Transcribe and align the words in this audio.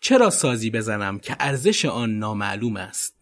چرا 0.00 0.30
سازی 0.30 0.70
بزنم 0.70 1.18
که 1.18 1.36
ارزش 1.40 1.84
آن 1.84 2.10
نامعلوم 2.10 2.76
است؟ 2.76 3.16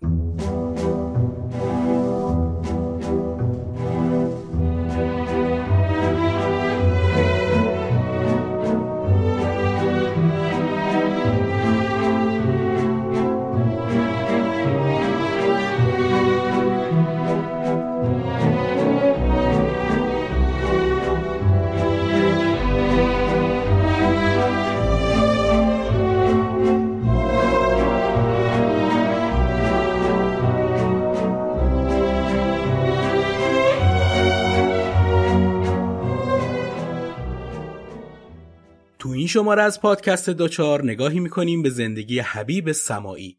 شماره 39.34 39.62
از 39.62 39.80
پادکست 39.80 40.30
دوچار 40.30 40.84
نگاهی 40.84 41.20
می‌کنیم 41.20 41.62
به 41.62 41.70
زندگی 41.70 42.18
حبیب 42.18 42.72
سمایی. 42.72 43.38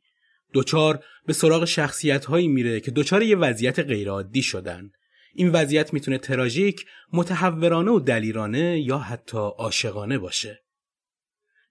دوچار 0.53 1.03
به 1.25 1.33
سراغ 1.33 1.65
شخصیت 1.65 2.25
هایی 2.25 2.47
میره 2.47 2.79
که 2.79 2.91
دوچار 2.91 3.23
یه 3.23 3.35
وضعیت 3.35 3.79
غیرعادی 3.79 4.43
شدن. 4.43 4.91
این 5.33 5.49
وضعیت 5.49 5.93
می‌تونه 5.93 6.17
تراژیک، 6.17 6.85
متحورانه 7.13 7.91
و 7.91 7.99
دلیرانه 7.99 8.79
یا 8.79 8.97
حتی 8.97 9.37
عاشقانه 9.37 10.17
باشه. 10.17 10.63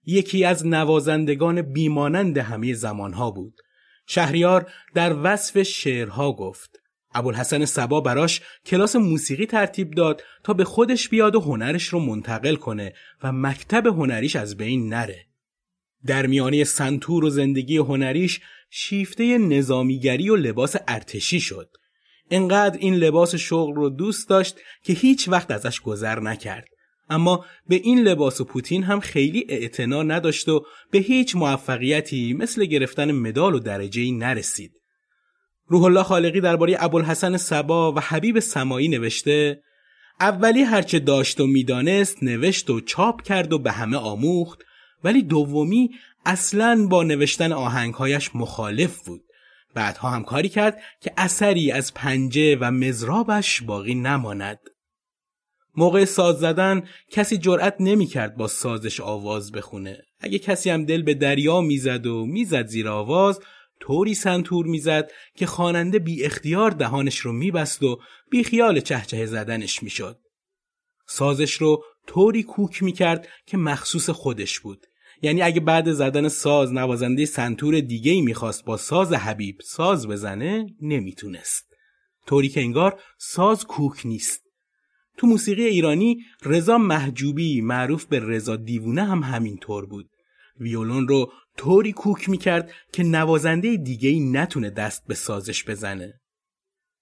یکی 0.05 0.43
از 0.43 0.67
نوازندگان 0.67 1.61
بیمانند 1.61 2.37
همه 2.37 2.73
زمانها 2.73 3.31
بود. 3.31 3.61
شهریار 4.07 4.71
در 4.93 5.15
وصف 5.23 5.61
شعرها 5.61 6.33
گفت 6.33 6.79
ابوالحسن 7.15 7.65
سبا 7.65 8.01
براش 8.01 8.41
کلاس 8.65 8.95
موسیقی 8.95 9.45
ترتیب 9.45 9.91
داد 9.91 10.23
تا 10.43 10.53
به 10.53 10.63
خودش 10.63 11.09
بیاد 11.09 11.35
و 11.35 11.39
هنرش 11.39 11.83
رو 11.83 11.99
منتقل 11.99 12.55
کنه 12.55 12.93
و 13.23 13.31
مکتب 13.31 13.87
هنریش 13.87 14.35
از 14.35 14.57
بین 14.57 14.93
نره. 14.93 15.25
در 16.05 16.25
میانه 16.25 16.63
سنتور 16.63 17.25
و 17.25 17.29
زندگی 17.29 17.77
هنریش 17.77 18.41
شیفته 18.69 19.37
نظامیگری 19.37 20.29
و 20.29 20.35
لباس 20.35 20.75
ارتشی 20.87 21.39
شد. 21.39 21.69
انقدر 22.31 22.77
این 22.79 22.95
لباس 22.95 23.35
شغل 23.35 23.75
رو 23.75 23.89
دوست 23.89 24.29
داشت 24.29 24.57
که 24.83 24.93
هیچ 24.93 25.29
وقت 25.29 25.51
ازش 25.51 25.81
گذر 25.81 26.19
نکرد. 26.19 26.67
اما 27.09 27.45
به 27.67 27.75
این 27.75 27.99
لباس 27.99 28.41
و 28.41 28.45
پوتین 28.45 28.83
هم 28.83 28.99
خیلی 28.99 29.45
اعتنا 29.49 30.03
نداشت 30.03 30.49
و 30.49 30.65
به 30.91 30.97
هیچ 30.97 31.35
موفقیتی 31.35 32.33
مثل 32.33 32.65
گرفتن 32.65 33.11
مدال 33.11 33.55
و 33.55 33.59
درجه‌ای 33.59 34.11
نرسید. 34.11 34.71
روح 35.67 35.83
الله 35.83 36.03
خالقی 36.03 36.41
درباره 36.41 36.77
ابوالحسن 36.79 37.37
سبا 37.37 37.91
و 37.91 37.99
حبیب 37.99 38.39
سمایی 38.39 38.87
نوشته 38.87 39.61
اولی 40.19 40.61
هرچه 40.61 40.99
داشت 40.99 41.39
و 41.39 41.47
می‌دانست 41.47 42.23
نوشت 42.23 42.69
و 42.69 42.81
چاپ 42.81 43.21
کرد 43.21 43.53
و 43.53 43.59
به 43.59 43.71
همه 43.71 43.97
آموخت 43.97 44.59
ولی 45.03 45.21
دومی 45.21 45.89
اصلا 46.25 46.87
با 46.89 47.03
نوشتن 47.03 47.51
آهنگهایش 47.51 48.31
مخالف 48.35 49.05
بود. 49.05 49.21
بعدها 49.73 50.09
هم 50.09 50.23
کاری 50.23 50.49
کرد 50.49 50.81
که 51.01 51.11
اثری 51.17 51.71
از 51.71 51.93
پنجه 51.93 52.57
و 52.61 52.71
مزرابش 52.71 53.61
باقی 53.61 53.95
نماند. 53.95 54.59
موقع 55.77 56.05
ساز 56.05 56.39
زدن 56.39 56.83
کسی 57.11 57.37
جرأت 57.37 57.75
نمی‌کرد 57.79 58.37
با 58.37 58.47
سازش 58.47 58.99
آواز 58.99 59.51
بخونه. 59.51 59.97
اگه 60.19 60.39
کسی 60.39 60.69
هم 60.69 60.85
دل 60.85 61.01
به 61.01 61.13
دریا 61.13 61.61
می‌زد 61.61 62.05
و 62.05 62.25
می‌زد 62.25 62.65
زیر 62.65 62.89
آواز 62.89 63.39
طوری 63.85 64.13
سنتور 64.13 64.65
می‌زد 64.65 65.11
که 65.35 65.45
خواننده 65.45 65.99
بی 65.99 66.23
اختیار 66.23 66.71
دهانش 66.71 67.17
رو 67.17 67.31
میبست 67.31 67.83
و 67.83 67.99
بی 68.31 68.43
خیال 68.43 68.79
چهچه 68.79 69.25
زدنش 69.25 69.83
می‌شد. 69.83 70.19
سازش 71.07 71.53
رو 71.53 71.83
طوری 72.07 72.43
کوک 72.43 72.83
می‌کرد 72.83 73.27
که 73.45 73.57
مخصوص 73.57 74.09
خودش 74.09 74.59
بود. 74.59 74.85
یعنی 75.21 75.41
اگه 75.41 75.59
بعد 75.59 75.91
زدن 75.91 76.27
ساز 76.27 76.73
نوازنده 76.73 77.25
سنتور 77.25 77.79
دیگه 77.79 78.11
ای 78.11 78.21
می‌خواست 78.21 78.65
با 78.65 78.77
ساز 78.77 79.13
حبیب 79.13 79.55
ساز 79.63 80.07
بزنه 80.07 80.65
نمی‌تونست. 80.81 81.65
طوری 82.27 82.49
که 82.49 82.61
انگار 82.61 83.01
ساز 83.19 83.65
کوک 83.65 84.05
نیست. 84.05 84.41
تو 85.17 85.27
موسیقی 85.27 85.65
ایرانی 85.65 86.17
رضا 86.43 86.77
محجوبی 86.77 87.61
معروف 87.61 88.05
به 88.05 88.19
رضا 88.19 88.55
دیوونه 88.55 89.03
هم 89.03 89.23
همین 89.23 89.57
طور 89.57 89.85
بود. 89.85 90.09
ویولون 90.59 91.07
رو 91.07 91.31
طوری 91.57 91.91
کوک 91.91 92.29
می‌کرد 92.29 92.71
که 92.93 93.03
نوازنده 93.03 93.77
دیگه 93.77 94.09
ای 94.09 94.19
نتونه 94.19 94.69
دست 94.69 95.07
به 95.07 95.15
سازش 95.15 95.63
بزنه. 95.63 96.21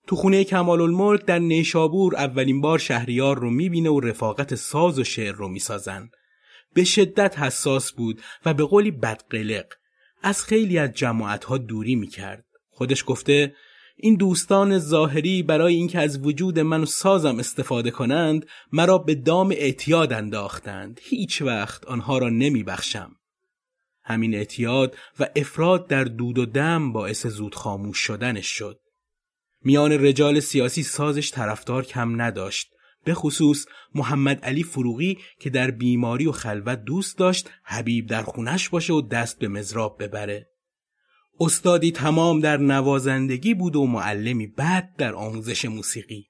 تو 0.07 0.15
خونه 0.15 0.43
کمال 0.43 0.81
الملک 0.81 1.25
در 1.25 1.39
نیشابور 1.39 2.15
اولین 2.15 2.61
بار 2.61 2.79
شهریار 2.79 3.39
رو 3.39 3.49
می‌بینه 3.49 3.89
و 3.89 3.99
رفاقت 3.99 4.55
ساز 4.55 4.99
و 4.99 5.03
شعر 5.03 5.35
رو 5.35 5.47
می‌سازن. 5.47 6.09
به 6.73 6.83
شدت 6.83 7.39
حساس 7.39 7.91
بود 7.91 8.21
و 8.45 8.53
به 8.53 8.63
قولی 8.63 8.91
بدقلق. 8.91 9.65
از 10.21 10.43
خیلی 10.43 10.77
از 10.77 10.91
جماعتها 10.91 11.57
دوری 11.57 11.95
می‌کرد. 11.95 12.45
خودش 12.69 13.03
گفته 13.07 13.55
این 13.97 14.15
دوستان 14.15 14.79
ظاهری 14.79 15.43
برای 15.43 15.75
اینکه 15.75 15.99
از 15.99 16.25
وجود 16.25 16.59
من 16.59 16.81
و 16.81 16.85
سازم 16.85 17.39
استفاده 17.39 17.91
کنند 17.91 18.45
مرا 18.71 18.97
به 18.97 19.15
دام 19.15 19.51
اعتیاد 19.51 20.13
انداختند. 20.13 20.99
هیچ 21.03 21.41
وقت 21.41 21.85
آنها 21.85 22.17
را 22.17 22.29
نمیبخشم. 22.29 23.15
همین 24.03 24.35
اعتیاد 24.35 24.97
و 25.19 25.27
افراد 25.35 25.87
در 25.87 26.03
دود 26.03 26.37
و 26.37 26.45
دم 26.45 26.93
باعث 26.93 27.27
زود 27.27 27.55
خاموش 27.55 27.97
شدنش 27.97 28.47
شد. 28.47 28.79
میان 29.61 29.91
رجال 29.91 30.39
سیاسی 30.39 30.83
سازش 30.83 31.31
طرفدار 31.31 31.85
کم 31.85 32.21
نداشت. 32.21 32.73
به 33.03 33.13
خصوص 33.13 33.65
محمد 33.95 34.45
علی 34.45 34.63
فروغی 34.63 35.17
که 35.39 35.49
در 35.49 35.71
بیماری 35.71 36.27
و 36.27 36.31
خلوت 36.31 36.83
دوست 36.83 37.17
داشت 37.17 37.49
حبیب 37.63 38.07
در 38.07 38.23
خونش 38.23 38.69
باشه 38.69 38.93
و 38.93 39.01
دست 39.01 39.39
به 39.39 39.47
مزراب 39.47 40.03
ببره. 40.03 40.49
استادی 41.39 41.91
تمام 41.91 42.39
در 42.39 42.57
نوازندگی 42.57 43.53
بود 43.53 43.75
و 43.75 43.85
معلمی 43.85 44.47
بد 44.47 44.89
در 44.97 45.13
آموزش 45.13 45.65
موسیقی. 45.65 46.27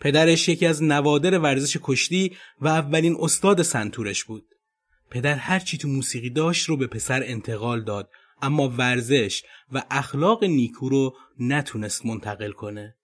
پدرش 0.00 0.48
یکی 0.48 0.66
از 0.66 0.82
نوادر 0.82 1.38
ورزش 1.38 1.76
کشتی 1.82 2.36
و 2.60 2.68
اولین 2.68 3.16
استاد 3.20 3.62
سنتورش 3.62 4.24
بود. 4.24 4.53
پدر 5.14 5.34
هرچی 5.34 5.78
تو 5.78 5.88
موسیقی 5.88 6.30
داشت 6.30 6.68
رو 6.68 6.76
به 6.76 6.86
پسر 6.86 7.22
انتقال 7.22 7.84
داد 7.84 8.10
اما 8.42 8.68
ورزش 8.68 9.42
و 9.72 9.82
اخلاق 9.90 10.44
نیکو 10.44 10.88
رو 10.88 11.16
نتونست 11.38 12.06
منتقل 12.06 12.52
کنه. 12.52 12.96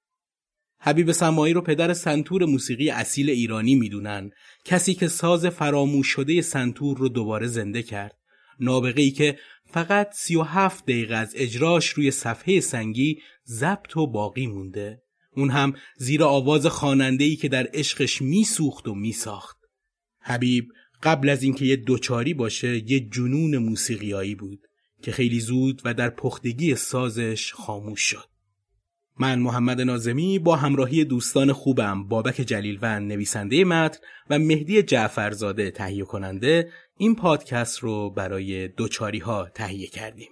حبیب 0.81 1.13
سمایی 1.13 1.55
رو 1.55 1.61
پدر 1.61 1.93
سنتور 1.93 2.45
موسیقی 2.45 2.91
اصیل 2.91 3.31
ایرانی 3.31 3.75
می‌دونن. 3.75 4.31
کسی 4.65 4.95
که 4.95 5.09
ساز 5.09 5.47
فراموش 5.47 6.07
شده 6.07 6.43
سنتور 6.43 6.99
رو 6.99 7.09
دوباره 7.09 7.47
زنده 7.47 7.83
کرد. 7.83 8.19
نابغه 8.61 9.03
ای 9.03 9.11
که 9.11 9.39
فقط 9.73 10.13
37 10.13 10.85
دقیقه 10.85 11.15
از 11.15 11.35
اجراش 11.37 11.89
روی 11.89 12.11
صفحه 12.11 12.61
سنگی 12.61 13.19
ضبط 13.47 13.97
و 13.97 14.07
باقی 14.07 14.47
مونده. 14.47 15.03
اون 15.37 15.51
هم 15.51 15.75
زیر 15.97 16.25
آواز 16.25 16.67
خواننده 16.67 17.37
که 17.37 17.49
در 17.49 17.69
عشقش 17.75 18.23
میسوخت 18.23 18.89
و 18.89 18.95
میساخت. 18.95 19.57
حبیب 20.21 20.69
قبل 21.03 21.29
از 21.29 21.43
اینکه 21.43 21.65
یه 21.65 21.77
دوچاری 21.77 22.35
باشه 22.35 22.91
یه 22.91 23.01
جنون 23.01 23.59
موسیقیایی 23.59 24.35
بود 24.35 24.61
که 25.03 25.13
خیلی 25.13 25.41
زود 25.41 25.83
و 25.85 25.95
در 25.95 26.11
پختگی 26.11 26.75
سازش 26.75 27.53
خاموش 27.53 28.01
شد 28.01 28.31
من 29.19 29.39
محمد 29.39 29.81
نازمی 29.81 30.39
با 30.39 30.57
همراهی 30.57 31.05
دوستان 31.05 31.53
خوبم 31.53 32.09
بابک 32.09 32.35
جلیلوند 32.35 33.13
نویسنده 33.13 33.65
متن 33.65 33.99
و 34.31 34.39
مهدی 34.39 34.83
جعفرزاده 34.83 35.71
تهیه 35.71 36.05
کننده 36.05 36.71
این 36.97 37.15
پادکست 37.15 37.79
رو 37.79 38.11
برای 38.11 38.69
دوچاری 38.69 39.19
ها 39.19 39.49
تهیه 39.55 39.87
کردیم. 39.87 40.29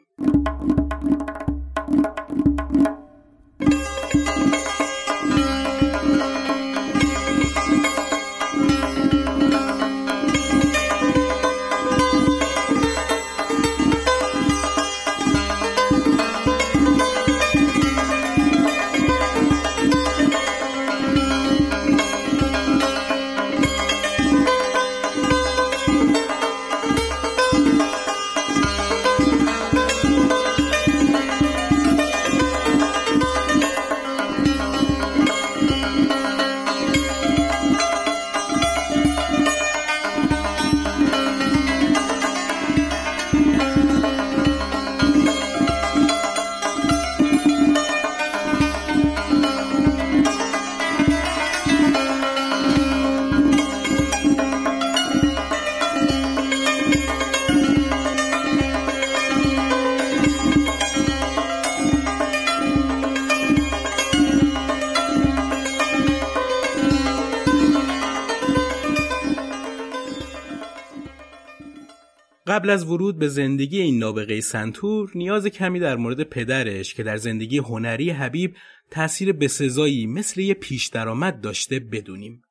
قبل 72.48 72.70
از 72.70 72.84
ورود 72.84 73.18
به 73.18 73.28
زندگی 73.28 73.80
این 73.80 73.98
نابغه 73.98 74.40
سنتور 74.40 75.10
نیاز 75.14 75.46
کمی 75.46 75.80
در 75.80 75.96
مورد 75.96 76.22
پدرش 76.22 76.94
که 76.94 77.02
در 77.02 77.16
زندگی 77.16 77.58
هنری 77.58 78.10
حبیب 78.10 78.56
تأثیر 78.90 79.32
بسزایی 79.32 80.06
مثل 80.06 80.40
یه 80.40 80.54
پیش 80.54 80.86
درآمد 80.86 81.40
داشته 81.40 81.78
بدونیم. 81.78 82.42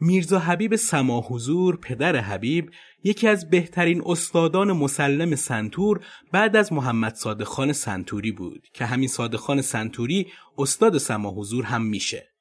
میرزا 0.00 0.38
حبیب 0.38 0.76
سما 0.76 1.20
حضور 1.20 1.76
پدر 1.76 2.16
حبیب 2.16 2.70
یکی 3.04 3.28
از 3.28 3.50
بهترین 3.50 4.02
استادان 4.06 4.72
مسلم 4.72 5.34
سنتور 5.34 6.00
بعد 6.32 6.56
از 6.56 6.72
محمد 6.72 7.14
صادق 7.14 7.44
خان 7.44 7.72
سنتوری 7.72 8.32
بود 8.32 8.68
که 8.74 8.86
همین 8.86 9.08
صادق 9.08 9.36
خان 9.36 9.62
سنتوری 9.62 10.26
استاد 10.58 10.98
سما 10.98 11.30
حضور 11.30 11.64
هم 11.64 11.82
میشه. 11.82 12.31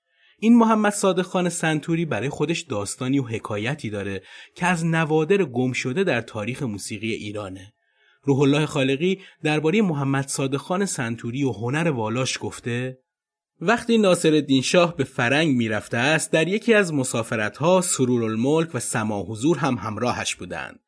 این 0.44 0.58
محمد 0.58 0.94
صادق 0.94 1.22
خان 1.22 1.50
سنتوری 1.50 2.06
برای 2.06 2.30
خودش 2.30 2.62
داستانی 2.62 3.20
و 3.20 3.24
حکایتی 3.24 3.90
داره 3.90 4.22
که 4.56 4.66
از 4.66 4.86
نوادر 4.86 5.44
گم 5.44 5.72
شده 5.72 6.04
در 6.04 6.22
تاریخ 6.22 6.64
موسیقی 6.64 7.12
ایرانه. 7.12 7.74
روح 8.24 8.40
الله 8.40 8.66
خالقی 8.66 9.20
درباره 9.44 9.82
محمد 9.82 10.28
صادق 10.28 10.58
خان 10.58 10.86
سنتوری 10.86 11.44
و 11.44 11.52
هنر 11.52 11.92
والاش 11.92 12.38
گفته 12.42 13.00
وقتی 13.60 13.98
ناصر 13.98 14.62
شاه 14.64 14.96
به 14.96 15.04
فرنگ 15.04 15.58
می‌رفته 15.58 15.98
است 15.98 16.32
در 16.32 16.48
یکی 16.48 16.74
از 16.74 16.94
مسافرتها 16.94 17.82
سرور 17.82 18.24
الملک 18.24 18.70
و 18.74 18.80
سما 18.80 19.24
حضور 19.24 19.58
هم 19.58 19.76
همراهش 19.76 20.36
بودند. 20.36 20.80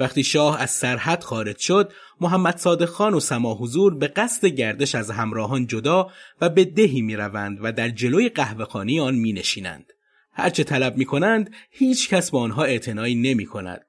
وقتی 0.00 0.24
شاه 0.24 0.60
از 0.60 0.70
سرحد 0.70 1.24
خارج 1.24 1.58
شد 1.58 1.92
محمد 2.20 2.56
صادق 2.56 2.88
خان 2.88 3.14
و 3.14 3.20
سما 3.20 3.54
حضور 3.54 3.94
به 3.94 4.06
قصد 4.06 4.46
گردش 4.46 4.94
از 4.94 5.10
همراهان 5.10 5.66
جدا 5.66 6.10
و 6.40 6.48
به 6.48 6.64
دهی 6.64 7.02
می 7.02 7.16
روند 7.16 7.58
و 7.62 7.72
در 7.72 7.88
جلوی 7.88 8.28
قهوهخانه 8.28 9.02
آن 9.02 9.14
می 9.14 9.32
نشینند. 9.32 9.92
هرچه 10.32 10.64
طلب 10.64 10.96
می 10.96 11.04
کنند 11.04 11.50
هیچ 11.70 12.08
کس 12.08 12.30
به 12.30 12.38
آنها 12.38 12.64
اعتنایی 12.64 13.14
نمی 13.14 13.46
کند. 13.46 13.80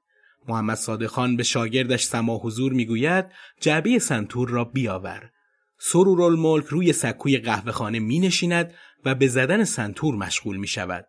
محمد 0.48 0.76
صادق 0.76 1.06
خان 1.06 1.36
به 1.36 1.42
شاگردش 1.42 2.04
سما 2.04 2.38
حضور 2.38 2.72
می 2.72 2.86
گوید 2.86 3.24
جعبه 3.60 3.98
سنتور 3.98 4.48
را 4.48 4.64
بیاور. 4.64 5.30
سرور 5.78 6.22
الملک 6.22 6.64
روی 6.64 6.92
سکوی 6.92 7.38
قهوهخانه 7.38 7.98
می 7.98 8.18
نشیند 8.18 8.74
و 9.04 9.14
به 9.14 9.28
زدن 9.28 9.64
سنتور 9.64 10.14
مشغول 10.14 10.56
می 10.56 10.66
شود. 10.66 11.06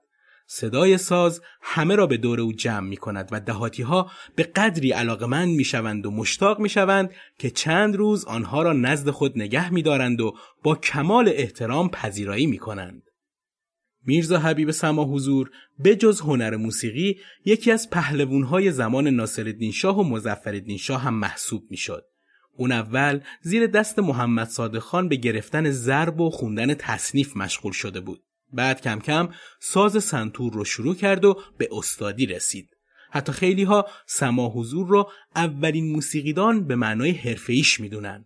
صدای 0.56 0.98
ساز 0.98 1.42
همه 1.62 1.96
را 1.96 2.08
به 2.08 2.18
دور 2.18 2.42
او 2.42 2.54
جمع 2.54 2.88
می 2.88 2.98
کند 2.98 3.30
و 3.32 3.40
دهاتی 3.40 3.84
ها 3.84 4.12
به 4.36 4.44
قدری 4.44 4.92
علاقمند 4.92 5.50
می 5.50 5.64
شوند 5.64 6.06
و 6.06 6.12
مشتاق 6.12 6.60
می 6.60 6.70
شوند 6.70 7.10
که 7.40 7.50
چند 7.50 7.96
روز 7.96 8.26
آنها 8.26 8.64
را 8.64 8.74
نزد 8.74 9.10
خود 9.10 9.38
نگه 9.38 9.74
می 9.74 9.82
دارند 9.82 10.22
و 10.22 10.36
با 10.64 10.76
کمال 10.76 11.30
احترام 11.30 11.90
پذیرایی 11.90 12.48
می 12.48 12.58
کنند. 12.58 13.04
میرزا 14.06 14.40
حبیب 14.40 14.72
سما 14.72 15.04
حضور 15.04 15.52
به 15.80 15.96
جز 15.96 16.22
هنر 16.22 16.56
موسیقی 16.56 17.20
یکی 17.46 17.72
از 17.72 17.90
پهلوونهای 17.90 18.72
زمان 18.72 19.08
ناصرالدین 19.08 19.72
شاه 19.72 20.00
و 20.00 20.04
مظفرالدین 20.04 20.78
شاه 20.78 21.02
هم 21.02 21.14
محسوب 21.14 21.64
می 21.70 21.78
شد. 21.78 22.06
اون 22.58 22.72
اول 22.72 23.20
زیر 23.42 23.68
دست 23.68 24.00
محمد 24.00 24.48
صادق 24.48 24.80
خان 24.80 25.10
به 25.10 25.16
گرفتن 25.16 25.70
ضرب 25.70 26.22
و 26.22 26.30
خوندن 26.30 26.74
تصنیف 26.74 27.38
مشغول 27.38 27.72
شده 27.72 28.00
بود. 28.00 28.24
بعد 28.54 28.82
کم 28.82 29.00
کم 29.00 29.30
ساز 29.60 30.04
سنتور 30.04 30.54
رو 30.54 30.66
شروع 30.66 30.96
کرد 30.96 31.26
و 31.26 31.42
به 31.58 31.70
استادی 31.72 32.26
رسید. 32.26 32.70
حتی 33.12 33.32
خیلی 33.32 33.64
ها 33.64 33.88
سما 34.08 34.50
حضور 34.50 34.88
رو 34.88 35.10
اولین 35.36 35.92
موسیقیدان 35.92 36.68
به 36.68 36.76
معنای 36.76 37.12
حرفه‌ایش 37.12 37.80
می‌دونن. 37.80 38.26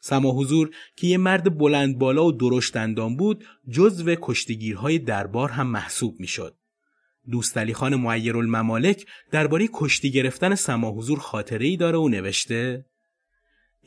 سما 0.00 0.30
حضور 0.30 0.70
که 0.96 1.06
یه 1.06 1.18
مرد 1.18 1.58
بلند 1.58 1.98
بالا 1.98 2.26
و 2.26 2.32
درشت 2.32 2.76
اندام 2.76 3.16
بود 3.16 3.44
جزو 3.70 4.14
کشتیگیرهای 4.20 4.98
دربار 4.98 5.50
هم 5.50 5.66
محسوب 5.66 6.20
می‌شد. 6.20 6.56
دوست 7.30 7.58
علی 7.58 7.74
خان 7.74 7.94
معیر 7.94 8.36
الممالک 8.36 9.06
درباره 9.30 9.68
کشتی 9.72 10.10
گرفتن 10.10 10.54
سما 10.54 10.90
حضور 10.90 11.18
خاطره 11.18 11.66
ای 11.66 11.76
داره 11.76 11.98
و 11.98 12.08
نوشته 12.08 12.84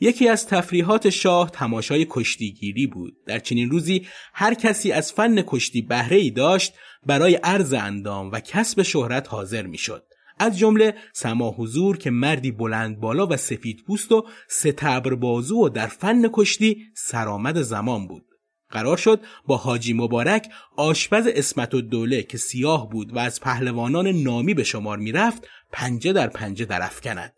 یکی 0.00 0.28
از 0.28 0.46
تفریحات 0.46 1.10
شاه 1.10 1.50
تماشای 1.50 2.06
کشتیگیری 2.10 2.86
بود. 2.86 3.16
در 3.26 3.38
چنین 3.38 3.70
روزی 3.70 4.06
هر 4.34 4.54
کسی 4.54 4.92
از 4.92 5.12
فن 5.12 5.42
کشتی 5.46 5.82
بهره 5.82 6.16
ای 6.16 6.30
داشت 6.30 6.72
برای 7.06 7.34
عرض 7.34 7.72
اندام 7.72 8.30
و 8.30 8.40
کسب 8.40 8.82
شهرت 8.82 9.28
حاضر 9.28 9.66
می‌شد. 9.66 10.04
از 10.38 10.58
جمله 10.58 10.94
سما 11.12 11.50
حضور 11.50 11.98
که 11.98 12.10
مردی 12.10 12.50
بلند 12.50 13.00
بالا 13.00 13.26
و 13.26 13.36
سفید 13.36 13.84
پوست 13.86 14.12
و 14.12 14.26
ستبر 14.48 15.14
بازو 15.14 15.56
و 15.56 15.68
در 15.68 15.86
فن 15.86 16.28
کشتی 16.32 16.84
سرآمد 16.96 17.62
زمان 17.62 18.06
بود. 18.06 18.24
قرار 18.70 18.96
شد 18.96 19.20
با 19.46 19.56
حاجی 19.56 19.92
مبارک 19.92 20.48
آشپز 20.76 21.26
اسمت 21.26 21.74
و 21.74 21.80
دوله 21.80 22.22
که 22.22 22.38
سیاه 22.38 22.90
بود 22.90 23.16
و 23.16 23.18
از 23.18 23.40
پهلوانان 23.40 24.08
نامی 24.08 24.54
به 24.54 24.64
شمار 24.64 24.98
می‌رفت 24.98 25.46
پنجه 25.72 26.12
در 26.12 26.26
پنجه 26.26 26.64
درفکند. 26.64 27.34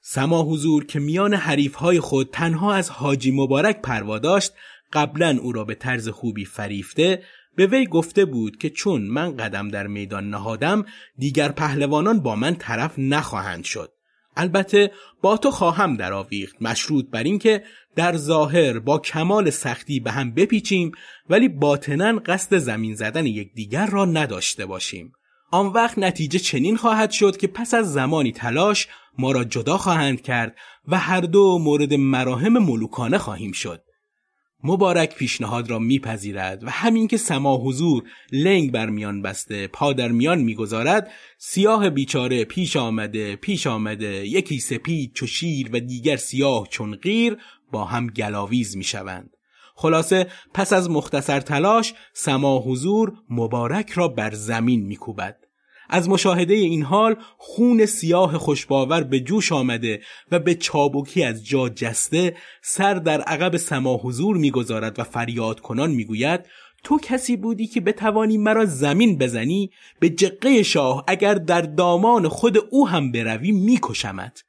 سما 0.00 0.42
حضور 0.42 0.86
که 0.86 0.98
میان 0.98 1.34
حریفهای 1.34 2.00
خود 2.00 2.30
تنها 2.32 2.74
از 2.74 2.90
حاجی 2.90 3.30
مبارک 3.30 3.82
پروا 3.82 4.18
داشت 4.18 4.52
قبلا 4.92 5.38
او 5.42 5.52
را 5.52 5.64
به 5.64 5.74
طرز 5.74 6.08
خوبی 6.08 6.44
فریفته 6.44 7.22
به 7.56 7.66
وی 7.66 7.86
گفته 7.86 8.24
بود 8.24 8.56
که 8.56 8.70
چون 8.70 9.02
من 9.02 9.36
قدم 9.36 9.68
در 9.68 9.86
میدان 9.86 10.30
نهادم 10.30 10.84
دیگر 11.18 11.48
پهلوانان 11.48 12.20
با 12.20 12.36
من 12.36 12.54
طرف 12.54 12.94
نخواهند 12.98 13.64
شد. 13.64 13.92
البته 14.36 14.92
با 15.22 15.36
تو 15.36 15.50
خواهم 15.50 15.96
درآویخت 15.96 16.56
مشروط 16.62 17.06
بر 17.10 17.22
اینکه 17.22 17.62
در 17.96 18.16
ظاهر 18.16 18.78
با 18.78 18.98
کمال 18.98 19.50
سختی 19.50 20.00
به 20.00 20.12
هم 20.12 20.34
بپیچیم 20.34 20.92
ولی 21.30 21.48
باطنا 21.48 22.18
قصد 22.26 22.58
زمین 22.58 22.94
زدن 22.94 23.26
یکدیگر 23.26 23.86
را 23.86 24.04
نداشته 24.04 24.66
باشیم. 24.66 25.12
آن 25.50 25.66
وقت 25.66 25.98
نتیجه 25.98 26.38
چنین 26.38 26.76
خواهد 26.76 27.10
شد 27.10 27.36
که 27.36 27.46
پس 27.46 27.74
از 27.74 27.92
زمانی 27.92 28.32
تلاش 28.32 28.88
ما 29.18 29.32
را 29.32 29.44
جدا 29.44 29.78
خواهند 29.78 30.22
کرد 30.22 30.56
و 30.88 30.98
هر 30.98 31.20
دو 31.20 31.58
مورد 31.58 31.94
مراهم 31.94 32.58
ملوکانه 32.58 33.18
خواهیم 33.18 33.52
شد. 33.52 33.82
مبارک 34.64 35.14
پیشنهاد 35.14 35.70
را 35.70 35.78
میپذیرد 35.78 36.64
و 36.64 36.70
همین 36.70 37.08
که 37.08 37.16
سما 37.16 37.56
حضور 37.56 38.02
لنگ 38.32 38.72
بر 38.72 38.90
میان 38.90 39.22
بسته 39.22 39.66
پا 39.66 39.92
در 39.92 40.08
میان 40.08 40.38
می‌گذارد 40.38 41.10
سیاه 41.38 41.90
بیچاره 41.90 42.44
پیش 42.44 42.76
آمده 42.76 43.36
پیش 43.36 43.66
آمده 43.66 44.26
یکی 44.26 44.60
سپید 44.60 45.12
چو 45.14 45.26
شیر 45.26 45.70
و 45.72 45.80
دیگر 45.80 46.16
سیاه 46.16 46.68
چون 46.68 46.94
غیر 46.94 47.36
با 47.72 47.84
هم 47.84 48.06
گلاویز 48.06 48.76
می‌شوند. 48.76 49.30
خلاصه 49.80 50.26
پس 50.54 50.72
از 50.72 50.90
مختصر 50.90 51.40
تلاش 51.40 51.94
سما 52.12 52.58
حضور 52.58 53.12
مبارک 53.30 53.90
را 53.90 54.08
بر 54.08 54.34
زمین 54.34 54.86
میکوبد. 54.86 55.36
از 55.88 56.08
مشاهده 56.08 56.54
این 56.54 56.82
حال 56.82 57.16
خون 57.38 57.86
سیاه 57.86 58.38
خوشباور 58.38 59.02
به 59.02 59.20
جوش 59.20 59.52
آمده 59.52 60.00
و 60.30 60.38
به 60.38 60.54
چابکی 60.54 61.22
از 61.22 61.46
جا 61.46 61.68
جسته 61.68 62.36
سر 62.62 62.94
در 62.94 63.20
عقب 63.20 63.56
سما 63.56 63.96
حضور 63.96 64.36
می‌گذارد 64.36 64.98
و 64.98 65.04
فریاد 65.04 65.60
کنان 65.60 65.90
می‌گوید 65.90 66.40
تو 66.84 66.98
کسی 66.98 67.36
بودی 67.36 67.66
که 67.66 67.80
بتوانی 67.80 68.38
مرا 68.38 68.64
زمین 68.64 69.18
بزنی؟ 69.18 69.70
به 70.00 70.10
جقه 70.10 70.62
شاه 70.62 71.04
اگر 71.08 71.34
در 71.34 71.62
دامان 71.62 72.28
خود 72.28 72.58
او 72.70 72.88
هم 72.88 73.12
بروی 73.12 73.52
میکشمت. 73.52 74.44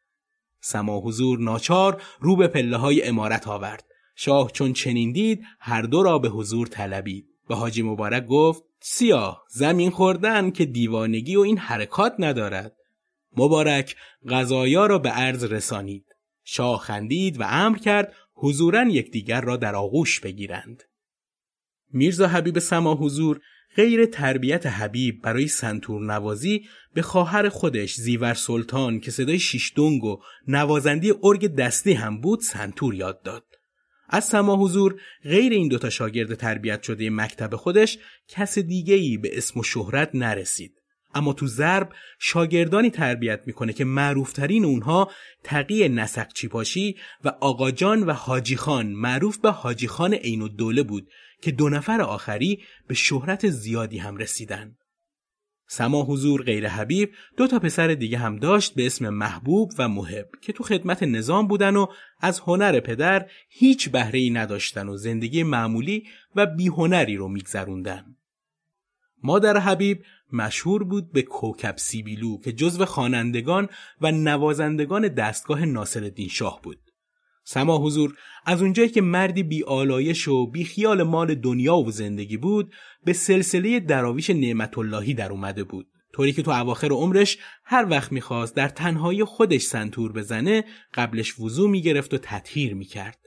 سما 0.61 0.99
حضور 0.99 1.39
ناچار 1.39 2.01
رو 2.19 2.35
به 2.35 2.47
پله 2.47 2.77
های 2.77 3.03
امارت 3.03 3.47
آورد. 3.47 3.90
شاه 4.23 4.51
چون 4.51 4.73
چنین 4.73 5.11
دید 5.11 5.43
هر 5.59 5.81
دو 5.81 6.03
را 6.03 6.19
به 6.19 6.29
حضور 6.29 6.67
طلبید. 6.67 7.25
و 7.49 7.53
حاجی 7.53 7.81
مبارک 7.81 8.25
گفت 8.25 8.63
سیاه 8.79 9.43
زمین 9.49 9.89
خوردن 9.89 10.51
که 10.51 10.65
دیوانگی 10.65 11.35
و 11.35 11.39
این 11.39 11.57
حرکات 11.57 12.15
ندارد. 12.19 12.75
مبارک 13.37 13.95
غذایا 14.29 14.85
را 14.85 14.99
به 14.99 15.09
عرض 15.09 15.43
رسانید. 15.43 16.05
شاه 16.43 16.79
خندید 16.79 17.39
و 17.39 17.43
امر 17.47 17.77
کرد 17.77 18.13
حضورا 18.33 18.83
یکدیگر 18.83 19.41
را 19.41 19.57
در 19.57 19.75
آغوش 19.75 20.19
بگیرند. 20.19 20.83
میرزا 21.93 22.27
حبیب 22.27 22.59
سما 22.59 22.95
حضور 22.95 23.41
غیر 23.75 24.05
تربیت 24.05 24.65
حبیب 24.65 25.21
برای 25.21 25.47
سنتور 25.47 26.01
نوازی 26.01 26.65
به 26.93 27.01
خواهر 27.01 27.49
خودش 27.49 27.95
زیور 27.95 28.33
سلطان 28.33 28.99
که 28.99 29.11
صدای 29.11 29.39
شیشدونگ 29.39 30.03
و 30.03 30.21
نوازندی 30.47 31.13
ارگ 31.23 31.55
دستی 31.55 31.93
هم 31.93 32.21
بود 32.21 32.39
سنتور 32.39 32.95
یاد 32.95 33.21
داد. 33.21 33.50
از 34.11 34.25
سما 34.25 34.55
حضور 34.55 35.01
غیر 35.23 35.51
این 35.51 35.67
دوتا 35.67 35.89
شاگرد 35.89 36.35
تربیت 36.35 36.83
شده 36.83 37.09
مکتب 37.09 37.55
خودش 37.55 37.97
کس 38.27 38.59
دیگه 38.59 38.95
ای 38.95 39.17
به 39.17 39.37
اسم 39.37 39.59
و 39.59 39.63
شهرت 39.63 40.09
نرسید. 40.13 40.73
اما 41.13 41.33
تو 41.33 41.47
ضرب 41.47 41.89
شاگردانی 42.19 42.89
تربیت 42.89 43.41
می‌کنه 43.45 43.73
که 43.73 43.85
معروفترین 43.85 44.65
اونها 44.65 45.11
تقی 45.43 45.89
نسق 45.89 46.33
چیپاشی 46.33 46.95
و 47.23 47.29
آقاجان 47.39 48.03
و 48.03 48.13
حاجی 48.13 48.55
خان. 48.55 48.87
معروف 48.87 49.37
به 49.37 49.51
حاجی 49.51 49.87
خان 49.87 50.13
عین 50.13 50.41
الدوله 50.41 50.83
بود 50.83 51.07
که 51.41 51.51
دو 51.51 51.69
نفر 51.69 52.01
آخری 52.01 52.59
به 52.87 52.93
شهرت 52.93 53.49
زیادی 53.49 53.97
هم 53.97 54.17
رسیدن. 54.17 54.75
سما 55.73 56.03
حضور 56.03 56.43
غیر 56.43 56.67
حبیب 56.67 57.11
دو 57.37 57.47
تا 57.47 57.59
پسر 57.59 57.87
دیگه 57.87 58.17
هم 58.17 58.35
داشت 58.35 58.75
به 58.75 58.85
اسم 58.85 59.09
محبوب 59.09 59.71
و 59.77 59.87
محب 59.87 60.29
که 60.41 60.53
تو 60.53 60.63
خدمت 60.63 61.03
نظام 61.03 61.47
بودن 61.47 61.75
و 61.75 61.85
از 62.19 62.39
هنر 62.39 62.79
پدر 62.79 63.29
هیچ 63.49 63.89
بهره 63.89 64.19
ای 64.19 64.29
نداشتن 64.29 64.89
و 64.89 64.97
زندگی 64.97 65.43
معمولی 65.43 66.03
و 66.35 66.45
بیهنری 66.45 67.15
رو 67.15 67.27
میگذروندن. 67.27 68.15
مادر 69.23 69.57
حبیب 69.57 70.03
مشهور 70.33 70.83
بود 70.83 71.11
به 71.11 71.21
کوکب 71.21 71.77
سیبیلو 71.77 72.37
که 72.37 72.51
جزو 72.51 72.85
خوانندگان 72.85 73.69
و 74.01 74.11
نوازندگان 74.11 75.07
دستگاه 75.07 75.65
ناصرالدین 75.65 76.29
شاه 76.29 76.59
بود. 76.63 76.90
سما 77.43 77.77
حضور 77.77 78.15
از 78.45 78.61
اونجایی 78.61 78.89
که 78.89 79.01
مردی 79.01 79.43
بی 79.43 79.63
آلایش 79.63 80.27
و 80.27 80.47
بی 80.47 80.63
خیال 80.63 81.03
مال 81.03 81.35
دنیا 81.35 81.77
و 81.77 81.91
زندگی 81.91 82.37
بود 82.37 82.73
به 83.05 83.13
سلسله 83.13 83.79
دراویش 83.79 84.29
نعمت 84.29 84.77
اللهی 84.77 85.13
در 85.13 85.31
اومده 85.31 85.63
بود. 85.63 85.87
طوری 86.13 86.33
که 86.33 86.41
تو 86.41 86.51
اواخر 86.51 86.91
عمرش 86.91 87.37
هر 87.65 87.87
وقت 87.89 88.11
می‌خواست 88.11 88.55
در 88.55 88.69
تنهایی 88.69 89.23
خودش 89.23 89.61
سنتور 89.61 90.11
بزنه 90.11 90.63
قبلش 90.93 91.39
وضوع 91.39 91.69
می‌گرفت 91.69 92.13
و 92.13 92.17
تطهیر 92.17 92.73
می‌کرد. 92.73 93.17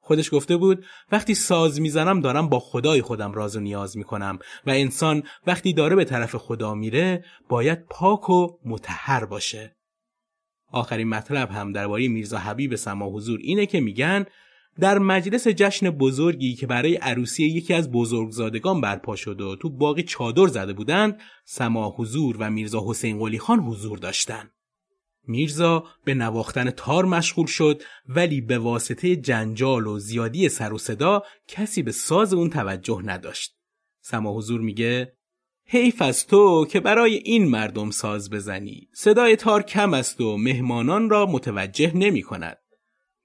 خودش 0.00 0.34
گفته 0.34 0.56
بود 0.56 0.84
وقتی 1.12 1.34
ساز 1.34 1.80
می‌زنم 1.80 2.20
دارم 2.20 2.48
با 2.48 2.60
خدای 2.60 3.02
خودم 3.02 3.32
راز 3.32 3.56
و 3.56 3.60
نیاز 3.60 3.96
می‌کنم 3.96 4.38
و 4.66 4.70
انسان 4.70 5.22
وقتی 5.46 5.72
داره 5.72 5.96
به 5.96 6.04
طرف 6.04 6.36
خدا 6.36 6.74
میره 6.74 7.24
باید 7.48 7.86
پاک 7.86 8.30
و 8.30 8.48
متحر 8.64 9.24
باشه. 9.24 9.76
آخرین 10.72 11.08
مطلب 11.08 11.50
هم 11.50 11.72
درباره 11.72 12.08
میرزا 12.08 12.38
حبیب 12.38 12.74
سما 12.74 13.10
حضور 13.10 13.38
اینه 13.42 13.66
که 13.66 13.80
میگن 13.80 14.24
در 14.80 14.98
مجلس 14.98 15.48
جشن 15.48 15.90
بزرگی 15.90 16.54
که 16.54 16.66
برای 16.66 16.96
عروسی 16.96 17.44
یکی 17.44 17.74
از 17.74 17.90
بزرگزادگان 17.90 18.80
برپا 18.80 19.16
شد 19.16 19.40
و 19.40 19.56
تو 19.56 19.70
باقی 19.70 20.02
چادر 20.02 20.46
زده 20.46 20.72
بودند 20.72 21.20
سما 21.44 21.94
حضور 21.96 22.36
و 22.38 22.50
میرزا 22.50 22.84
حسین 22.86 23.18
قلی 23.18 23.38
خان 23.38 23.58
حضور 23.58 23.98
داشتند 23.98 24.50
میرزا 25.26 25.84
به 26.04 26.14
نواختن 26.14 26.70
تار 26.70 27.04
مشغول 27.04 27.46
شد 27.46 27.82
ولی 28.08 28.40
به 28.40 28.58
واسطه 28.58 29.16
جنجال 29.16 29.86
و 29.86 29.98
زیادی 29.98 30.48
سر 30.48 30.72
و 30.72 30.78
صدا 30.78 31.22
کسی 31.48 31.82
به 31.82 31.92
ساز 31.92 32.34
اون 32.34 32.50
توجه 32.50 33.02
نداشت. 33.04 33.56
سما 34.00 34.36
حضور 34.36 34.60
میگه 34.60 35.12
حیف 35.66 36.02
از 36.02 36.26
تو 36.26 36.66
که 36.66 36.80
برای 36.80 37.14
این 37.14 37.48
مردم 37.48 37.90
ساز 37.90 38.30
بزنی. 38.30 38.88
صدای 38.94 39.36
تار 39.36 39.62
کم 39.62 39.94
است 39.94 40.20
و 40.20 40.36
مهمانان 40.36 41.10
را 41.10 41.26
متوجه 41.26 41.96
نمی 41.96 42.22
کند. 42.22 42.58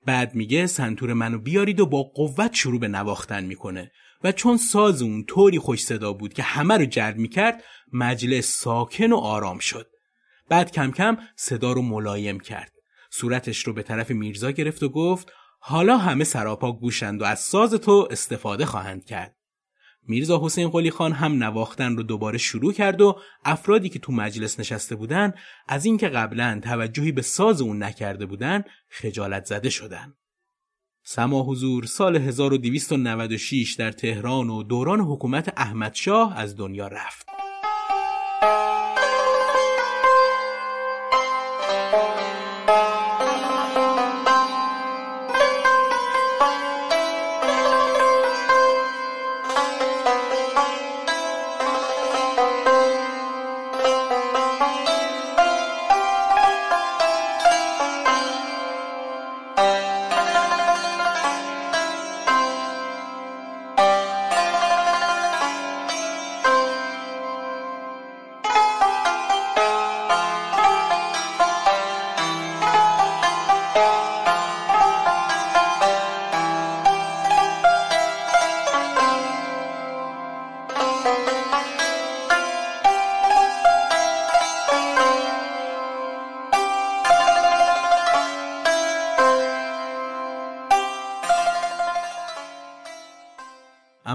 بعد 0.06 0.36
میگه 0.36 0.68
سنتور 0.68 1.14
منو 1.14 1.38
بیارید 1.38 1.80
و 1.80 1.86
با 1.86 2.04
قوت 2.04 2.54
شروع 2.54 2.80
به 2.80 2.88
نواختن 2.88 3.44
می‌کنه. 3.44 3.92
و 4.24 4.32
چون 4.32 4.58
ساز 4.58 5.02
اون 5.02 5.24
طوری 5.24 5.60
خوش 5.60 5.84
صدا 5.84 6.14
بود 6.14 6.34
که 6.34 6.44
همه 6.44 6.78
رو 6.78 6.86
جلب 6.86 7.18
می‌کرد 7.18 7.64
مجلس 7.94 8.48
ساکن 8.48 9.12
و 9.12 9.18
آرام 9.18 9.60
شد. 9.60 9.88
بعد 10.50 10.72
کم 10.72 10.92
کم 10.92 11.18
صدا 11.36 11.72
رو 11.72 11.82
ملایم 11.82 12.40
کرد. 12.40 12.72
صورتش 13.12 13.60
رو 13.68 13.74
به 13.74 13.84
طرف 13.84 14.12
میرزا 14.12 14.52
گرفت 14.52 14.84
و 14.84 14.90
گفت 14.90 15.32
حالا 15.60 15.98
همه 15.98 16.24
سراپا 16.24 16.72
گوشند 16.72 17.22
و 17.22 17.26
از 17.26 17.40
ساز 17.40 17.74
تو 17.74 18.08
استفاده 18.12 18.66
خواهند 18.66 19.06
کرد. 19.06 19.37
میرزا 20.08 20.42
حسین 20.44 20.70
قلی 20.70 20.92
خان 20.92 21.12
هم 21.12 21.44
نواختن 21.44 21.96
رو 21.96 22.04
دوباره 22.04 22.38
شروع 22.38 22.74
کرد 22.74 23.02
و 23.02 23.20
افرادی 23.46 23.90
که 23.90 24.00
تو 24.00 24.12
مجلس 24.12 24.60
نشسته 24.60 24.96
بودن 24.96 25.34
از 25.68 25.86
اینکه 25.86 26.08
قبلا 26.08 26.60
توجهی 26.64 27.12
به 27.12 27.22
ساز 27.22 27.62
اون 27.62 27.84
نکرده 27.84 28.26
بودن 28.26 28.64
خجالت 28.90 29.46
زده 29.46 29.70
شدن. 29.70 30.14
سما 31.04 31.44
حضور 31.44 31.86
سال 31.86 32.16
1296 32.16 33.76
در 33.80 33.92
تهران 33.92 34.50
و 34.50 34.64
دوران 34.64 35.00
حکومت 35.00 35.54
احمد 35.58 35.94
شاه 35.96 36.38
از 36.38 36.58
دنیا 36.58 36.88
رفت. 36.88 37.37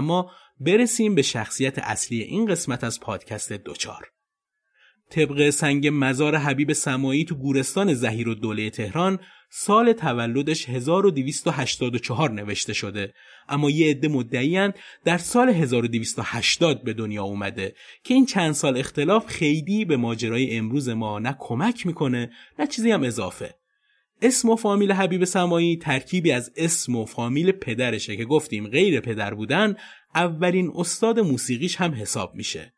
اما 0.03 0.31
برسیم 0.59 1.15
به 1.15 1.21
شخصیت 1.21 1.79
اصلی 1.79 2.21
این 2.21 2.45
قسمت 2.45 2.83
از 2.83 2.99
پادکست 2.99 3.53
دوچار. 3.53 4.09
طبق 5.09 5.49
سنگ 5.49 5.89
مزار 5.93 6.35
حبیب 6.35 6.73
سمایی 6.73 7.25
تو 7.25 7.35
گورستان 7.35 7.93
زهیر 7.93 8.29
و 8.29 8.35
دوله 8.35 8.69
تهران 8.69 9.19
سال 9.49 9.93
تولدش 9.93 10.69
1284 10.69 12.31
نوشته 12.31 12.73
شده. 12.73 13.13
اما 13.49 13.69
یه 13.69 13.89
عده 13.89 14.07
مدعیان 14.07 14.73
در 15.05 15.17
سال 15.17 15.49
1280 15.49 16.83
به 16.83 16.93
دنیا 16.93 17.23
اومده 17.23 17.75
که 18.03 18.13
این 18.13 18.25
چند 18.25 18.53
سال 18.53 18.77
اختلاف 18.77 19.25
خیلی 19.25 19.85
به 19.85 19.97
ماجرای 19.97 20.57
امروز 20.57 20.89
ما 20.89 21.19
نه 21.19 21.35
کمک 21.39 21.85
می‌کنه 21.85 22.31
نه 22.59 22.67
چیزی 22.67 22.91
هم 22.91 23.03
اضافه. 23.03 23.55
اسم 24.23 24.49
و 24.49 24.55
فامیل 24.55 24.91
حبیب 24.91 25.23
سمایی 25.23 25.77
ترکیبی 25.77 26.31
از 26.31 26.51
اسم 26.55 26.95
و 26.95 27.05
فامیل 27.05 27.51
پدرشه 27.51 28.17
که 28.17 28.25
گفتیم 28.25 28.67
غیر 28.67 28.99
پدر 28.99 29.33
بودن 29.33 29.75
اولین 30.15 30.71
استاد 30.75 31.19
موسیقیش 31.19 31.75
هم 31.75 31.93
حساب 31.93 32.35
میشه 32.35 32.73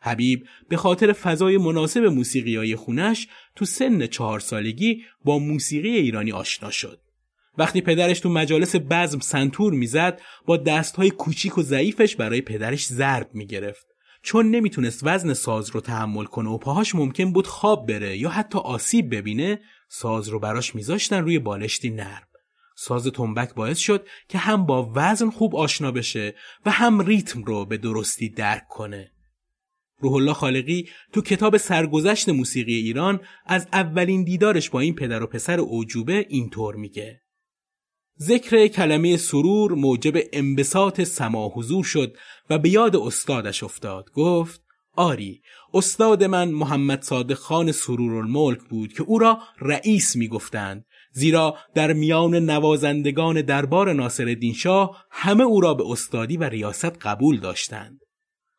حبیب 0.00 0.46
به 0.68 0.76
خاطر 0.76 1.12
فضای 1.12 1.58
مناسب 1.58 2.04
موسیقی 2.04 2.56
های 2.56 2.76
خونش 2.76 3.28
تو 3.56 3.64
سن 3.64 4.06
چهار 4.06 4.40
سالگی 4.40 5.02
با 5.24 5.38
موسیقی 5.38 5.88
ایرانی 5.88 6.32
آشنا 6.32 6.70
شد. 6.70 7.00
وقتی 7.58 7.80
پدرش 7.80 8.20
تو 8.20 8.28
مجالس 8.28 8.76
بزم 8.76 9.18
سنتور 9.18 9.72
می‌زد 9.72 10.20
با 10.46 10.56
دستهای 10.56 11.10
کوچیک 11.10 11.58
و 11.58 11.62
ضعیفش 11.62 12.16
برای 12.16 12.40
پدرش 12.40 12.86
ضرب 12.86 13.30
می‌گرفت. 13.34 13.86
چون 14.22 14.50
نمی‌تونست 14.50 15.00
وزن 15.02 15.32
ساز 15.32 15.70
رو 15.70 15.80
تحمل 15.80 16.24
کنه 16.24 16.50
و 16.50 16.58
پاهاش 16.58 16.94
ممکن 16.94 17.32
بود 17.32 17.46
خواب 17.46 17.86
بره 17.86 18.18
یا 18.18 18.28
حتی 18.28 18.58
آسیب 18.58 19.14
ببینه 19.14 19.60
ساز 19.88 20.28
رو 20.28 20.38
براش 20.38 20.74
میذاشتن 20.74 21.22
روی 21.22 21.38
بالشتی 21.38 21.90
نرم. 21.90 22.28
ساز 22.76 23.06
تنبک 23.06 23.54
باعث 23.54 23.78
شد 23.78 24.06
که 24.28 24.38
هم 24.38 24.66
با 24.66 24.92
وزن 24.94 25.30
خوب 25.30 25.56
آشنا 25.56 25.92
بشه 25.92 26.34
و 26.66 26.70
هم 26.70 27.00
ریتم 27.00 27.42
رو 27.42 27.64
به 27.64 27.76
درستی 27.76 28.28
درک 28.28 28.68
کنه. 28.68 29.12
روح 30.00 30.12
الله 30.12 30.32
خالقی 30.32 30.88
تو 31.12 31.22
کتاب 31.22 31.56
سرگذشت 31.56 32.28
موسیقی 32.28 32.74
ایران 32.74 33.20
از 33.46 33.68
اولین 33.72 34.24
دیدارش 34.24 34.70
با 34.70 34.80
این 34.80 34.94
پدر 34.94 35.22
و 35.22 35.26
پسر 35.26 35.60
اوجوبه 35.60 36.26
اینطور 36.28 36.74
میگه 36.74 37.22
ذکر 38.20 38.66
کلمه 38.66 39.16
سرور 39.16 39.72
موجب 39.72 40.14
انبساط 40.32 41.00
سما 41.00 41.48
حضور 41.48 41.84
شد 41.84 42.16
و 42.50 42.58
به 42.58 42.68
یاد 42.68 42.96
استادش 42.96 43.62
افتاد 43.62 44.10
گفت 44.12 44.67
آری 44.98 45.42
استاد 45.74 46.24
من 46.24 46.48
محمد 46.48 47.02
صادق 47.02 47.34
خان 47.34 47.72
سرور 47.72 48.14
الملک 48.14 48.58
بود 48.58 48.92
که 48.92 49.02
او 49.02 49.18
را 49.18 49.38
رئیس 49.60 50.16
می‌گفتند. 50.16 50.84
زیرا 51.12 51.56
در 51.74 51.92
میان 51.92 52.34
نوازندگان 52.34 53.42
دربار 53.42 53.92
ناصر 53.92 54.36
شاه 54.56 55.04
همه 55.10 55.44
او 55.44 55.60
را 55.60 55.74
به 55.74 55.84
استادی 55.90 56.36
و 56.36 56.44
ریاست 56.44 57.06
قبول 57.06 57.40
داشتند. 57.40 58.00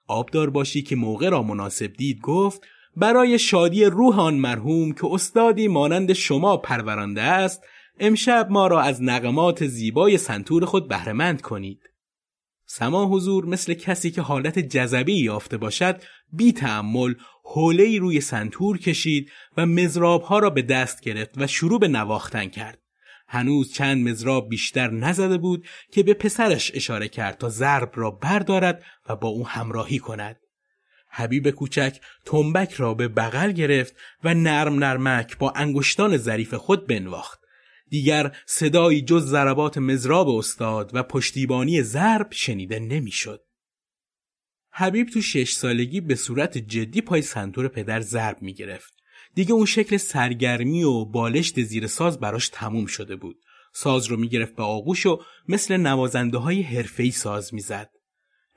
آبدار 0.07 0.49
باشی 0.49 0.81
که 0.81 0.95
موقع 0.95 1.29
را 1.29 1.43
مناسب 1.43 1.93
دید 1.93 2.21
گفت 2.21 2.61
برای 2.95 3.39
شادی 3.39 3.85
روح 3.85 4.19
آن 4.19 4.35
مرحوم 4.35 4.91
که 4.91 5.07
استادی 5.11 5.67
مانند 5.67 6.13
شما 6.13 6.57
پرورانده 6.57 7.21
است 7.21 7.61
امشب 7.99 8.47
ما 8.49 8.67
را 8.67 8.81
از 8.81 9.03
نقمات 9.03 9.67
زیبای 9.67 10.17
سنتور 10.17 10.65
خود 10.65 10.87
بهرهمند 10.87 11.41
کنید. 11.41 11.88
سما 12.71 13.05
حضور 13.05 13.45
مثل 13.45 13.73
کسی 13.73 14.11
که 14.11 14.21
حالت 14.21 14.59
جذبی 14.59 15.23
یافته 15.23 15.57
باشد 15.57 16.01
بی 16.33 16.51
تعمل 16.51 17.13
حوله 17.43 17.99
روی 17.99 18.21
سنتور 18.21 18.77
کشید 18.77 19.31
و 19.57 19.65
مزراب 19.65 20.21
ها 20.21 20.39
را 20.39 20.49
به 20.49 20.61
دست 20.61 21.01
گرفت 21.01 21.31
و 21.37 21.47
شروع 21.47 21.79
به 21.79 21.87
نواختن 21.87 22.45
کرد 22.45 22.79
هنوز 23.27 23.73
چند 23.73 24.09
مزراب 24.09 24.49
بیشتر 24.49 24.89
نزده 24.89 25.37
بود 25.37 25.67
که 25.91 26.03
به 26.03 26.13
پسرش 26.13 26.71
اشاره 26.75 27.07
کرد 27.07 27.37
تا 27.37 27.49
ضرب 27.49 27.91
را 27.95 28.11
بردارد 28.11 28.83
و 29.09 29.15
با 29.15 29.27
او 29.27 29.47
همراهی 29.47 29.99
کند. 29.99 30.37
حبیب 31.09 31.49
کوچک 31.49 31.99
تنبک 32.25 32.73
را 32.73 32.93
به 32.93 33.07
بغل 33.07 33.51
گرفت 33.51 33.95
و 34.23 34.33
نرم 34.33 34.83
نرمک 34.83 35.37
با 35.37 35.51
انگشتان 35.55 36.17
ظریف 36.17 36.53
خود 36.53 36.87
بنواخت. 36.87 37.38
دیگر 37.89 38.35
صدایی 38.45 39.01
جز 39.01 39.25
ضربات 39.25 39.77
مزراب 39.77 40.29
استاد 40.29 40.91
و 40.93 41.03
پشتیبانی 41.03 41.81
ضرب 41.81 42.27
شنیده 42.31 42.79
نمی‌شد. 42.79 43.41
حبیب 44.71 45.09
تو 45.09 45.21
شش 45.21 45.51
سالگی 45.51 46.01
به 46.01 46.15
صورت 46.15 46.57
جدی 46.57 47.01
پای 47.01 47.21
سنتور 47.21 47.67
پدر 47.67 48.01
ضرب 48.01 48.41
می 48.41 48.53
گرفت. 48.53 48.93
دیگه 49.35 49.53
اون 49.53 49.65
شکل 49.65 49.97
سرگرمی 49.97 50.83
و 50.83 51.05
بالشت 51.05 51.61
زیر 51.61 51.87
ساز 51.87 52.19
براش 52.19 52.49
تموم 52.49 52.85
شده 52.85 53.15
بود. 53.15 53.37
ساز 53.73 54.05
رو 54.05 54.17
می‌گرفت 54.17 54.55
به 54.55 54.63
آغوش 54.63 55.05
و 55.05 55.21
مثل 55.47 55.77
نوازنده 55.77 56.37
های 56.37 56.61
حرفه‌ای 56.61 57.11
ساز 57.11 57.53
می‌زد. 57.53 57.89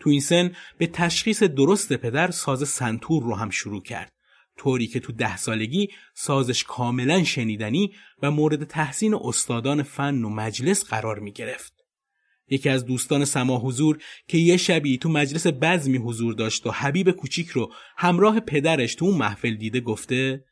تو 0.01 0.11
این 0.11 0.21
سن 0.21 0.53
به 0.79 0.87
تشخیص 0.87 1.42
درست 1.42 1.92
پدر 1.92 2.31
ساز 2.31 2.68
سنتور 2.68 3.23
رو 3.23 3.35
هم 3.35 3.51
شروع 3.51 3.83
کرد. 3.83 4.12
طوری 4.57 4.87
که 4.87 5.01
تو 5.01 5.12
ده 5.12 5.37
سالگی 5.37 5.88
سازش 6.15 6.65
کاملا 6.65 7.25
شنیدنی 7.25 7.93
و 8.23 8.31
مورد 8.31 8.65
تحسین 8.65 9.15
استادان 9.15 9.83
فن 9.83 10.25
و 10.25 10.29
مجلس 10.29 10.85
قرار 10.85 11.19
می 11.19 11.33
گرفت. 11.33 11.73
یکی 12.49 12.69
از 12.69 12.87
دوستان 12.87 13.25
سما 13.25 13.59
حضور 13.59 13.99
که 14.29 14.38
یه 14.38 14.57
شبی 14.57 14.99
تو 14.99 15.09
مجلس 15.09 15.47
بزمی 15.47 15.99
حضور 15.99 16.35
داشت 16.35 16.67
و 16.67 16.71
حبیب 16.71 17.11
کوچیک 17.11 17.49
رو 17.49 17.73
همراه 17.97 18.41
پدرش 18.41 18.95
تو 18.95 19.05
اون 19.05 19.19
محفل 19.19 19.55
دیده 19.55 19.81
گفته 19.81 20.45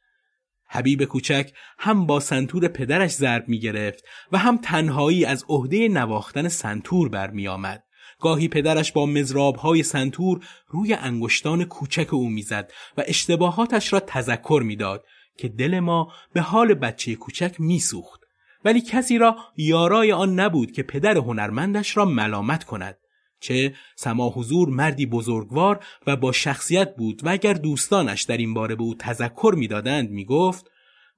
حبیب 0.73 1.05
کوچک 1.05 1.53
هم 1.79 2.07
با 2.07 2.21
سنتور 2.21 2.69
پدرش 2.69 3.11
ضرب 3.11 3.49
می 3.49 3.61
گرفت 3.61 4.05
و 4.33 4.39
هم 4.39 4.57
تنهایی 4.57 5.25
از 5.25 5.45
عهده 5.49 5.89
نواختن 5.89 6.49
سنتور 6.49 7.09
برمی 7.09 7.49
آمد. 7.49 7.85
گاهی 8.21 8.49
پدرش 8.49 8.93
با 8.93 9.07
مزراب 9.07 9.57
های 9.57 9.83
سنتور 9.83 10.47
روی 10.69 10.95
انگشتان 10.95 11.65
کوچک 11.65 12.15
او 12.15 12.29
می‌زد 12.29 12.73
و 12.99 13.03
اشتباهاتش 13.07 13.93
را 13.93 14.01
تذکر 14.01 14.63
می‌داد 14.65 15.05
که 15.39 15.49
دل 15.49 15.81
ما 15.81 16.13
به 16.33 16.41
حال 16.41 16.75
بچه 16.75 17.15
کوچک 17.15 17.55
میسوخت. 17.59 18.21
ولی 18.65 18.81
کسی 18.81 19.19
را 19.19 19.37
یارای 19.57 20.13
آن 20.13 20.41
نبود 20.41 20.73
که 20.73 20.83
پدر 20.83 21.17
هنرمندش 21.17 21.97
را 21.97 22.05
ملامت 22.05 22.65
کند 22.65 22.99
چه 23.41 23.75
سما 23.97 24.29
حضور 24.29 24.69
مردی 24.69 25.07
بزرگوار 25.07 25.85
و 26.07 26.17
با 26.17 26.33
شخصیت 26.33 26.97
بود 26.97 27.21
و 27.25 27.29
اگر 27.29 27.53
دوستانش 27.53 28.23
در 28.23 28.37
این 28.37 28.55
باره 28.55 28.75
به 28.75 28.83
او 28.83 28.95
تذکر 28.95 29.55
می‌دادند 29.57 30.11
می‌گفت 30.11 30.71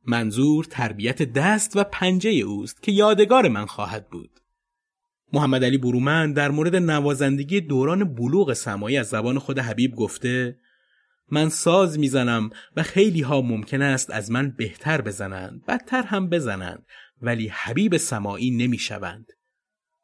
منظور 0.06 0.64
تربیت 0.64 1.22
دست 1.22 1.76
و 1.76 1.84
پنجه 1.84 2.30
اوست 2.30 2.82
که 2.82 2.92
یادگار 2.92 3.48
من 3.48 3.66
خواهد 3.66 4.10
بود. 4.10 4.41
محمد 5.32 5.64
علی 5.64 5.78
برومند 5.78 6.36
در 6.36 6.50
مورد 6.50 6.76
نوازندگی 6.76 7.60
دوران 7.60 8.14
بلوغ 8.14 8.52
سمایی 8.52 8.96
از 8.96 9.08
زبان 9.08 9.38
خود 9.38 9.58
حبیب 9.58 9.94
گفته 9.94 10.58
من 11.30 11.48
ساز 11.48 11.98
می‌زنم 11.98 12.50
و 12.76 12.82
خیلی 12.82 13.20
ها 13.20 13.40
ممکن 13.40 13.82
است 13.82 14.10
از 14.10 14.30
من 14.30 14.50
بهتر 14.50 15.00
بزنند 15.00 15.64
بدتر 15.68 16.02
هم 16.02 16.28
بزنند 16.28 16.86
ولی 17.22 17.48
حبیب 17.48 17.96
سمایی 17.96 18.50
نمی‌شوند. 18.50 19.26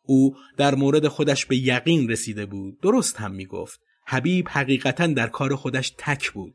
او 0.02 0.36
در 0.56 0.74
مورد 0.74 1.08
خودش 1.08 1.46
به 1.46 1.56
یقین 1.56 2.10
رسیده 2.10 2.46
بود 2.46 2.80
درست 2.80 3.16
هم 3.16 3.32
می‌گفت. 3.32 3.80
حبیب 4.06 4.48
حقیقتا 4.48 5.06
در 5.06 5.26
کار 5.26 5.56
خودش 5.56 5.94
تک 5.98 6.32
بود. 6.32 6.54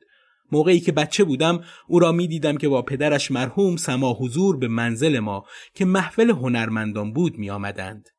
موقعی 0.52 0.80
که 0.80 0.92
بچه 0.92 1.24
بودم 1.24 1.64
او 1.88 2.00
را 2.00 2.12
می 2.12 2.28
دیدم 2.28 2.58
که 2.58 2.70
با 2.70 2.82
پدرش 2.82 3.32
مرحوم 3.32 3.76
سما 3.76 4.14
حضور 4.14 4.58
به 4.58 4.68
منزل 4.68 5.20
ما 5.20 5.46
که 5.74 5.86
محفل 5.86 6.30
هنرمندان 6.30 7.14
بود 7.14 7.38
می 7.38 7.50
آمدند. 7.50 8.10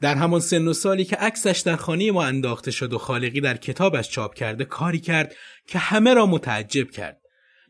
در 0.00 0.14
همان 0.14 0.40
سن 0.40 0.68
و 0.68 0.72
سالی 0.72 1.04
که 1.04 1.16
عکسش 1.16 1.62
در 1.66 1.76
خانه 1.76 2.10
ما 2.12 2.24
انداخته 2.24 2.70
شد 2.70 2.92
و 2.92 2.98
خالقی 2.98 3.40
در 3.40 3.56
کتابش 3.56 4.08
چاپ 4.08 4.34
کرده 4.34 4.64
کاری 4.64 4.98
کرد 4.98 5.34
که 5.66 5.78
همه 5.78 6.14
را 6.14 6.26
متعجب 6.26 6.90
کرد. 6.90 7.20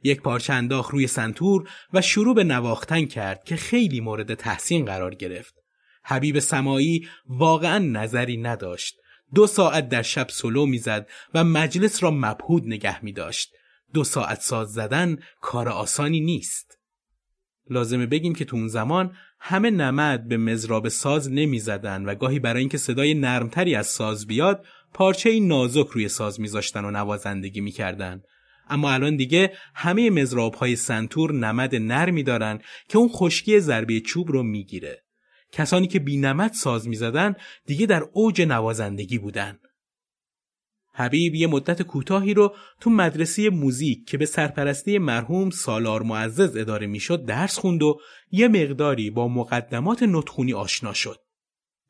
یک 0.03 0.23
پارچه 0.23 0.53
انداخت 0.53 0.91
روی 0.91 1.07
سنتور 1.07 1.69
و 1.93 2.03
شروع 2.03 2.35
به 2.35 2.45
نواختن 2.45 3.05
کرد 3.05 3.45
که 3.45 3.57
خیلی 3.57 4.01
مورد 4.01 4.35
تحسین 4.35 4.85
قرار 4.85 5.15
گرفت. 5.15 5.55
حبیب 6.05 6.39
سمایی 6.39 7.09
واقعا 7.29 7.79
نظری 7.79 8.37
نداشت. 8.37 8.97
دو 9.35 9.47
ساعت 9.47 9.89
در 9.89 10.03
شب 10.03 10.29
سلو 10.29 10.67
می‌زد 10.67 11.09
و 11.35 11.45
مجلس 11.45 12.03
را 12.03 12.11
مبهود 12.11 12.67
نگه 12.67 13.05
می 13.05 13.13
داشت. 13.13 13.53
دو 13.95 14.05
ساعت 14.05 14.41
ساز 14.41 14.73
زدن 14.73 15.17
کار 15.41 15.69
آسانی 15.69 16.21
نیست. 16.21 16.78
لازمه 17.71 18.07
بگیم 18.07 18.35
که 18.35 18.45
تو 18.45 18.57
اون 18.57 18.69
زمان 18.69 19.13
همه 19.41 19.71
نمد 19.71 20.29
به 20.29 20.37
مزراب 20.37 20.89
ساز 20.89 21.33
نمی 21.33 21.59
زدن 21.59 22.05
و 22.05 22.15
گاهی 22.15 22.39
برای 22.39 22.61
اینکه 22.61 22.79
صدای 22.79 23.15
نرمتری 23.15 23.75
از 23.75 23.87
ساز 23.87 24.27
بیاد 24.27 24.65
پارچه 24.95 25.41
نازک 25.41 25.87
روی 25.87 26.09
ساز 26.09 26.41
میذاشتن 26.41 26.85
و 26.85 26.91
نوازندگی 26.91 27.61
می‌کردن. 27.61 28.23
اما 28.71 28.91
الان 28.91 29.17
دیگه 29.17 29.53
همه 29.75 30.11
مزراب 30.11 30.55
های 30.55 30.77
سنتور 30.77 31.33
نمد 31.33 31.75
نرمی 31.75 32.23
دارن 32.23 32.59
که 32.89 32.99
اون 32.99 33.09
خشکی 33.09 33.61
ضربه 33.61 34.01
چوب 34.01 34.33
رو 34.33 34.43
می‌گیره. 34.43 35.03
کسانی 35.53 35.87
که 35.87 35.99
بینمت 35.99 36.53
ساز 36.53 36.89
می‌زدن 36.89 37.35
دیگه 37.67 37.87
در 37.87 38.03
اوج 38.13 38.43
نوازندگی 38.43 39.19
بودن. 39.19 39.59
حبیب 40.99 41.35
یه 41.35 41.47
مدت 41.47 41.83
کوتاهی 41.83 42.35
رو 42.35 42.55
تو 42.81 42.91
مدرسه 42.91 43.51
موزیک 43.51 44.09
که 44.09 44.19
به 44.19 44.27
سرپرستی 44.27 44.99
مرحوم 44.99 45.51
سالار 45.51 46.03
معزز 46.03 46.57
اداره 46.57 46.87
می‌شد 46.87 47.25
درس 47.25 47.59
خوند 47.59 47.83
و 47.83 48.01
یه 48.31 48.49
مقداری 48.49 49.11
با 49.11 49.29
مقدمات 49.29 50.03
نطخونی 50.03 50.55
آشنا 50.55 50.93
شد. 50.93 51.19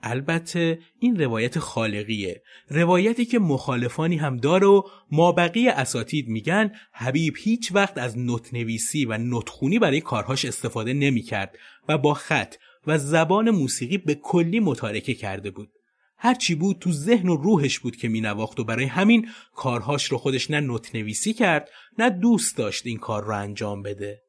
البته 0.02 0.78
این 1.00 1.20
روایت 1.20 1.58
خالقیه 1.58 2.42
روایتی 2.70 3.24
که 3.24 3.38
مخالفانی 3.38 4.16
هم 4.16 4.36
داره 4.36 4.66
و 4.66 4.82
مابقی 5.10 5.68
اساتید 5.68 6.28
میگن 6.28 6.72
حبیب 6.92 7.34
هیچ 7.38 7.72
وقت 7.74 7.98
از 7.98 8.18
نوتنویسی 8.18 9.04
و 9.04 9.18
نوتخونی 9.18 9.78
برای 9.78 10.00
کارهاش 10.00 10.44
استفاده 10.44 10.92
نمی‌کرد 10.92 11.58
و 11.88 11.98
با 11.98 12.14
خط 12.14 12.54
و 12.86 12.98
زبان 12.98 13.50
موسیقی 13.50 13.98
به 13.98 14.14
کلی 14.14 14.60
متارکه 14.60 15.14
کرده 15.14 15.50
بود 15.50 15.77
هرچی 16.18 16.54
بود 16.54 16.78
تو 16.78 16.92
ذهن 16.92 17.28
و 17.28 17.36
روحش 17.36 17.78
بود 17.78 17.96
که 17.96 18.08
مینواخت 18.08 18.60
و 18.60 18.64
برای 18.64 18.84
همین 18.84 19.28
کارهاش 19.54 20.04
رو 20.04 20.18
خودش 20.18 20.50
نه 20.50 20.60
نوتنویسی 20.60 21.32
کرد 21.32 21.70
نه 21.98 22.10
دوست 22.10 22.56
داشت 22.56 22.86
این 22.86 22.98
کار 22.98 23.24
رو 23.24 23.34
انجام 23.34 23.82
بده 23.82 24.22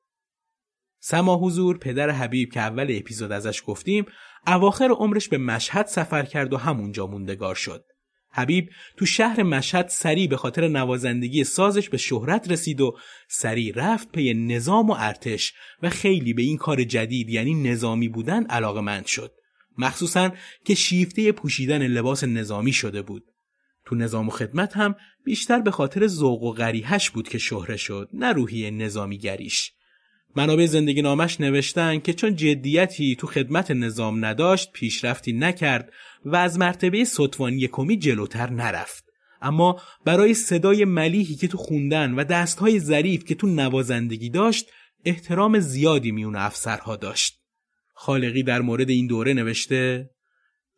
سما 1.00 1.38
حضور 1.38 1.78
پدر 1.78 2.10
حبیب 2.10 2.52
که 2.54 2.60
اول 2.60 2.88
اپیزود 2.98 3.32
ازش 3.32 3.64
گفتیم 3.66 4.06
اواخر 4.48 4.92
عمرش 4.92 5.30
به 5.30 5.38
مشهد 5.38 5.86
سفر 5.86 6.26
کرد 6.26 6.54
و 6.54 6.58
همونجا 6.58 7.08
موندگار 7.08 7.56
شد. 7.56 7.86
حبیب 8.32 8.70
تو 8.98 9.06
شهر 9.06 9.44
مشهد 9.44 9.88
سریع 9.88 10.28
به 10.28 10.38
خاطر 10.38 10.68
نوازندگی 10.68 11.44
سازش 11.44 11.90
به 11.90 11.98
شهرت 11.98 12.52
رسید 12.52 12.82
و 12.82 12.98
سریع 13.30 13.74
رفت 13.76 14.12
پی 14.12 14.34
نظام 14.34 14.90
و 14.90 14.96
ارتش 14.98 15.54
و 15.82 15.90
خیلی 15.90 16.34
به 16.34 16.42
این 16.42 16.58
کار 16.58 16.84
جدید 16.84 17.30
یعنی 17.30 17.54
نظامی 17.54 18.08
بودن 18.10 18.46
علاقمند 18.46 19.06
شد. 19.06 19.39
مخصوصا 19.80 20.32
که 20.66 20.76
شیفته 20.76 21.32
پوشیدن 21.32 21.88
لباس 21.88 22.24
نظامی 22.24 22.74
شده 22.74 23.02
بود. 23.02 23.24
تو 23.86 23.96
نظام 23.96 24.28
و 24.28 24.32
خدمت 24.32 24.78
هم 24.78 24.96
بیشتر 25.26 25.60
به 25.60 25.72
خاطر 25.72 26.08
ذوق 26.08 26.44
و 26.44 26.52
غریحش 26.52 27.10
بود 27.10 27.30
که 27.30 27.38
شهره 27.38 27.78
شد 27.78 28.10
نه 28.14 28.34
روحی 28.34 28.72
نظامی 28.72 29.18
گریش. 29.18 29.72
منابع 30.36 30.66
زندگی 30.66 31.02
نامش 31.02 31.42
نوشتن 31.42 32.00
که 32.00 32.14
چون 32.14 32.36
جدیتی 32.36 33.16
تو 33.16 33.28
خدمت 33.28 33.72
نظام 33.72 34.26
نداشت 34.26 34.72
پیشرفتی 34.72 35.34
نکرد 35.34 35.92
و 36.26 36.36
از 36.36 36.60
مرتبه 36.60 37.04
سطوانی 37.04 37.68
کمی 37.68 37.98
جلوتر 37.98 38.50
نرفت 38.50 39.06
اما 39.42 39.82
برای 40.06 40.34
صدای 40.34 40.86
ملیحی 40.86 41.36
که 41.36 41.48
تو 41.48 41.58
خوندن 41.58 42.14
و 42.14 42.24
دستهای 42.24 42.80
ظریف 42.80 43.24
که 43.24 43.36
تو 43.36 43.48
نوازندگی 43.48 44.30
داشت 44.30 44.66
احترام 45.06 45.60
زیادی 45.60 46.12
میون 46.12 46.36
افسرها 46.36 46.96
داشت 46.96 47.39
خالقی 48.02 48.44
در 48.44 48.62
مورد 48.62 48.90
این 48.90 49.08
دوره 49.08 49.34
نوشته 49.34 50.10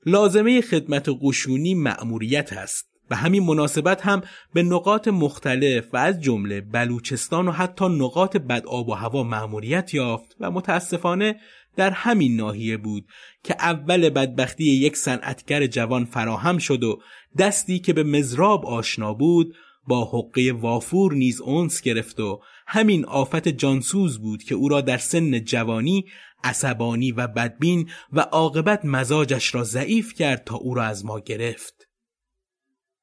لازمه 0.05 0.61
خدمت 0.61 1.09
قشونی 1.21 1.73
مأموریت 1.73 2.53
است 2.53 2.85
و 3.09 3.15
همین 3.15 3.43
مناسبت 3.43 4.01
هم 4.01 4.21
به 4.53 4.63
نقاط 4.63 5.07
مختلف 5.07 5.93
و 5.93 5.97
از 5.97 6.21
جمله 6.21 6.61
بلوچستان 6.61 7.47
و 7.47 7.51
حتی 7.51 7.85
نقاط 7.85 8.37
بد 8.37 8.65
آب 8.65 8.89
و 8.89 8.93
هوا 8.93 9.23
مأموریت 9.23 9.93
یافت 9.93 10.35
و 10.39 10.51
متاسفانه 10.51 11.35
در 11.75 11.89
همین 11.89 12.35
ناحیه 12.35 12.77
بود 12.77 13.05
که 13.43 13.55
اول 13.59 14.09
بدبختی 14.09 14.63
یک 14.63 14.97
صنعتگر 14.97 15.67
جوان 15.67 16.05
فراهم 16.05 16.57
شد 16.57 16.83
و 16.83 17.01
دستی 17.37 17.79
که 17.79 17.93
به 17.93 18.03
مزراب 18.03 18.65
آشنا 18.65 19.13
بود 19.13 19.55
با 19.87 20.05
حقه 20.05 20.51
وافور 20.51 21.13
نیز 21.13 21.41
اونس 21.41 21.81
گرفت 21.81 22.19
و 22.19 22.41
همین 22.67 23.05
آفت 23.05 23.47
جانسوز 23.47 24.19
بود 24.19 24.43
که 24.43 24.55
او 24.55 24.69
را 24.69 24.81
در 24.81 24.97
سن 24.97 25.39
جوانی 25.39 26.05
عصبانی 26.43 27.11
و 27.11 27.27
بدبین 27.27 27.89
و 28.13 28.19
عاقبت 28.19 28.85
مزاجش 28.85 29.55
را 29.55 29.63
ضعیف 29.63 30.13
کرد 30.13 30.43
تا 30.43 30.55
او 30.55 30.73
را 30.73 30.83
از 30.83 31.05
ما 31.05 31.19
گرفت 31.19 31.87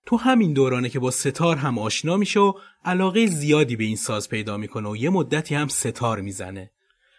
تو 0.07 0.17
همین 0.17 0.53
دورانه 0.53 0.89
که 0.89 0.99
با 0.99 1.11
ستار 1.11 1.57
هم 1.57 1.79
آشنا 1.79 2.17
میشه 2.17 2.41
و 2.41 2.53
علاقه 2.85 3.27
زیادی 3.27 3.77
به 3.77 3.85
این 3.85 3.97
ساز 3.97 4.29
پیدا 4.29 4.57
می‌کنه 4.57 4.89
و 4.89 4.97
یه 4.97 5.11
مدتی 5.11 5.55
هم 5.55 5.69
ستار 5.69 6.21
می‌زنه. 6.21 6.71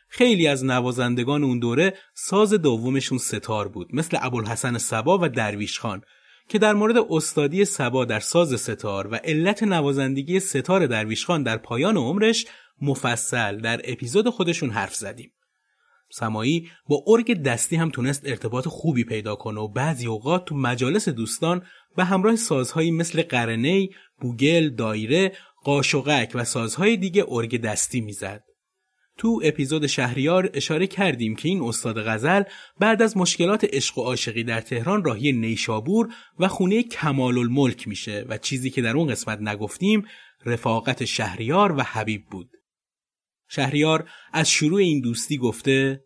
خیلی 0.10 0.48
از 0.48 0.66
نوازندگان 0.66 1.44
اون 1.44 1.60
دوره 1.60 1.94
ساز 2.14 2.54
دومشون 2.54 3.18
ستار 3.18 3.68
بود 3.68 3.96
مثل 3.96 4.18
ابوالحسن 4.22 4.78
سبا 4.78 5.20
و 5.22 5.30
درویش 5.30 5.80
خان 5.80 6.02
که 6.48 6.60
در 6.60 6.74
مورد 6.74 6.96
استادی 7.10 7.66
سبا 7.66 8.06
در 8.06 8.20
ساز 8.20 8.62
ستار 8.62 9.08
و 9.08 9.16
علت 9.16 9.64
نوازندگی 9.64 10.40
ستار 10.40 10.88
درویش 10.88 11.26
خان 11.26 11.44
در 11.44 11.58
پایان 11.58 11.98
عمرش 11.98 12.46
مفصل 12.82 13.58
در 13.58 13.82
اپیزود 13.84 14.30
خودشون 14.30 14.70
حرف 14.70 14.96
زدیم. 14.96 15.32
سمایی 16.12 16.70
با 16.90 17.04
ارگ 17.08 17.34
دستی 17.34 17.76
هم 17.76 17.90
تونست 17.90 18.22
ارتباط 18.26 18.68
خوبی 18.68 19.04
پیدا 19.04 19.36
کنه 19.36 19.60
و 19.60 19.68
بعضی 19.68 20.08
اوقات 20.08 20.46
تو 20.46 20.56
مجالس 20.56 21.10
دوستان 21.10 21.62
به 21.96 22.04
همراه 22.04 22.36
سازهایی 22.36 22.92
مثل 22.92 23.22
قرنی، 23.22 23.90
بوگل، 24.22 24.70
دایره، 24.70 25.32
قاشقک 25.64 26.32
و 26.36 26.44
سازهای 26.44 26.98
دیگه 26.98 27.26
ارگ 27.28 27.62
دستی 27.62 28.02
می‌زد. 28.02 28.44
تو 29.18 29.42
اپیزود 29.44 29.88
شهریار 29.88 30.50
اشاره 30.54 30.88
کردیم 30.88 31.36
که 31.36 31.50
این 31.50 31.62
استاد 31.62 32.08
غزل 32.08 32.44
بعد 32.80 33.02
از 33.02 33.18
مشکلات 33.18 33.64
عشق 33.64 33.98
و 33.98 34.02
عاشقی 34.02 34.44
در 34.44 34.62
تهران 34.62 35.04
راهی 35.04 35.32
نیشابور 35.32 36.14
و 36.40 36.48
خونه 36.48 36.84
کمال 36.84 37.38
الملک 37.38 37.88
میشه 37.88 38.26
و 38.30 38.38
چیزی 38.38 38.70
که 38.70 38.82
در 38.82 38.98
اون 38.98 39.08
قسمت 39.08 39.40
نگفتیم 39.42 40.06
رفاقت 40.46 41.06
شهریار 41.06 41.72
و 41.72 41.82
حبیب 41.82 42.26
بود. 42.32 42.50
شهریار 43.50 44.10
از 44.34 44.52
شروع 44.52 44.80
این 44.80 45.02
دوستی 45.02 45.38
گفته 45.38 46.04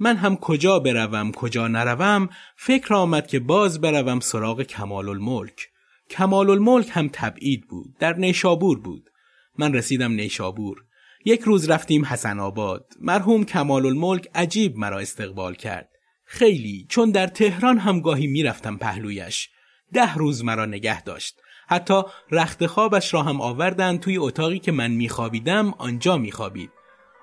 من 0.00 0.16
هم 0.16 0.36
کجا 0.36 0.78
بروم 0.78 1.32
کجا 1.32 1.68
نروم 1.68 2.28
فکر 2.56 2.94
آمد 2.94 3.26
که 3.26 3.38
باز 3.38 3.80
بروم 3.80 4.20
سراغ 4.20 4.62
کمال 4.62 5.08
الملک 5.08 5.68
کمال 6.10 6.50
الملک 6.50 6.88
هم 6.90 7.08
تبعید 7.12 7.68
بود 7.68 7.96
در 7.98 8.12
نیشابور 8.16 8.80
بود. 8.80 9.10
من 9.58 9.74
رسیدم 9.74 10.12
نیشابور. 10.12 10.84
یک 11.24 11.40
روز 11.40 11.70
رفتیم 11.70 12.04
حسن 12.04 12.40
آباد. 12.40 12.86
مرحوم 13.00 13.44
کمال 13.44 13.86
الملک 13.86 14.28
عجیب 14.34 14.76
مرا 14.76 14.98
استقبال 14.98 15.54
کرد. 15.54 15.88
خیلی 16.24 16.86
چون 16.88 17.10
در 17.10 17.26
تهران 17.26 17.78
هم 17.78 18.00
گاهی 18.00 18.26
می‌رفتم 18.26 18.76
پهلویش. 18.76 19.48
ده 19.92 20.14
روز 20.14 20.44
مرا 20.44 20.66
نگه 20.66 21.02
داشت. 21.02 21.40
حتی 21.68 22.02
رخت 22.30 22.66
خوابش 22.66 23.14
را 23.14 23.22
هم 23.22 23.40
آوردن 23.40 23.98
توی 23.98 24.18
اتاقی 24.18 24.58
که 24.58 24.72
من 24.72 24.90
میخوابیدم 24.90 25.74
آنجا 25.78 26.16
میخوابید. 26.16 26.70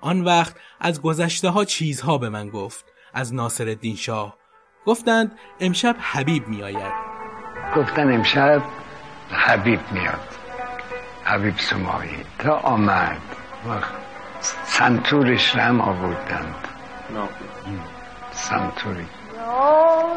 آن 0.00 0.20
وقت 0.20 0.56
از 0.80 1.02
گذشته 1.02 1.48
ها 1.48 1.64
چیزها 1.64 2.18
به 2.18 2.28
من 2.28 2.48
گفت 2.48 2.84
از 3.14 3.34
ناصر 3.34 3.68
الدین 3.68 3.96
شاه. 3.96 4.36
گفتند 4.86 5.38
امشب 5.60 5.96
حبیب 6.00 6.48
میآید. 6.48 6.92
گفتن 7.76 8.14
امشب 8.14 8.62
حبیب 9.30 9.80
میاد. 9.92 10.28
حبیب 11.24 11.58
سمایی 11.58 12.24
تا 12.38 12.56
آمد. 12.56 13.22
سنتورش 14.64 15.56
رم 15.56 15.80
آوردند. 15.80 16.68
سنتوری. 18.32 19.06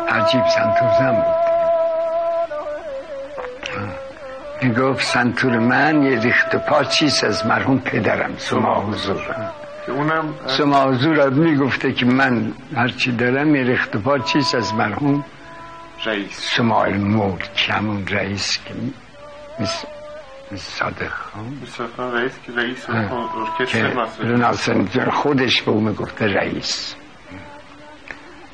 عجیب 0.09 0.47
سنتور 0.47 0.89
زن 0.99 1.15
بود. 1.15 1.44
می‌گفت 4.65 5.01
سنتور 5.01 5.59
من 5.59 6.03
یه 6.03 6.19
ریخت 6.19 6.55
پا 6.55 6.83
چیست 6.83 7.23
از 7.23 7.45
مرحوم 7.45 7.79
پدرم؟ 7.79 8.37
سما 8.37 8.81
حضور. 8.81 9.25
که 9.85 9.91
اونم 9.91 10.33
سما 10.47 10.83
حضور 10.83 11.29
می‌گفته 11.29 11.93
که 11.93 12.05
من 12.05 12.53
هرچی 12.75 13.11
دارم 13.11 13.55
یه 13.55 13.63
ریخت 13.63 13.97
پا 13.97 14.17
چیست 14.19 14.55
از 14.55 14.73
مرحوم 14.73 15.25
رئیس. 16.05 16.55
سما 16.55 16.83
الملک 16.83 17.69
همون 17.69 18.07
رئیس 18.07 18.57
که 18.65 18.73
مثل 19.59 19.87
صادق. 20.55 21.09
خان 21.09 22.13
رئیس 22.13 22.39
که 22.45 22.51
رئیس 22.51 22.89
ارکستر 24.29 25.09
خودش 25.09 25.61
به 25.61 25.71
اون 25.71 25.83
می‌گفته 25.83 26.25
رئیس. 26.25 26.95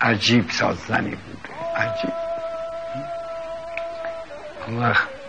عجیب 0.01 0.49
سازنی 0.49 1.09
بوده 1.09 1.53
عجیب. 1.75 2.13
اون 4.67 4.79
وقت 4.79 5.20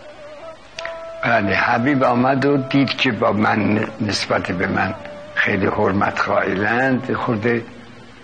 بله 1.23 1.55
حبیب 1.55 2.03
آمد 2.03 2.45
و 2.45 2.57
دید 2.57 2.89
که 2.89 3.11
با 3.11 3.31
من 3.31 3.87
نسبت 4.01 4.51
به 4.51 4.67
من 4.67 4.93
خیلی 5.35 5.65
حرمت 5.65 6.21
قائلند 6.21 7.13
خورده 7.13 7.65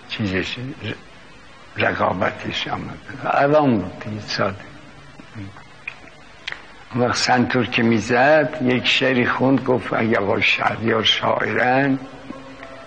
چیزش 0.08 0.56
رقابتش 1.76 2.68
آمد. 2.68 2.98
عوام 3.24 3.78
بود 3.78 4.22
ساده. 4.26 4.56
وقت 6.96 7.16
سنتور 7.16 7.66
که 7.66 7.82
می‌زد 7.82 8.58
یک 8.62 8.86
شعری 8.86 9.26
خوند 9.26 9.64
گفت 9.64 9.92
اگه 9.92 10.18
آقا 10.18 10.40
شهریار 10.40 11.04
شاعرن 11.04 11.98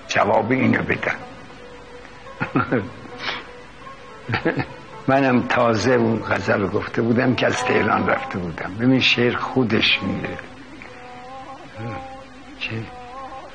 جواب 0.08 0.52
اینو 0.52 0.84
بدن. 0.84 1.16
منم 5.08 5.42
تازه 5.42 5.94
اون 5.94 6.20
غزل 6.20 6.62
رو 6.62 6.68
گفته 6.68 7.02
بودم 7.02 7.36
که 7.36 7.46
از 7.46 7.64
تهران 7.64 8.08
رفته 8.08 8.40
بودم. 8.40 8.76
ببین 8.80 9.00
شعر 9.00 9.36
خودش 9.36 10.00
میره 10.04 10.38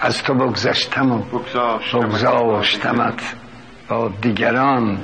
از 0.01 0.23
تو 0.23 0.35
بگذشتم 0.35 1.13
و 1.13 1.19
بگذاشتمت. 1.93 3.35
با 3.89 4.13
دیگران 4.21 4.99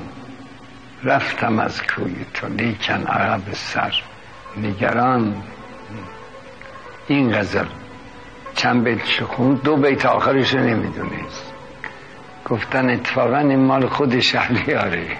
رفتم 1.03 1.59
از 1.59 1.83
کوی 1.83 2.15
تو 2.33 2.47
لیکن 2.47 3.03
عقب 3.07 3.53
سر 3.53 3.93
نگران. 4.57 5.43
این 7.07 7.39
غزل 7.39 7.65
چند 8.55 8.83
بیت 8.83 9.23
خوند 9.23 9.63
دو 9.63 9.77
بیت 9.77 10.05
آخرش 10.05 10.53
رو 10.53 10.59
نمی‌دونست 10.59 11.53
گفتن 12.45 12.89
اتفاقا 12.89 13.37
این 13.37 13.65
مال 13.65 13.87
خود 13.87 14.19
شهریاره 14.19 15.17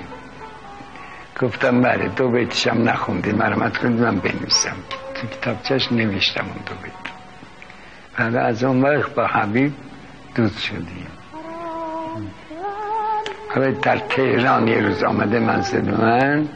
گفتم 1.41 1.81
بله 1.81 2.07
دو 2.07 2.31
بیتشم 2.31 2.89
نخوندی 2.89 3.31
مرمت 3.31 3.77
کنید 3.77 4.01
من 4.01 4.19
بنویسم. 4.19 4.75
تو 5.15 5.27
کتابچش 5.27 5.91
نوشتم 5.91 6.45
اون 6.45 6.59
دو 6.65 6.75
بیت. 6.83 6.93
بعد 8.17 8.35
از 8.35 8.63
اون 8.63 8.81
وقت 8.81 9.15
با 9.15 9.27
حبیب 9.27 9.73
دوست 10.35 10.59
شدیم. 10.59 11.07
حالا 13.55 13.71
در 13.71 13.97
تهران 13.97 14.67
یه 14.67 14.79
روز 14.79 15.03
آمده 15.03 15.39
منزل 15.39 15.91
من. 15.91 16.47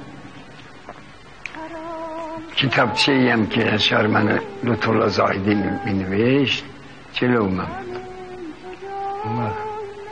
کتابچه 2.56 3.12
هم 3.34 3.48
که 3.48 3.74
اشار 3.74 4.08
من 4.08 4.40
لطولا 4.64 5.08
زایدی 5.08 5.56
می 5.86 5.94
نوشت 5.94 6.66
جلو 7.14 7.50
من 7.50 7.68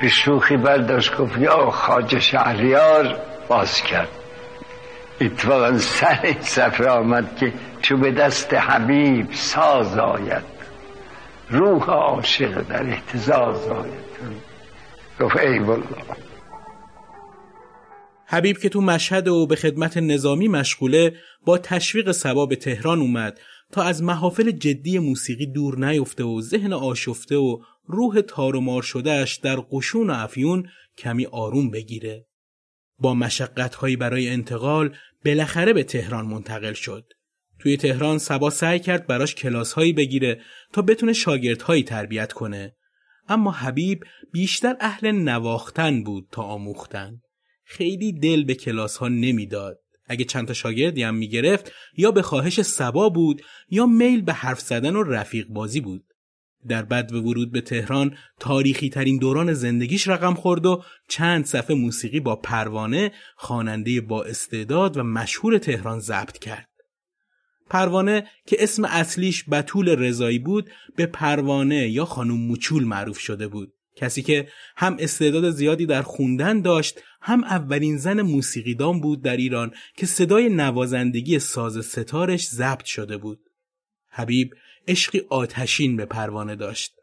به 0.01 0.08
شوخی 0.08 0.58
برداشت 0.58 1.17
گفت 1.17 1.38
یا 1.38 1.69
خاج 1.69 2.19
شهریار 2.19 3.17
باز 3.49 3.82
کرد. 3.82 4.16
اتفاقا 5.21 5.77
سر 5.77 6.19
این 6.23 6.41
سفر 6.41 6.89
آمد 6.89 7.36
که 7.36 7.53
چو 7.82 7.97
به 7.97 8.12
دست 8.12 8.53
حبیب 8.53 9.32
ساز 9.32 9.97
آید. 9.97 10.43
روح 11.49 11.84
عاشق 11.84 12.62
در 12.62 12.84
احتزاز 12.84 13.67
آید. 13.67 14.08
گفت 15.19 15.38
ای 15.38 15.60
والله. 15.60 15.86
حبیب 18.25 18.58
که 18.58 18.69
تو 18.69 18.82
مشهد 18.82 19.27
و 19.27 19.47
به 19.47 19.56
خدمت 19.56 19.97
نظامی 19.97 20.47
مشغوله 20.47 21.13
با 21.45 21.58
تشویق 21.58 22.12
سبا 22.12 22.45
به 22.45 22.56
تهران 22.56 22.99
اومد 22.99 23.39
تا 23.71 23.84
از 23.84 24.03
محافل 24.03 24.51
جدی 24.51 24.99
موسیقی 24.99 25.45
دور 25.45 25.88
نیفته 25.88 26.23
و 26.23 26.41
ذهن 26.41 26.73
آشفته 26.73 27.36
و 27.36 27.58
روح 27.86 28.21
تار 28.21 28.56
و 28.56 28.62
مار 28.62 28.82
شدهش 28.82 29.36
در 29.36 29.56
قشون 29.71 30.10
و 30.10 30.13
افیون 30.13 30.69
کمی 30.97 31.25
آروم 31.25 31.71
بگیره. 31.71 32.25
با 33.00 33.14
مشقتهایی 33.14 33.96
برای 33.96 34.30
انتقال 34.30 34.96
بالاخره 35.26 35.74
به 35.74 35.84
تهران 35.84 36.26
منتقل 36.26 36.74
شد. 36.74 37.14
توی 37.60 37.78
تهران 37.78 38.18
سبا 38.18 38.50
سعی 38.50 38.80
کرد 38.80 39.08
براش 39.08 39.36
کلاسهایی 39.36 39.94
بگیره 39.94 40.42
تا 40.74 40.82
بتونه 40.82 41.14
شاگردهایی 41.14 41.84
تربیت 41.84 42.34
کنه. 42.34 42.76
اما 43.30 43.52
حبیب 43.52 44.04
بیشتر 44.34 44.76
اهل 44.80 45.12
نواختن 45.12 46.04
بود 46.04 46.28
تا 46.32 46.42
آموختن. 46.42 47.22
خیلی 47.66 48.14
دل 48.14 48.44
به 48.44 48.56
کلاس 48.56 48.98
ها 48.98 49.08
نمی‌داد. 49.08 49.80
اگه 50.06 50.26
چند 50.26 50.48
تا 50.48 50.54
شاگردی 50.54 51.04
هم 51.04 51.16
می‌گرفت 51.16 51.72
یا 51.98 52.12
به 52.12 52.22
خواهش 52.22 52.62
سبا 52.62 53.10
بود 53.10 53.42
یا 53.70 53.86
میل 53.86 54.22
به 54.22 54.34
حرف 54.34 54.60
زدن 54.60 54.96
و 54.96 55.04
رفیق 55.04 55.48
بازی 55.48 55.82
بود. 55.82 56.04
در 56.67 56.84
بد 56.84 57.13
ورود 57.13 57.52
به 57.52 57.62
تهران 57.62 58.17
تاریخی 58.39 58.89
ترین 58.89 59.17
دوران 59.17 59.54
زندگیش 59.54 60.08
رقم 60.08 60.34
خورد 60.34 60.65
و 60.65 60.84
چند 61.08 61.46
صفحه 61.46 61.76
موسیقی 61.76 62.20
با 62.20 62.36
پروانه 62.36 63.12
خواننده 63.36 64.02
با 64.02 64.24
استعداد 64.24 64.98
و 64.98 65.04
مشهور 65.04 65.58
تهران 65.58 66.00
ضبط 66.00 66.38
کرد. 66.38 66.67
پروانه 67.70 68.28
که 68.46 68.58
اسم 68.60 68.86
اصلیش 68.86 69.46
بتول 69.50 69.89
رضایی 69.89 70.39
بود 70.39 70.70
به 70.96 71.06
پروانه 71.06 71.89
یا 71.89 72.06
خانم 72.06 72.38
موچول 72.38 72.84
معروف 72.84 73.20
شده 73.20 73.48
بود. 73.48 73.74
کسی 73.96 74.22
که 74.22 74.48
هم 74.76 74.98
استعداد 75.00 75.50
زیادی 75.50 75.86
در 75.86 76.02
خوندن 76.02 76.62
داشت 76.62 77.00
هم 77.22 77.43
اولین 77.43 77.98
زن 77.98 78.22
موسیقیدان 78.22 79.02
بود 79.02 79.22
در 79.22 79.38
ایران 79.38 79.72
که 79.96 80.06
صدای 80.06 80.50
نوازندگی 80.50 81.39
ساز 81.39 81.86
ستارش 81.86 82.48
ضبط 82.48 82.86
شده 82.86 83.17
بود. 83.17 83.39
حبیب 84.10 84.54
عشقی 84.88 85.21
آتشین 85.30 85.97
به 85.97 86.06
پروانه 86.06 86.56
داشت. 86.56 86.93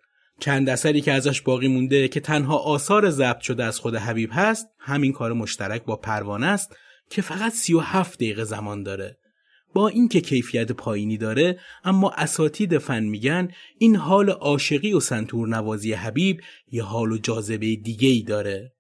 چند 0.41 0.69
اثری 0.69 1.01
که 1.01 1.13
ازش 1.13 1.41
باقی 1.41 1.69
مونده 1.69 2.09
که 2.09 2.21
تنها 2.21 2.57
آثار 2.57 3.11
ضبط 3.11 3.41
شده 3.41 3.65
از 3.65 3.79
خود 3.79 3.95
حبیب 3.95 4.31
هست 4.33 4.67
همین 4.79 5.13
کار 5.13 5.33
مشترک 5.33 5.85
با 5.85 5.97
پروانه 5.97 6.47
است 6.47 6.77
که 7.11 7.23
فقط 7.23 7.53
37 7.53 8.15
دقیقه 8.19 8.45
زمان 8.45 8.83
داره. 8.83 9.19
با 9.75 9.89
اینکه 9.89 10.21
کیفیت 10.21 10.73
پایینی 10.73 11.17
داره 11.17 11.59
اما 11.85 12.11
اساتید 12.11 12.79
فن 12.79 13.05
میگن 13.05 13.49
این 13.79 13.97
حال 13.97 14.31
عاشقی 14.31 14.93
و 14.93 15.01
سنتور 15.01 15.49
نوازی 15.49 15.93
حبیب 15.93 16.41
یه 16.73 16.83
حال 16.83 17.13
و 17.13 17.19
جاذبه 17.19 17.77
دیگه 17.77 18.09
ای 18.09 18.23
داره 18.23 18.73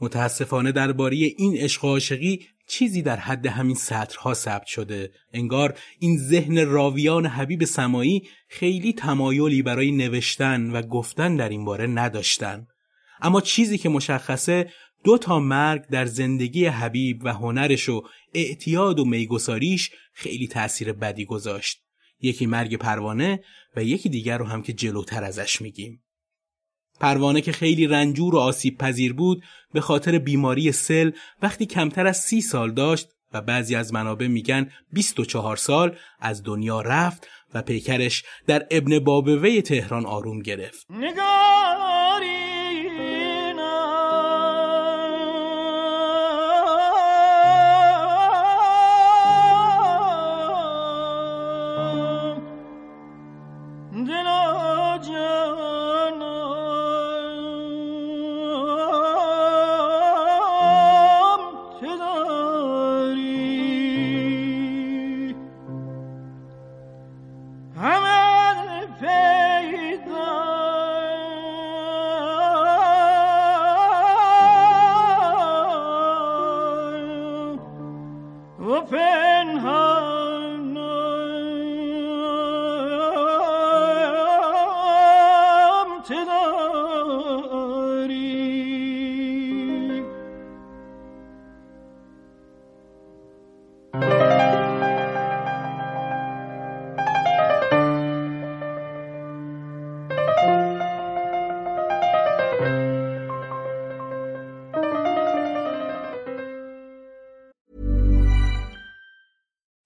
متاسفانه 0.00 0.72
درباره 0.72 1.16
این 1.16 1.56
عشق 1.56 1.84
عاشقی 1.84 2.46
چیزی 2.68 3.02
در 3.02 3.16
حد 3.16 3.46
همین 3.46 3.76
سطرها 3.76 4.34
ثبت 4.34 4.66
شده 4.66 5.10
انگار 5.32 5.78
این 5.98 6.18
ذهن 6.18 6.66
راویان 6.66 7.26
حبیب 7.26 7.64
سمایی 7.64 8.28
خیلی 8.48 8.92
تمایلی 8.92 9.62
برای 9.62 9.92
نوشتن 9.92 10.70
و 10.70 10.82
گفتن 10.82 11.36
در 11.36 11.48
این 11.48 11.64
باره 11.64 11.86
نداشتن 11.86 12.66
اما 13.20 13.40
چیزی 13.40 13.78
که 13.78 13.88
مشخصه 13.88 14.70
دو 15.04 15.18
تا 15.18 15.40
مرگ 15.40 15.86
در 15.86 16.06
زندگی 16.06 16.66
حبیب 16.66 17.24
و 17.24 17.32
هنرش 17.32 17.88
و 17.88 18.02
اعتیاد 18.34 18.98
و 18.98 19.04
میگساریش 19.04 19.90
خیلی 20.12 20.48
تأثیر 20.48 20.92
بدی 20.92 21.24
گذاشت. 21.24 21.82
یکی 22.20 22.46
مرگ 22.46 22.76
پروانه 22.76 23.44
و 23.76 23.84
یکی 23.84 24.08
دیگر 24.08 24.38
رو 24.38 24.44
هم 24.44 24.62
که 24.62 24.72
جلوتر 24.72 25.24
ازش 25.24 25.62
میگیم. 25.62 26.02
پروانه 27.00 27.40
که 27.40 27.52
خیلی 27.52 27.86
رنجور 27.86 28.34
و 28.34 28.38
آسیب 28.38 28.78
پذیر 28.78 29.12
بود 29.12 29.42
به 29.72 29.80
خاطر 29.80 30.18
بیماری 30.18 30.72
سل 30.72 31.10
وقتی 31.42 31.66
کمتر 31.66 32.06
از 32.06 32.16
سی 32.16 32.40
سال 32.40 32.70
داشت 32.70 33.08
و 33.32 33.40
بعضی 33.40 33.76
از 33.76 33.92
منابع 33.92 34.26
میگن 34.26 34.70
24 34.92 35.56
سال 35.56 35.96
از 36.20 36.42
دنیا 36.42 36.80
رفت 36.80 37.28
و 37.54 37.62
پیکرش 37.62 38.24
در 38.46 38.66
ابن 38.70 38.98
بابوه 38.98 39.60
تهران 39.60 40.06
آروم 40.06 40.42
گرفت. 40.42 40.86
نگاری 40.90 41.87
و 78.68 78.80
پنهان 78.80 80.62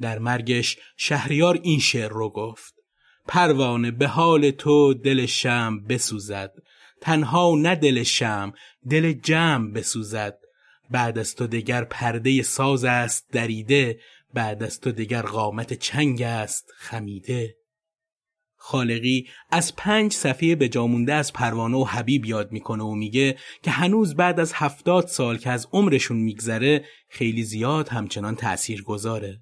در 0.00 0.18
مرگش 0.18 0.78
شهریار 0.96 1.60
این 1.62 1.78
شعر 1.78 2.08
رو 2.08 2.30
گفت. 2.30 2.74
پروانه 3.28 3.90
به 3.90 4.06
حال 4.06 4.50
تو 4.50 4.94
دل 4.94 5.26
شم 5.26 5.80
بسوزد. 5.88 6.52
تنها 7.00 7.54
نه 7.56 7.74
دل 7.74 8.02
شم 8.02 8.52
دل 8.90 9.12
جمع 9.12 9.72
بسوزد. 9.72 10.38
بعد 10.90 11.18
از 11.18 11.34
تو 11.34 11.46
دگر 11.46 11.84
پرده 11.84 12.42
ساز 12.42 12.84
است 12.84 13.26
دریده. 13.32 14.00
بعد 14.34 14.62
از 14.62 14.80
تو 14.80 14.92
دگر 14.92 15.22
قامت 15.22 15.72
چنگ 15.72 16.22
است 16.22 16.72
خمیده. 16.76 17.56
خالقی 18.56 19.28
از 19.50 19.76
پنج 19.76 20.12
صفحه 20.12 20.54
به 20.54 20.68
جامونده 20.68 21.14
از 21.14 21.32
پروانه 21.32 21.76
و 21.76 21.84
حبیب 21.84 22.26
یاد 22.26 22.52
می‌کنه 22.52 22.84
و 22.84 22.94
میگه 22.94 23.36
که 23.62 23.70
هنوز 23.70 24.14
بعد 24.14 24.40
از 24.40 24.52
هفتاد 24.54 25.06
سال 25.06 25.38
که 25.38 25.50
از 25.50 25.68
عمرشون 25.72 26.16
میگذره 26.16 26.84
خیلی 27.08 27.42
زیاد 27.42 27.88
همچنان 27.88 28.34
تأثیر 28.34 28.82
گذاره. 28.82 29.40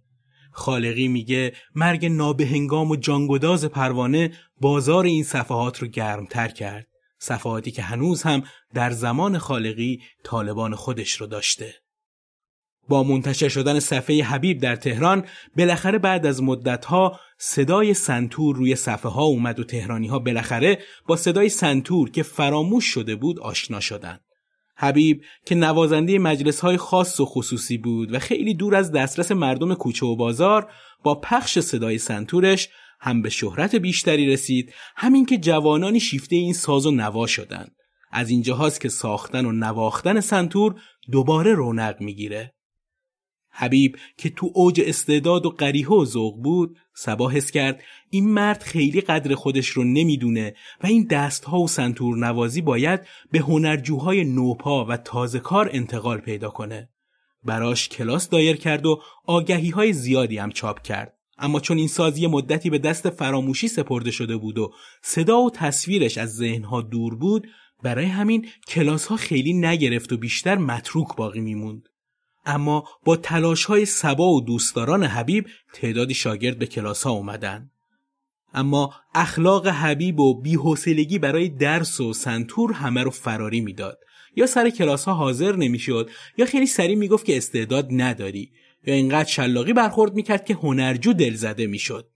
خالقی 0.55 1.09
میگه 1.09 1.53
مرگ 1.75 2.07
نابهنگام 2.07 2.91
و 2.91 2.97
جانگداز 2.97 3.65
پروانه 3.65 4.33
بازار 4.61 5.05
این 5.05 5.25
صفحات 5.25 5.79
رو 5.79 5.89
گرمتر 5.89 6.49
کرد. 6.49 6.87
صفحاتی 7.19 7.71
که 7.71 7.83
هنوز 7.83 8.23
هم 8.23 8.43
در 8.75 8.91
زمان 8.91 9.39
خالقی 9.39 10.01
طالبان 10.25 10.75
خودش 10.75 11.13
رو 11.13 11.27
داشته. 11.27 11.75
با 12.89 13.03
منتشر 13.03 13.49
شدن 13.49 13.81
صفحه 13.81 14.23
حبیب 14.23 14.61
در 14.61 14.77
تهران 14.77 15.25
بالاخره 15.57 15.99
بعد 15.99 16.27
از 16.27 16.43
مدتها 16.43 17.21
صدای 17.39 17.95
سنتور 17.95 18.57
روی 18.57 18.77
صفحه 18.77 19.11
ها 19.11 19.23
اومد 19.23 19.61
و 19.61 19.65
تهرانی 19.65 20.07
ها 20.07 20.19
بالاخره 20.19 20.79
با 21.07 21.17
صدای 21.17 21.49
سنتور 21.49 22.11
که 22.11 22.23
فراموش 22.23 22.85
شده 22.85 23.17
بود 23.17 23.41
آشنا 23.41 23.81
شدند. 23.81 24.24
حبیب 24.77 25.23
که 25.47 25.55
نوازنده 25.55 26.19
مجلس 26.19 26.61
های 26.61 26.77
خاص 26.77 27.21
و 27.21 27.25
خصوصی 27.25 27.79
بود 27.79 28.15
و 28.15 28.19
خیلی 28.19 28.55
دور 28.55 28.75
از 28.75 28.93
دسترس 28.93 29.33
مردم 29.33 29.75
کوچه 29.75 30.07
و 30.07 30.17
بازار 30.17 30.71
با 31.03 31.15
پخش 31.15 31.59
صدای 31.59 31.99
سنتورش 31.99 32.69
هم 33.01 33.23
به 33.23 33.31
شهرت 33.31 33.75
بیشتری 33.75 34.27
رسید 34.27 34.73
همین 34.97 35.27
که 35.27 35.39
جوانانی 35.39 36.01
شیفته 36.01 36.37
این 36.37 36.53
ساز 36.53 36.87
و 36.87 36.91
نوا 36.91 37.27
شدند. 37.27 37.73
از 38.13 38.31
اینجا 38.31 38.55
هاست 38.55 38.81
که 38.81 38.89
ساختن 38.89 39.47
و 39.47 39.53
نواختن 39.53 40.21
سنتور 40.21 40.75
دوباره 41.13 41.55
رونق 41.55 42.01
می‌گیره. 42.01 42.54
حبیب 43.57 43.97
که 44.17 44.31
تو 44.31 44.51
اوج 44.55 44.81
استعداد 44.87 45.47
و 45.47 45.51
قریه 45.51 45.89
و 45.89 46.05
ذوق 46.05 46.43
بود 46.43 46.77
سبا 46.95 47.31
حس 47.31 47.51
کرد 47.51 47.83
این 48.11 48.29
مرد 48.29 48.63
خیلی 48.63 49.01
قدر 49.01 49.35
خودش 49.35 49.69
رو 49.69 49.85
نمی‌دونه 49.85 50.55
و 50.83 50.87
این 50.87 51.07
دستها 51.11 51.59
و 51.61 51.69
سنتور 51.69 52.17
نوازی 52.17 52.61
باید 52.61 53.01
به 53.33 53.39
هنرجوهای 53.39 54.25
نوپا 54.25 54.85
و 54.85 54.97
تازه 54.97 55.39
کار 55.39 55.71
انتقال 55.73 56.19
پیدا 56.19 56.51
کنه. 56.51 56.89
براش 57.45 57.89
کلاس 57.89 58.29
دایر 58.29 58.57
کرد 58.57 58.87
و 58.87 59.03
آگهی 59.27 59.71
های 59.71 59.93
زیادی 59.93 60.39
هم 60.39 60.51
چاپ 60.51 60.83
کرد. 60.83 61.17
اما 61.39 61.61
چون 61.61 61.79
این 61.79 61.89
سازی 61.89 62.27
مدتی 62.27 62.71
به 62.71 62.79
دست 62.79 63.11
فراموشی 63.11 63.69
سپرده 63.69 64.11
شده 64.11 64.37
بود 64.37 64.59
و 64.59 64.73
صدا 65.03 65.41
و 65.41 65.51
تصویرش 65.51 66.19
از 66.19 66.37
ذهنها 66.37 66.83
دور 66.83 67.15
بود 67.15 67.47
برای 67.83 68.07
همین 68.07 68.49
کلاس 68.69 69.07
ها 69.07 69.17
خیلی 69.17 69.53
نگرفت 69.53 70.13
و 70.13 70.17
بیشتر 70.17 70.59
متروک 70.59 71.17
باقی 71.17 71.41
میموند. 71.41 71.89
اما 72.47 72.85
با 73.05 73.17
تلاش 73.17 73.65
های 73.65 73.85
سبا 73.85 74.33
و 74.33 74.41
دوستداران 74.41 75.05
حبیب 75.05 75.47
تعدادی 75.73 76.15
شاگرد 76.15 76.59
به 76.59 76.67
کلاس 76.67 77.03
ها 77.03 77.11
اومدن. 77.11 77.71
اما 78.55 78.95
اخلاق 79.15 79.67
حبیب 79.67 80.21
و 80.21 80.41
بیحوصلگی 80.41 81.19
برای 81.19 81.49
درس 81.49 82.01
و 82.01 82.13
سنتور 82.13 82.73
همه 82.73 83.03
رو 83.03 83.11
فراری 83.11 83.61
می‌داد. 83.61 83.99
یا 84.37 84.47
سر 84.47 84.71
کلاس 84.71 85.05
ها 85.05 85.15
حاضر 85.15 85.57
نمی‌شد 85.57 86.11
یا 86.39 86.47
خیلی 86.47 86.67
سریع 86.67 86.97
می‌گفت 86.97 87.25
که 87.25 87.37
استعداد 87.37 87.89
نداری 87.91 88.51
یا 88.87 88.95
اینقدر 88.95 89.29
شلاقی 89.29 89.73
برخورد 89.73 90.15
می‌کرد 90.15 90.45
که 90.45 90.55
هنرجو 90.55 91.13
دل 91.13 91.35
زده 91.35 91.67
می‌شد. 91.67 92.09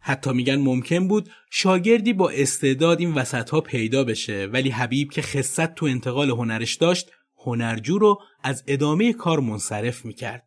حتی 0.00 0.32
میگن 0.32 0.56
ممکن 0.56 1.08
بود 1.08 1.30
شاگردی 1.50 2.12
با 2.12 2.30
استعداد 2.30 3.00
این 3.00 3.14
وسط 3.14 3.50
ها 3.50 3.60
پیدا 3.60 4.04
بشه 4.04 4.48
ولی 4.52 4.70
حبیب 4.70 5.10
که 5.10 5.22
خصت 5.22 5.74
تو 5.74 5.86
انتقال 5.86 6.30
هنرش 6.30 6.74
داشت 6.74 7.10
هنرجو 7.48 7.98
رو 7.98 8.20
از 8.42 8.64
ادامه 8.66 9.12
کار 9.12 9.40
منصرف 9.40 10.04
می‌کرد. 10.04 10.44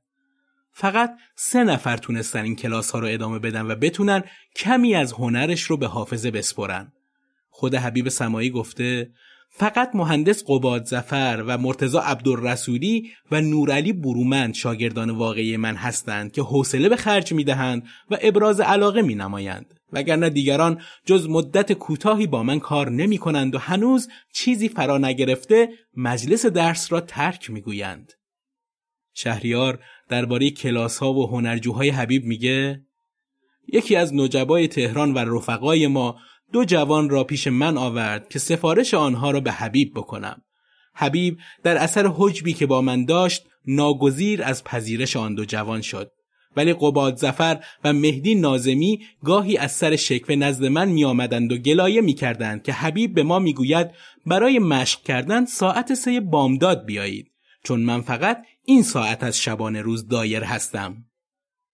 فقط 0.74 1.18
سه 1.36 1.64
نفر 1.64 1.98
تونستن 1.98 2.44
این 2.44 2.56
کلاس 2.56 2.92
ها 2.92 3.00
رو 3.00 3.08
ادامه 3.08 3.40
بدن 3.40 3.72
و 3.72 3.76
بتونن 3.76 4.24
کمی 4.56 4.96
از 4.96 5.14
هنرش 5.14 5.62
رو 5.62 5.78
به 5.78 5.88
حافظه 5.88 6.32
بسپرن. 6.32 6.92
خود 7.50 7.76
حبیب 7.76 8.10
سمایی 8.10 8.50
گفته 8.50 9.12
فقط 9.50 9.92
مهندس 9.94 10.44
قباد 10.48 10.86
زفر 10.86 11.44
و 11.48 11.58
مرتزا 11.58 12.02
عبدالرسولی 12.02 13.12
و 13.32 13.42
نورعلی 13.42 13.94
برومند 13.94 14.54
شاگردان 14.54 15.10
واقعی 15.10 15.58
من 15.58 15.76
هستند 15.76 16.32
که 16.32 16.42
حوصله 16.42 16.90
به 16.90 16.96
خرج 16.96 17.34
می‌دهند 17.34 17.84
و 18.12 18.18
ابراز 18.22 18.60
علاقه 18.60 19.02
می 19.02 19.16
نمایند. 19.16 19.81
وگرنه 19.94 20.30
دیگران 20.30 20.82
جز 21.06 21.30
مدت 21.30 21.74
کوتاهی 21.74 22.28
با 22.28 22.44
من 22.44 22.60
کار 22.60 22.90
نمی 22.90 23.18
کنند 23.18 23.56
و 23.56 23.58
هنوز 23.58 24.10
چیزی 24.34 24.70
فرا 24.70 24.98
نگرفته 24.98 25.70
مجلس 25.98 26.46
درس 26.46 26.92
را 26.92 27.02
ترک 27.02 27.50
می 27.50 27.62
گویند. 27.62 28.14
شهریار 29.14 29.80
درباره 30.10 30.50
کلاس 30.50 30.98
ها 30.98 31.14
و 31.14 31.28
هنرجوهای 31.28 31.90
حبیب 31.90 32.26
میگه 32.26 32.86
یکی 33.68 33.96
از 33.96 34.14
نجبای 34.14 34.68
تهران 34.68 35.14
و 35.14 35.18
رفقای 35.18 35.88
ما 35.88 36.20
دو 36.52 36.66
جوان 36.66 37.10
را 37.10 37.24
پیش 37.24 37.48
من 37.48 37.78
آورد 37.78 38.30
که 38.30 38.40
سفارش 38.40 38.94
آنها 38.94 39.32
را 39.32 39.40
به 39.40 39.52
حبیب 39.52 39.92
بکنم. 39.96 40.42
حبیب 40.94 41.38
در 41.64 41.78
اثر 41.78 42.12
حجبی 42.16 42.54
که 42.54 42.66
با 42.66 42.82
من 42.82 43.06
داشت 43.06 43.44
ناگزیر 43.66 44.44
از 44.44 44.64
پذیرش 44.64 45.16
آن 45.16 45.36
دو 45.36 45.46
جوان 45.46 45.82
شد. 45.82 46.12
ولی 46.56 46.74
قباد 46.74 47.16
زفر 47.16 47.64
و 47.84 47.94
مهدی 47.94 48.36
نازمی 48.36 49.00
گاهی 49.24 49.58
از 49.58 49.72
سر 49.72 49.96
شکوه 49.96 50.36
نزد 50.36 50.66
من 50.66 50.90
می 50.90 51.06
آمدند 51.06 51.52
و 51.52 51.58
گلایه 51.58 52.02
می 52.02 52.14
کردند 52.14 52.64
که 52.64 52.74
حبیب 52.74 53.14
به 53.14 53.24
ما 53.24 53.40
می 53.40 53.54
گوید 53.54 53.88
برای 54.26 54.60
مشق 54.60 55.02
کردن 55.04 55.46
ساعت 55.46 55.94
سه 55.94 56.20
بامداد 56.20 56.86
بیایید 56.86 57.32
چون 57.64 57.80
من 57.80 58.02
فقط 58.02 58.46
این 58.66 58.84
ساعت 58.84 59.24
از 59.24 59.38
شبانه 59.38 59.82
روز 59.82 60.08
دایر 60.08 60.44
هستم. 60.44 61.06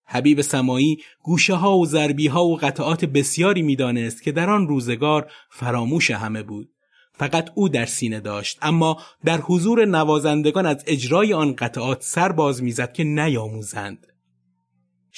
حبیب 0.05 0.41
سمایی 0.41 0.97
گوشه 1.23 1.53
ها 1.53 1.77
و 1.77 1.85
زربی 1.85 2.27
ها 2.27 2.45
و 2.45 2.57
قطعات 2.57 3.05
بسیاری 3.05 3.61
می‌دانست 3.61 4.23
که 4.23 4.31
در 4.31 4.49
آن 4.49 4.67
روزگار 4.67 5.31
فراموش 5.51 6.11
همه 6.11 6.43
بود. 6.43 6.69
فقط 7.13 7.49
او 7.55 7.69
در 7.69 7.85
سینه 7.85 8.19
داشت 8.19 8.57
اما 8.61 9.01
در 9.25 9.37
حضور 9.37 9.85
نوازندگان 9.85 10.65
از 10.65 10.83
اجرای 10.87 11.33
آن 11.33 11.55
قطعات 11.55 12.01
سر 12.01 12.31
باز 12.31 12.63
می‌زد 12.63 12.93
که 12.93 13.03
نیاموزند. 13.03 14.07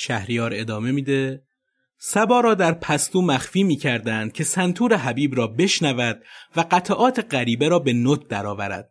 شهریار 0.01 0.51
ادامه 0.55 0.91
میده 0.91 1.43
سبا 1.97 2.39
را 2.39 2.53
در 2.53 2.71
پستو 2.71 3.21
مخفی 3.21 3.63
می‌کردند 3.63 4.33
که 4.33 4.43
سنتور 4.43 4.95
حبیب 4.95 5.38
را 5.38 5.47
بشنود 5.47 6.21
و 6.55 6.65
قطعات 6.71 7.33
غریبه 7.33 7.67
را 7.67 7.79
به 7.79 7.93
نوت 7.93 8.27
درآورد. 8.27 8.89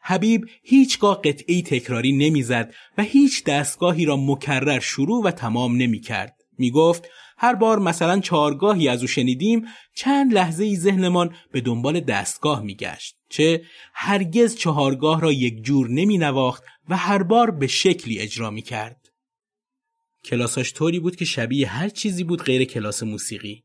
حبیب 0.00 0.48
هیچگاه 0.62 1.22
قطعی 1.22 1.62
تکراری 1.62 2.12
نمی‌زد 2.12 2.74
و 2.98 3.02
هیچ 3.02 3.44
دستگاهی 3.44 4.04
را 4.04 4.16
مکرر 4.16 4.78
شروع 4.78 5.24
و 5.24 5.30
تمام 5.30 5.76
نمی‌کرد. 5.76 6.36
می‌گفت 6.58 7.08
هر 7.38 7.54
بار 7.54 7.78
مثلا 7.78 8.20
چهارگاهی 8.20 8.88
از 8.88 9.00
او 9.00 9.06
شنیدیم 9.06 9.64
چند 9.94 10.32
لحظه 10.34 10.64
ای 10.64 10.76
ذهنمان 10.76 11.34
به 11.52 11.60
دنبال 11.60 12.00
دستگاه 12.00 12.62
میگشت 12.62 13.16
چه 13.28 13.62
هرگز 13.94 14.56
چهارگاه 14.56 15.20
را 15.20 15.32
یک 15.32 15.62
جور 15.62 15.88
نمی 15.90 16.18
نواخت 16.18 16.62
و 16.88 16.96
هر 16.96 17.22
بار 17.22 17.50
به 17.50 17.66
شکلی 17.66 18.18
اجرا 18.18 18.50
می 18.50 18.62
کرد. 18.62 19.07
کلاساش 20.28 20.72
طوری 20.72 21.00
بود 21.00 21.16
که 21.16 21.24
شبیه 21.24 21.68
هر 21.68 21.88
چیزی 21.88 22.24
بود 22.24 22.42
غیر 22.42 22.64
کلاس 22.64 23.02
موسیقی. 23.02 23.64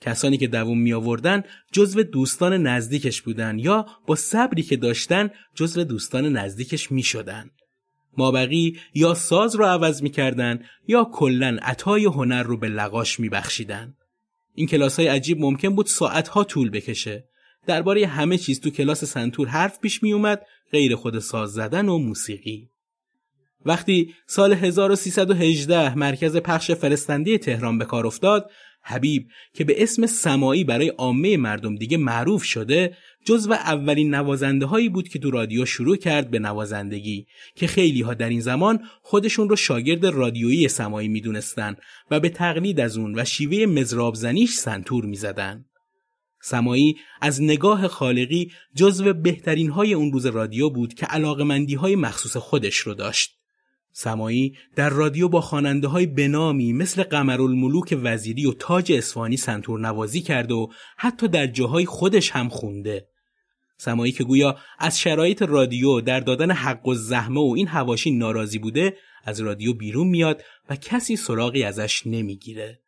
کسانی 0.00 0.38
که 0.38 0.46
دووم 0.46 0.78
می 0.78 0.92
آوردن 0.92 1.42
جزو 1.72 2.02
دوستان 2.02 2.66
نزدیکش 2.66 3.22
بودن 3.22 3.58
یا 3.58 3.86
با 4.06 4.14
صبری 4.14 4.62
که 4.62 4.76
داشتن 4.76 5.30
جزو 5.54 5.84
دوستان 5.84 6.36
نزدیکش 6.36 6.92
می 6.92 7.02
شدن. 7.02 7.50
مابقی 8.16 8.78
یا 8.94 9.14
ساز 9.14 9.54
رو 9.54 9.64
عوض 9.64 10.02
می 10.02 10.10
کردن 10.10 10.64
یا 10.88 11.04
کلن 11.04 11.58
عطای 11.58 12.04
هنر 12.04 12.42
رو 12.42 12.56
به 12.56 12.68
لقاش 12.68 13.20
می 13.20 13.28
بخشیدن. 13.28 13.94
این 14.54 14.66
کلاس 14.66 14.98
های 14.98 15.08
عجیب 15.08 15.40
ممکن 15.40 15.74
بود 15.74 15.86
ساعتها 15.86 16.44
طول 16.44 16.70
بکشه. 16.70 17.24
درباره 17.66 18.06
همه 18.06 18.38
چیز 18.38 18.60
تو 18.60 18.70
کلاس 18.70 19.04
سنتور 19.04 19.48
حرف 19.48 19.80
پیش 19.80 20.02
می 20.02 20.12
اومد 20.12 20.46
غیر 20.72 20.96
خود 20.96 21.18
ساز 21.18 21.52
زدن 21.52 21.88
و 21.88 21.98
موسیقی. 21.98 22.69
وقتی 23.64 24.14
سال 24.26 24.52
1318 24.52 25.94
مرکز 25.94 26.36
پخش 26.36 26.70
فرستنده 26.70 27.38
تهران 27.38 27.78
به 27.78 27.84
کار 27.84 28.06
افتاد 28.06 28.50
حبیب 28.82 29.26
که 29.54 29.64
به 29.64 29.82
اسم 29.82 30.06
سمایی 30.06 30.64
برای 30.64 30.88
عامه 30.88 31.36
مردم 31.36 31.76
دیگه 31.76 31.96
معروف 31.96 32.42
شده 32.42 32.96
جزو 33.24 33.52
اولین 33.52 34.14
نوازنده 34.14 34.66
هایی 34.66 34.88
بود 34.88 35.08
که 35.08 35.18
تو 35.18 35.30
رادیو 35.30 35.64
شروع 35.64 35.96
کرد 35.96 36.30
به 36.30 36.38
نوازندگی 36.38 37.26
که 37.54 37.66
خیلی 37.66 38.00
ها 38.00 38.14
در 38.14 38.28
این 38.28 38.40
زمان 38.40 38.80
خودشون 39.02 39.48
رو 39.48 39.56
شاگرد 39.56 40.06
رادیویی 40.06 40.68
سمایی 40.68 41.08
می‌دونستن 41.08 41.76
و 42.10 42.20
به 42.20 42.28
تقلید 42.28 42.80
از 42.80 42.96
اون 42.96 43.18
و 43.18 43.24
شیوه 43.24 43.66
مزراب 43.66 44.14
زنیش 44.14 44.50
سنتور 44.50 45.04
می‌زدن. 45.04 45.64
سمایی 46.42 46.96
از 47.20 47.42
نگاه 47.42 47.88
خالقی 47.88 48.52
جزو 48.74 49.12
بهترین 49.12 49.70
های 49.70 49.94
اون 49.94 50.12
روز 50.12 50.26
رادیو 50.26 50.70
بود 50.70 50.94
که 50.94 51.06
علاقمندی 51.06 51.74
های 51.74 51.96
مخصوص 51.96 52.36
خودش 52.36 52.76
رو 52.76 52.94
داشت. 52.94 53.39
سمایی 53.92 54.56
در 54.76 54.90
رادیو 54.90 55.28
با 55.28 55.40
خواننده 55.40 55.88
های 55.88 56.06
بنامی 56.06 56.72
مثل 56.72 57.02
قمرالملوک 57.02 57.98
وزیری 58.02 58.46
و 58.46 58.52
تاج 58.52 58.92
اسفانی 58.92 59.36
سنتور 59.36 59.80
نوازی 59.80 60.20
کرده 60.20 60.54
و 60.54 60.68
حتی 60.96 61.28
در 61.28 61.46
جاهای 61.46 61.86
خودش 61.86 62.30
هم 62.30 62.48
خونده. 62.48 63.08
سمایی 63.76 64.12
که 64.12 64.24
گویا 64.24 64.56
از 64.78 65.00
شرایط 65.00 65.42
رادیو 65.42 66.00
در 66.00 66.20
دادن 66.20 66.50
حق 66.50 66.88
و 66.88 66.94
زحمه 66.94 67.40
و 67.40 67.54
این 67.56 67.68
هواشی 67.68 68.10
ناراضی 68.10 68.58
بوده 68.58 68.96
از 69.24 69.40
رادیو 69.40 69.74
بیرون 69.74 70.08
میاد 70.08 70.42
و 70.70 70.76
کسی 70.76 71.16
سراغی 71.16 71.62
ازش 71.62 72.02
نمی‌گیره. 72.06 72.80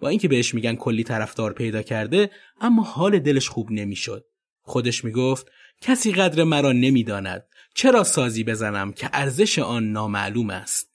با 0.00 0.08
اینکه 0.08 0.28
بهش 0.28 0.54
میگن 0.54 0.74
کلی 0.74 1.04
طرفدار 1.04 1.52
پیدا 1.52 1.82
کرده 1.82 2.30
اما 2.60 2.82
حال 2.82 3.18
دلش 3.18 3.48
خوب 3.48 3.70
نمی‌شد. 3.70 4.24
خودش 4.62 5.04
می‌گفت 5.04 5.46
کسی 5.80 6.12
قدر 6.12 6.44
مرا 6.44 6.72
نمی‌داند 6.72 7.44
چرا 7.74 8.04
سازی 8.04 8.44
بزنم 8.44 8.92
که 8.92 9.10
ارزش 9.12 9.58
آن 9.58 9.84
نامعلوم 9.84 10.50
است 10.50 10.92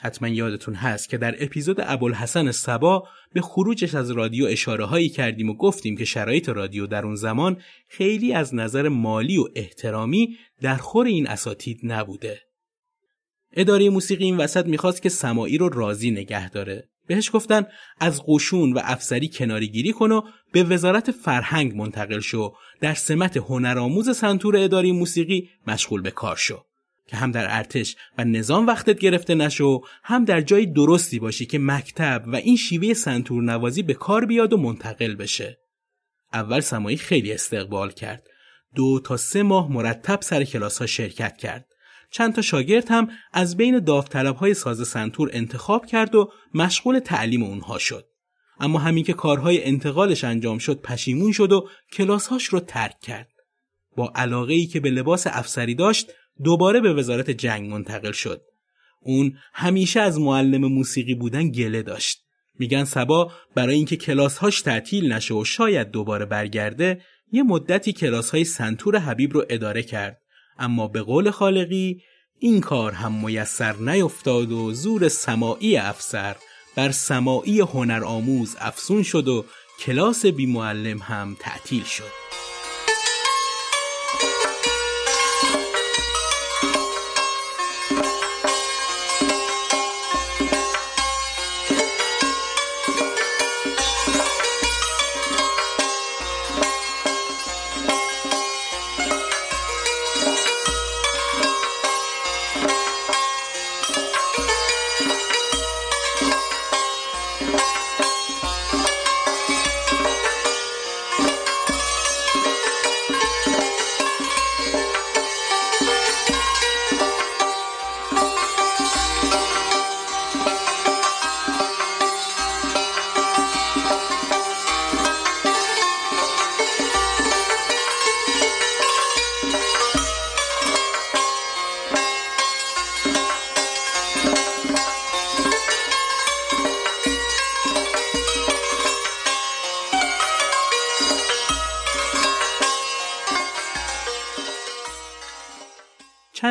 حتما 0.00 0.28
یادتون 0.28 0.74
هست 0.74 1.08
که 1.08 1.18
در 1.18 1.44
اپیزود 1.44 1.76
ابوالحسن 1.80 2.50
سبا 2.50 3.08
به 3.32 3.40
خروجش 3.40 3.94
از 3.94 4.10
رادیو 4.10 4.46
اشاره 4.46 4.84
هایی 4.84 5.08
کردیم 5.08 5.48
و 5.48 5.54
گفتیم 5.54 5.96
که 5.96 6.04
شرایط 6.04 6.48
رادیو 6.48 6.86
در 6.86 7.04
اون 7.04 7.14
زمان 7.14 7.62
خیلی 7.88 8.32
از 8.32 8.54
نظر 8.54 8.88
مالی 8.88 9.38
و 9.38 9.48
احترامی 9.54 10.36
در 10.60 10.76
خور 10.76 11.06
این 11.06 11.28
اساتید 11.28 11.80
نبوده. 11.82 12.40
اداره 13.52 13.90
موسیقی 13.90 14.24
این 14.24 14.36
وسط 14.36 14.66
می‌خواست 14.66 15.02
که 15.02 15.08
سماعی 15.08 15.58
رو 15.58 15.68
راضی 15.68 16.10
نگه 16.10 16.50
داره 16.50 16.88
بهش 17.06 17.30
گفتن 17.32 17.66
از 18.00 18.22
قشون 18.26 18.72
و 18.72 18.80
افسری 18.84 19.28
کناری 19.28 19.68
گیری 19.68 19.92
کن 19.92 20.12
و 20.12 20.22
به 20.52 20.62
وزارت 20.62 21.10
فرهنگ 21.10 21.76
منتقل 21.76 22.20
شو. 22.20 22.54
در 22.80 22.94
سمت 22.94 23.36
هنرآموز 23.36 24.16
سنتور 24.16 24.56
اداری 24.56 24.92
موسیقی 24.92 25.48
مشغول 25.66 26.02
به 26.02 26.10
کار 26.10 26.36
شو. 26.36 26.62
که 27.06 27.16
هم 27.16 27.30
در 27.30 27.46
ارتش 27.56 27.96
و 28.18 28.24
نظام 28.24 28.66
وقتت 28.66 28.98
گرفته 28.98 29.34
نشو 29.34 29.80
هم 30.04 30.24
در 30.24 30.40
جای 30.40 30.66
درستی 30.66 31.18
باشی 31.18 31.46
که 31.46 31.58
مکتب 31.58 32.24
و 32.26 32.36
این 32.36 32.56
شیوه 32.56 32.94
سنتور 32.94 33.42
نوازی 33.42 33.82
به 33.82 33.94
کار 33.94 34.26
بیاد 34.26 34.52
و 34.52 34.56
منتقل 34.56 35.14
بشه. 35.14 35.58
اول 36.32 36.60
سمایی 36.60 36.96
خیلی 36.96 37.32
استقبال 37.32 37.90
کرد. 37.90 38.26
دو 38.74 39.00
تا 39.04 39.16
سه 39.16 39.42
ماه 39.42 39.72
مرتب 39.72 40.18
سر 40.22 40.44
کلاس 40.44 40.78
ها 40.78 40.86
شرکت 40.86 41.36
کرد. 41.36 41.66
چند 42.10 42.34
تا 42.34 42.42
شاگرد 42.42 42.88
هم 42.88 43.08
از 43.32 43.56
بین 43.56 43.78
داوطلب 43.78 44.36
های 44.36 44.54
ساز 44.54 44.88
سنتور 44.88 45.30
انتخاب 45.32 45.86
کرد 45.86 46.14
و 46.14 46.32
مشغول 46.54 46.98
تعلیم 46.98 47.42
اونها 47.42 47.78
شد. 47.78 48.06
اما 48.60 48.78
همین 48.78 49.04
که 49.04 49.12
کارهای 49.12 49.64
انتقالش 49.64 50.24
انجام 50.24 50.58
شد 50.58 50.80
پشیمون 50.80 51.32
شد 51.32 51.52
و 51.52 51.68
کلاسهاش 51.92 52.44
رو 52.44 52.60
ترک 52.60 53.00
کرد. 53.00 53.28
با 53.96 54.12
علاقه 54.14 54.54
ای 54.54 54.66
که 54.66 54.80
به 54.80 54.90
لباس 54.90 55.26
افسری 55.26 55.74
داشت 55.74 56.12
دوباره 56.44 56.80
به 56.80 56.92
وزارت 56.92 57.30
جنگ 57.30 57.70
منتقل 57.70 58.12
شد. 58.12 58.42
اون 59.00 59.38
همیشه 59.54 60.00
از 60.00 60.20
معلم 60.20 60.64
موسیقی 60.64 61.14
بودن 61.14 61.50
گله 61.50 61.82
داشت. 61.82 62.22
میگن 62.58 62.84
سبا 62.84 63.32
برای 63.54 63.74
اینکه 63.74 63.96
کلاسهاش 63.96 64.62
تعطیل 64.62 65.12
نشه 65.12 65.34
و 65.34 65.44
شاید 65.44 65.90
دوباره 65.90 66.24
برگرده 66.24 67.00
یه 67.32 67.42
مدتی 67.42 67.92
کلاس 67.92 68.30
های 68.30 68.44
سنتور 68.44 68.98
حبیب 68.98 69.32
رو 69.32 69.44
اداره 69.50 69.82
کرد 69.82 70.22
اما 70.58 70.88
به 70.88 71.02
قول 71.02 71.30
خالقی 71.30 72.02
این 72.38 72.60
کار 72.60 72.92
هم 72.92 73.26
میسر 73.26 73.76
نیفتاد 73.76 74.52
و 74.52 74.72
زور 74.72 75.08
سماعی 75.08 75.76
افسر 75.76 76.36
بر 76.76 76.90
سماعی 76.90 77.60
هنر 77.60 78.04
آموز 78.04 78.56
افسون 78.58 79.02
شد 79.02 79.28
و 79.28 79.44
کلاس 79.80 80.26
بی 80.26 80.46
معلم 80.46 80.98
هم 80.98 81.36
تعطیل 81.40 81.84
شد. 81.84 82.26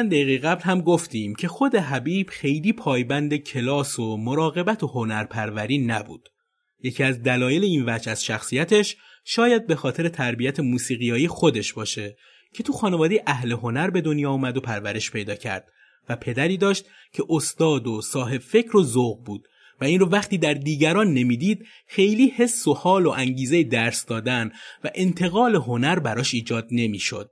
چند 0.06 0.14
دقیقه 0.14 0.38
قبل 0.47 0.64
هم 0.64 0.82
گفتیم 0.82 1.36
که 1.36 1.47
خود 1.47 1.76
حبیب 1.76 2.30
خیلی 2.30 2.74
پایبند 2.74 3.36
کلاس 3.36 3.99
و 3.99 4.18
مراقبت 4.18 4.84
و 4.84 4.88
هنرپروری 4.88 5.78
نبود. 5.78 6.30
یکی 6.84 7.03
از 7.03 7.24
دلایل 7.24 7.64
این 7.64 7.84
وجه 7.88 8.12
از 8.12 8.26
شخصیتش 8.26 8.97
شاید 9.24 9.68
به 9.68 9.76
خاطر 9.76 10.10
تربیت 10.10 10.60
موسیقیایی 10.60 11.28
خودش 11.28 11.74
باشه 11.74 12.18
که 12.53 12.64
تو 12.64 12.74
خانواده 12.74 13.24
اهل 13.28 13.51
هنر 13.51 13.89
به 13.89 14.01
دنیا 14.01 14.32
اومد 14.32 14.58
و 14.58 14.62
پرورش 14.62 15.12
پیدا 15.12 15.36
کرد 15.36 15.68
و 16.10 16.16
پدری 16.16 16.58
داشت 16.58 16.86
که 17.14 17.24
استاد 17.30 17.88
و 17.88 18.01
صاحب 18.01 18.41
فکر 18.41 18.78
و 18.78 18.84
ذوق 18.84 19.26
بود 19.26 19.47
و 19.82 19.86
این 19.86 19.99
رو 19.99 20.10
وقتی 20.10 20.38
در 20.38 20.53
دیگران 20.53 21.14
نمی‌دید 21.14 21.66
خیلی 21.88 22.28
حس 22.28 22.68
و 22.68 22.74
حال 22.74 23.06
و 23.06 23.10
انگیزه 23.10 23.64
درس 23.64 24.06
دادن 24.06 24.51
و 24.84 24.89
انتقال 24.95 25.56
هنر 25.56 25.99
براش 25.99 26.34
ایجاد 26.34 26.68
نمی‌شد. 26.72 27.30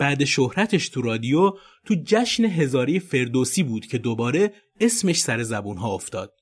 بعد 0.00 0.24
شهرتش 0.24 0.88
تو 0.88 1.02
رادیو 1.02 1.52
تو 1.86 1.94
جشن 2.04 2.44
هزاری 2.44 3.00
فردوسی 3.00 3.62
بود 3.62 3.86
که 3.86 3.98
دوباره 3.98 4.52
اسمش 4.80 5.20
سر 5.20 5.42
زبون 5.42 5.76
ها 5.76 5.94
افتاد. 5.94 6.32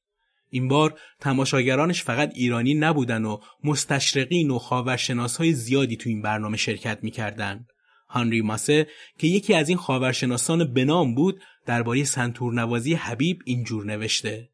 این 0.50 0.68
بار 0.68 0.98
تماشاگرانش 1.20 2.02
فقط 2.02 2.32
ایرانی 2.34 2.74
نبودن 2.74 3.24
و 3.24 3.38
مستشرقین 3.64 4.50
و 4.50 4.58
خاورشناس 4.58 5.36
های 5.36 5.52
زیادی 5.52 5.96
تو 5.96 6.08
این 6.08 6.22
برنامه 6.22 6.56
شرکت 6.56 6.98
می‌کردن. 7.02 7.66
هانری 8.08 8.40
ماسه 8.40 8.86
که 9.18 9.26
یکی 9.26 9.54
از 9.54 9.68
این 9.68 9.78
خاورشناسان 9.78 10.74
بنام 10.74 11.14
بود 11.14 11.40
درباره 11.66 12.04
سنتورنوازی 12.04 12.94
حبیب 12.94 13.38
اینجور 13.44 13.84
نوشته. 13.84 14.50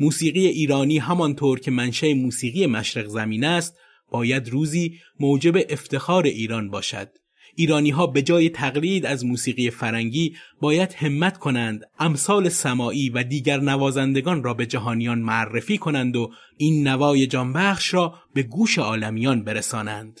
موسیقی 0.00 0.46
ایرانی 0.46 0.98
همانطور 0.98 1.60
که 1.60 1.70
منشه 1.70 2.14
موسیقی 2.14 2.66
مشرق 2.66 3.06
زمین 3.06 3.44
است 3.44 3.76
باید 4.10 4.48
روزی 4.48 4.98
موجب 5.20 5.56
افتخار 5.68 6.24
ایران 6.24 6.70
باشد 6.70 7.19
ایرانی 7.54 7.90
ها 7.90 8.06
به 8.06 8.22
جای 8.22 8.48
تقلید 8.48 9.06
از 9.06 9.24
موسیقی 9.24 9.70
فرنگی 9.70 10.36
باید 10.60 10.92
همت 10.92 11.38
کنند 11.38 11.84
امثال 11.98 12.48
سماعی 12.48 13.10
و 13.10 13.22
دیگر 13.22 13.60
نوازندگان 13.60 14.42
را 14.42 14.54
به 14.54 14.66
جهانیان 14.66 15.18
معرفی 15.18 15.78
کنند 15.78 16.16
و 16.16 16.30
این 16.56 16.88
نوای 16.88 17.26
جانبخش 17.26 17.94
را 17.94 18.14
به 18.34 18.42
گوش 18.42 18.78
عالمیان 18.78 19.44
برسانند. 19.44 20.20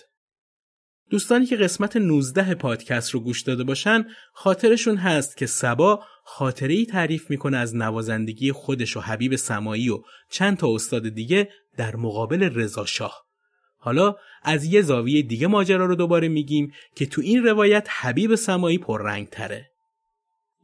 دوستانی 1.10 1.46
که 1.46 1.56
قسمت 1.56 1.96
19 1.96 2.54
پادکست 2.54 3.10
رو 3.10 3.20
گوش 3.20 3.42
داده 3.42 3.64
باشن 3.64 4.04
خاطرشون 4.32 4.96
هست 4.96 5.36
که 5.36 5.46
سبا 5.46 6.04
خاطره 6.24 6.84
تعریف 6.84 7.30
می‌کنه 7.30 7.56
از 7.56 7.76
نوازندگی 7.76 8.52
خودش 8.52 8.96
و 8.96 9.00
حبیب 9.00 9.36
سمایی 9.36 9.88
و 9.88 10.02
چند 10.30 10.56
تا 10.56 10.74
استاد 10.74 11.08
دیگه 11.08 11.48
در 11.76 11.96
مقابل 11.96 12.42
رضا 12.42 12.84
شاه 12.84 13.29
حالا 13.80 14.16
از 14.42 14.64
یه 14.64 14.82
زاویه 14.82 15.22
دیگه 15.22 15.46
ماجرا 15.46 15.86
رو 15.86 15.94
دوباره 15.94 16.28
میگیم 16.28 16.72
که 16.94 17.06
تو 17.06 17.20
این 17.20 17.44
روایت 17.44 17.88
حبیب 17.90 18.34
سمایی 18.34 18.78
پررنگ 18.78 19.28
تره. 19.28 19.70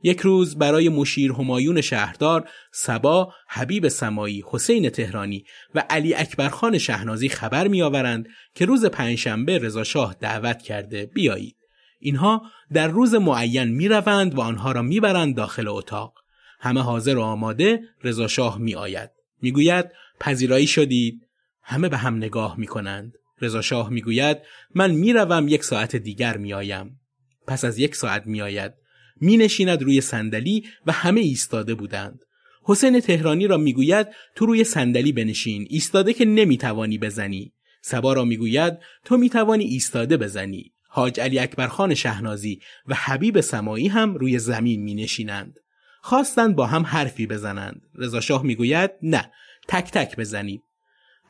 یک 0.02 0.20
روز 0.20 0.58
برای 0.58 0.88
مشیر 0.88 1.32
همایون 1.32 1.80
شهردار 1.80 2.48
سبا، 2.72 3.32
حبیب 3.48 3.88
سمایی، 3.88 4.44
حسین 4.46 4.90
تهرانی 4.90 5.44
و 5.74 5.84
علی 5.90 6.14
اکبرخان 6.14 6.78
شهنازی 6.78 7.28
خبر 7.28 7.68
میآورند 7.68 8.28
که 8.54 8.64
روز 8.64 8.84
پنجشنبه 8.84 9.58
رضا 9.58 9.84
شاه 9.84 10.16
دعوت 10.20 10.62
کرده 10.62 11.06
بیایید. 11.06 11.56
اینها 12.00 12.42
در 12.72 12.88
روز 12.88 13.14
معین 13.14 13.68
می‌روند 13.68 14.34
و 14.34 14.40
آنها 14.40 14.72
را 14.72 14.82
می‌برند 14.82 15.36
داخل 15.36 15.68
اتاق. 15.68 16.14
همه 16.60 16.80
حاضر 16.80 17.16
و 17.16 17.22
آماده 17.22 17.80
رضا 18.04 18.28
شاه 18.28 18.58
می. 18.58 18.76
می‌گوید 19.42 19.86
پذیرایی 20.20 20.66
شدید 20.66 21.25
همه 21.68 21.88
به 21.88 21.96
هم 21.96 22.16
نگاه 22.16 22.58
می 22.58 22.66
کنند. 22.66 23.12
رضا 23.40 23.62
شاه 23.62 23.90
می‌گوید 23.90 24.38
من 24.74 24.90
می‌روم 24.90 25.48
یک 25.48 25.64
ساعت 25.64 25.96
دیگر 25.96 26.36
میآیم. 26.36 27.00
پس 27.46 27.64
از 27.64 27.78
یک 27.78 27.96
ساعت 27.96 28.26
میآید. 28.26 28.72
می 29.20 29.36
نشیند 29.36 29.82
روی 29.82 30.00
صندلی 30.00 30.64
و 30.86 30.92
همه 30.92 31.20
ایستاده 31.20 31.74
بودند. 31.74 32.18
حسین 32.62 33.00
تهرانی 33.00 33.46
را 33.46 33.56
می‌گوید 33.56 34.06
تو 34.34 34.46
روی 34.46 34.64
صندلی 34.64 35.12
بنشین 35.12 35.66
ایستاده 35.70 36.12
که 36.12 36.24
نمی‌توانی 36.24 36.98
بزنی. 36.98 37.52
سبا 37.82 38.12
را 38.12 38.24
می‌گوید 38.24 38.78
تو 39.04 39.16
می‌توانی 39.16 39.64
ایستاده 39.64 40.16
بزنی. 40.16 40.72
حاج 40.88 41.20
علی 41.20 41.38
اکبرخان 41.38 41.94
شهنازی 41.94 42.60
و 42.86 42.94
حبیب 42.94 43.40
سمایی 43.40 43.88
هم 43.88 44.14
روی 44.14 44.38
زمین 44.38 44.82
می 44.82 44.94
نشینند. 44.94 45.54
خواستند 46.00 46.56
با 46.56 46.66
هم 46.66 46.82
حرفی 46.82 47.26
بزنند. 47.26 47.82
رضا 47.94 48.20
شاه 48.20 48.42
می‌گوید 48.42 48.90
نه 49.02 49.30
تک 49.68 49.90
تک 49.90 50.16
بزنید. 50.16 50.62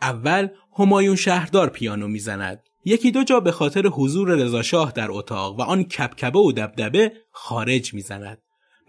اول 0.03 0.49
همایون 0.79 1.17
شهردار 1.17 1.71
پیانو 1.71 2.09
می‌زند. 2.09 2.63
یکی 2.85 3.11
دو 3.11 3.25
جا 3.25 3.41
به 3.41 3.53
خاطر 3.53 3.87
حضور 3.87 4.29
رضاشاه 4.29 4.93
در 4.93 5.11
اتاق 5.11 5.59
و 5.59 5.63
آن 5.63 5.85
کپکبه 5.85 6.39
و 6.39 6.53
دبدبه 6.53 7.13
خارج 7.33 7.95
می‌زند. 7.95 8.39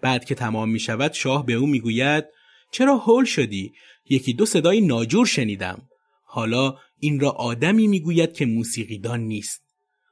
بعد 0.01 0.25
که 0.25 0.35
تمام 0.35 0.69
می 0.69 0.79
شود 0.79 1.13
شاه 1.13 1.45
به 1.45 1.53
او 1.53 1.67
می‌گوید 1.67 2.25
چرا 2.71 2.97
هول 2.97 3.25
شدی؟ 3.25 3.73
یکی 4.09 4.33
دو 4.33 4.45
صدای 4.45 4.81
ناجور 4.81 5.25
شنیدم. 5.25 5.81
حالا 6.25 6.75
این 6.99 7.19
را 7.19 7.29
آدمی 7.29 7.87
می‌گوید 7.87 8.33
که 8.33 8.45
موسیقیدان 8.45 9.19
نیست. 9.19 9.61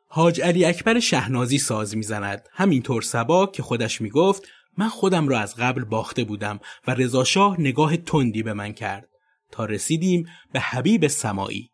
حاج 0.08 0.42
علی 0.42 0.66
اکبر 0.66 1.00
شهنازی 1.00 1.58
ساز 1.58 1.98
می‌زند. 1.98 2.50
همینطور 2.54 3.02
سبا 3.02 3.46
که 3.48 3.64
خودش 3.64 4.02
می‌گفت 4.02 4.44
من 4.78 4.90
خودم 4.90 5.28
را 5.28 5.40
از 5.40 5.56
قبل 5.56 5.84
باخته 5.84 6.24
بودم 6.24 6.60
و 6.88 6.94
رضاشاه 6.94 7.62
نگاه 7.62 7.98
تندی 7.98 8.44
به 8.44 8.54
من 8.54 8.74
کرد 8.74 9.10
تا 9.52 9.66
رسیدیم 9.66 10.26
به 10.54 10.60
حبیب 10.60 11.08
سمایی. 11.08 11.72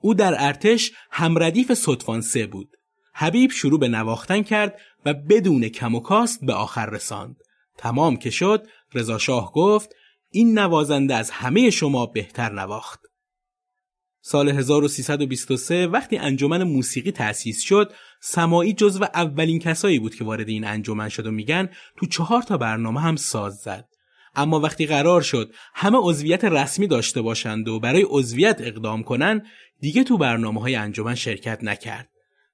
او 0.00 0.14
در 0.14 0.34
ارتش 0.38 0.92
همردیف 1.10 1.74
صدفان 1.74 2.20
سه 2.20 2.46
بود. 2.46 2.68
حبیب 3.14 3.50
شروع 3.50 3.80
به 3.80 3.88
نواختن 3.88 4.42
کرد 4.42 4.80
و 5.04 5.14
بدون 5.14 5.68
کم 5.68 5.94
و 5.94 6.00
کاست 6.00 6.44
به 6.44 6.52
آخر 6.52 6.86
رساند. 6.86 7.36
تمام 7.78 8.16
که 8.16 8.30
شد 8.30 8.66
رضا 8.94 9.18
شاه 9.18 9.52
گفت 9.52 9.90
این 10.30 10.58
نوازنده 10.58 11.14
از 11.14 11.30
همه 11.30 11.70
شما 11.70 12.06
بهتر 12.06 12.52
نواخت. 12.52 13.00
سال 14.22 14.48
1323 14.48 15.86
وقتی 15.86 16.16
انجمن 16.16 16.62
موسیقی 16.62 17.12
تأسیس 17.12 17.60
شد 17.62 17.92
سماعی 18.20 18.72
جزو 18.72 19.04
اولین 19.04 19.58
کسایی 19.58 19.98
بود 19.98 20.14
که 20.14 20.24
وارد 20.24 20.48
این 20.48 20.66
انجمن 20.66 21.08
شد 21.08 21.26
و 21.26 21.30
میگن 21.30 21.68
تو 21.96 22.06
چهار 22.06 22.42
تا 22.42 22.56
برنامه 22.56 23.00
هم 23.00 23.16
ساز 23.16 23.56
زد 23.56 23.88
اما 24.34 24.60
وقتی 24.60 24.86
قرار 24.86 25.22
شد 25.22 25.54
همه 25.74 25.98
عضویت 26.02 26.44
رسمی 26.44 26.86
داشته 26.86 27.22
باشند 27.22 27.68
و 27.68 27.80
برای 27.80 28.06
عضویت 28.08 28.60
اقدام 28.60 29.02
کنند 29.02 29.42
دیگه 29.80 30.04
تو 30.04 30.18
برنامه 30.18 30.60
های 30.60 30.74
انجمن 30.74 31.14
شرکت 31.14 31.64
نکرد. 31.64 32.08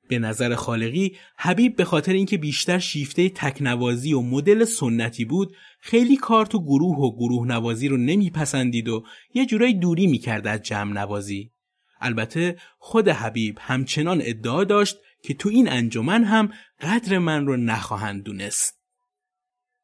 به 0.09 0.19
نظر 0.19 0.55
خالقی 0.55 1.17
حبیب 1.39 1.77
به 1.77 1.85
خاطر 1.85 2.13
اینکه 2.13 2.39
بیشتر 2.39 2.79
شیفته 2.79 3.29
تکنوازی 3.29 4.13
و 4.13 4.21
مدل 4.21 4.65
سنتی 4.65 5.25
بود 5.25 5.57
خیلی 5.81 6.17
کار 6.17 6.47
تو 6.47 6.63
گروه 6.63 6.99
و 6.99 7.17
گروه 7.17 7.47
نوازی 7.47 7.89
رو 7.89 7.97
نمیپسندید 7.97 8.89
و 8.89 9.05
یه 9.35 9.47
جورایی 9.47 9.75
دوری 9.75 10.07
می‌کرد 10.07 10.47
از 10.47 10.63
جمع 10.63 10.93
نوازی. 10.93 11.53
البته 12.01 12.57
خود 12.79 13.09
حبیب 13.09 13.59
همچنان 13.61 14.23
ادعا 14.25 14.65
داشت 14.65 14.97
که 15.23 15.35
تو 15.35 15.49
این 15.49 15.69
انجمن 15.69 16.25
هم 16.25 16.53
قدر 16.81 17.19
من 17.19 17.47
رو 17.47 17.57
نخواهند 17.57 18.23
دونست. 18.23 18.81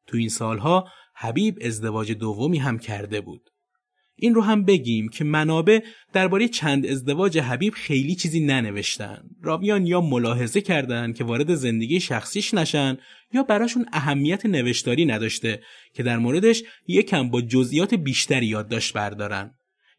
تو 0.07 0.17
این 0.17 0.29
سالها 0.29 0.87
حبیب 1.15 1.57
ازدواج 1.61 2.11
دومی 2.11 2.57
هم 2.57 2.79
کرده 2.79 3.21
بود. 3.21 3.49
این 4.15 4.33
رو 4.33 4.41
هم 4.41 4.65
بگیم 4.65 5.09
که 5.09 5.23
منابع 5.23 5.79
درباره 6.13 6.47
چند 6.47 6.85
ازدواج 6.85 7.37
حبیب 7.37 7.73
خیلی 7.73 8.15
چیزی 8.15 8.39
ننوشتن. 8.39 9.23
راویان 9.41 9.85
یا 9.85 10.01
ملاحظه 10.01 10.61
کردند 10.61 11.15
که 11.15 11.23
وارد 11.23 11.55
زندگی 11.55 11.99
شخصیش 11.99 12.53
نشن 12.53 12.97
یا 13.33 13.43
براشون 13.43 13.85
اهمیت 13.93 14.45
نوشتاری 14.45 15.05
نداشته 15.05 15.61
که 15.93 16.03
در 16.03 16.17
موردش 16.17 16.63
یکم 16.87 17.29
با 17.29 17.41
جزئیات 17.41 17.93
بیشتری 17.93 18.45
یادداشت 18.45 18.93
بردارن. 18.93 19.55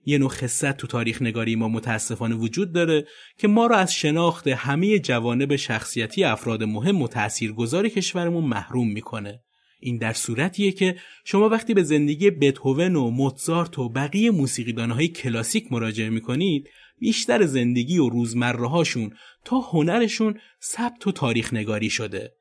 یه 0.06 0.18
نوع 0.18 0.28
خصت 0.28 0.76
تو 0.76 0.86
تاریخ 0.86 1.22
نگاری 1.22 1.56
ما 1.56 1.68
متاسفانه 1.68 2.34
وجود 2.34 2.72
داره 2.72 3.06
که 3.38 3.48
ما 3.48 3.66
را 3.66 3.76
از 3.76 3.94
شناخت 3.94 4.48
همه 4.48 4.98
جوانب 4.98 5.56
شخصیتی 5.56 6.24
افراد 6.24 6.62
مهم 6.62 7.02
و 7.02 7.08
تاثیرگذار 7.08 7.88
کشورمون 7.88 8.44
محروم 8.44 8.92
می‌کنه. 8.92 9.43
این 9.84 9.96
در 9.96 10.12
صورتیه 10.12 10.72
که 10.72 10.96
شما 11.24 11.48
وقتی 11.48 11.74
به 11.74 11.82
زندگی 11.82 12.30
بتهوون 12.30 12.96
و 12.96 13.10
موتزارت 13.10 13.78
و 13.78 13.88
بقیه 13.88 14.30
موسیقیدانهای 14.30 15.08
کلاسیک 15.08 15.72
مراجعه 15.72 16.10
می‌کنید 16.10 16.68
بیشتر 16.98 17.46
زندگی 17.46 17.98
و 17.98 18.08
روزمره 18.08 18.68
هاشون 18.68 19.10
تا 19.44 19.60
هنرشون 19.60 20.40
ثبت 20.62 21.06
و 21.06 21.12
تاریخ 21.12 21.54
نگاری 21.54 21.90
شده. 21.90 22.32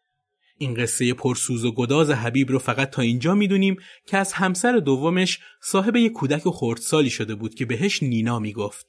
این 0.57 0.73
قصه 0.73 1.13
پرسوز 1.13 1.65
و 1.65 1.71
گداز 1.71 2.11
حبیب 2.11 2.51
رو 2.51 2.59
فقط 2.59 2.89
تا 2.89 3.01
اینجا 3.01 3.35
می‌دونیم 3.35 3.77
که 4.07 4.17
از 4.17 4.33
همسر 4.33 4.77
دومش 4.77 5.39
صاحب 5.61 5.95
یک 5.95 6.11
کودک 6.11 6.41
خردسالی 6.45 7.09
شده 7.09 7.35
بود 7.35 7.55
که 7.55 7.65
بهش 7.65 8.03
نینا 8.03 8.39
می‌گفت. 8.39 8.87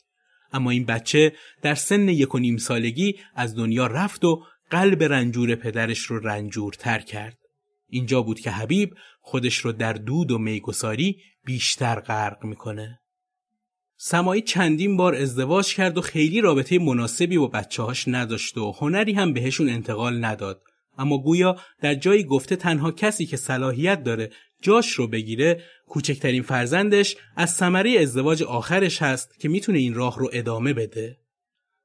اما 0.53 0.71
این 0.71 0.85
بچه 0.85 1.33
در 1.63 1.75
سن 1.75 2.09
یک 2.09 2.35
و 2.35 2.39
نیم 2.39 2.57
سالگی 2.57 3.15
از 3.35 3.57
دنیا 3.57 3.87
رفت 3.87 4.25
و 4.25 4.43
قلب 4.71 5.03
رنجور 5.03 5.55
پدرش 5.55 5.99
رو 5.99 6.19
رنجورتر 6.19 6.99
کرد. 6.99 7.43
اینجا 7.95 8.22
بود 8.22 8.40
که 8.40 8.51
حبیب 8.51 8.95
خودش 9.20 9.57
رو 9.57 9.72
در 9.72 9.92
دود 9.92 10.30
و 10.30 10.38
میگساری 10.38 11.16
بیشتر 11.45 12.01
غرق 12.01 12.45
می‌کنه. 12.45 13.01
سمایی 13.97 14.42
چندین 14.42 14.97
بار 14.97 15.14
ازدواج 15.14 15.74
کرد 15.74 15.99
و 15.99 16.01
خیلی 16.01 16.40
رابطه 16.40 16.78
مناسبی 16.78 17.38
با 17.38 17.47
بچه 17.47 17.82
هاش 17.82 18.09
نداشت 18.09 18.59
و 18.59 18.72
هنری 18.72 19.12
هم 19.12 19.32
بهشون 19.32 19.68
انتقال 19.68 20.24
نداد. 20.24 20.62
اما 20.99 21.18
گویا 21.18 21.57
در 21.80 21.95
جایی 21.95 22.24
گفته 22.24 22.57
تنها 22.57 22.92
کسی 22.92 23.26
که 23.26 23.36
صلاحیت 23.36 24.03
داره 24.03 24.30
جاش 24.62 24.92
رو 24.92 25.07
بگیره 25.07 25.62
کوچکترین 25.86 26.42
فرزندش 26.42 27.16
از 27.36 27.55
ثمره 27.55 28.01
ازدواج 28.01 28.42
آخرش 28.42 29.03
هست 29.03 29.40
که 29.40 29.49
می‌تونه 29.49 29.78
این 29.78 29.95
راه 29.95 30.18
رو 30.18 30.30
ادامه 30.32 30.72
بده. 30.72 31.18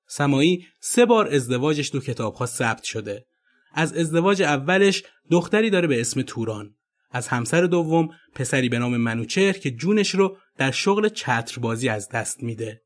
سمایی 0.08 0.66
سه 0.80 1.06
بار 1.06 1.28
ازدواجش 1.28 1.90
تو 1.90 2.00
کتابها 2.00 2.46
ثبت 2.46 2.84
شده. 2.84 3.26
از 3.74 3.94
ازدواج 3.94 4.42
اولش 4.42 5.04
دختری 5.32 5.70
داره 5.70 5.88
به 5.88 6.02
اسم 6.02 6.22
توران. 6.22 6.76
از 7.12 7.28
همسر 7.28 7.62
دوم 7.62 8.10
پسری 8.36 8.70
به 8.70 8.80
نام 8.80 8.98
منوچهر 8.98 9.54
که 9.54 9.72
جونش 9.72 10.16
رو 10.16 10.38
در 10.58 10.72
شغل 10.72 11.10
چتربازی 11.10 11.90
از 11.90 12.10
دست 12.10 12.44
میده. 12.44 12.82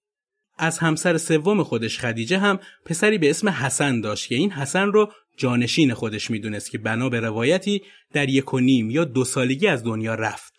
از 0.57 0.79
همسر 0.79 1.17
سوم 1.17 1.63
خودش 1.63 1.99
خدیجه 1.99 2.37
هم 2.37 2.59
پسری 2.85 3.17
به 3.17 3.29
اسم 3.29 3.49
حسن 3.49 4.01
داشت 4.01 4.27
که 4.27 4.35
این 4.35 4.51
حسن 4.51 4.87
رو 4.87 5.11
جانشین 5.37 5.93
خودش 5.93 6.31
می‌دونست 6.31 6.71
که 6.71 6.77
بنا 6.77 7.09
به 7.09 7.19
روایتی 7.19 7.81
در 8.13 8.29
یک 8.29 8.53
و 8.53 8.59
نیم 8.59 8.89
یا 8.89 9.03
دو 9.03 9.25
سالگی 9.25 9.67
از 9.67 9.83
دنیا 9.83 10.15
رفت. 10.15 10.53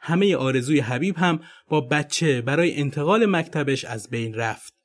همه 0.00 0.36
آرزوی 0.36 0.80
حبیب 0.80 1.16
هم 1.18 1.40
با 1.68 1.80
بچه 1.80 2.40
برای 2.40 2.76
انتقال 2.76 3.26
مکتبش 3.26 3.84
از 3.84 4.10
بین 4.10 4.34
رفت. 4.34 4.79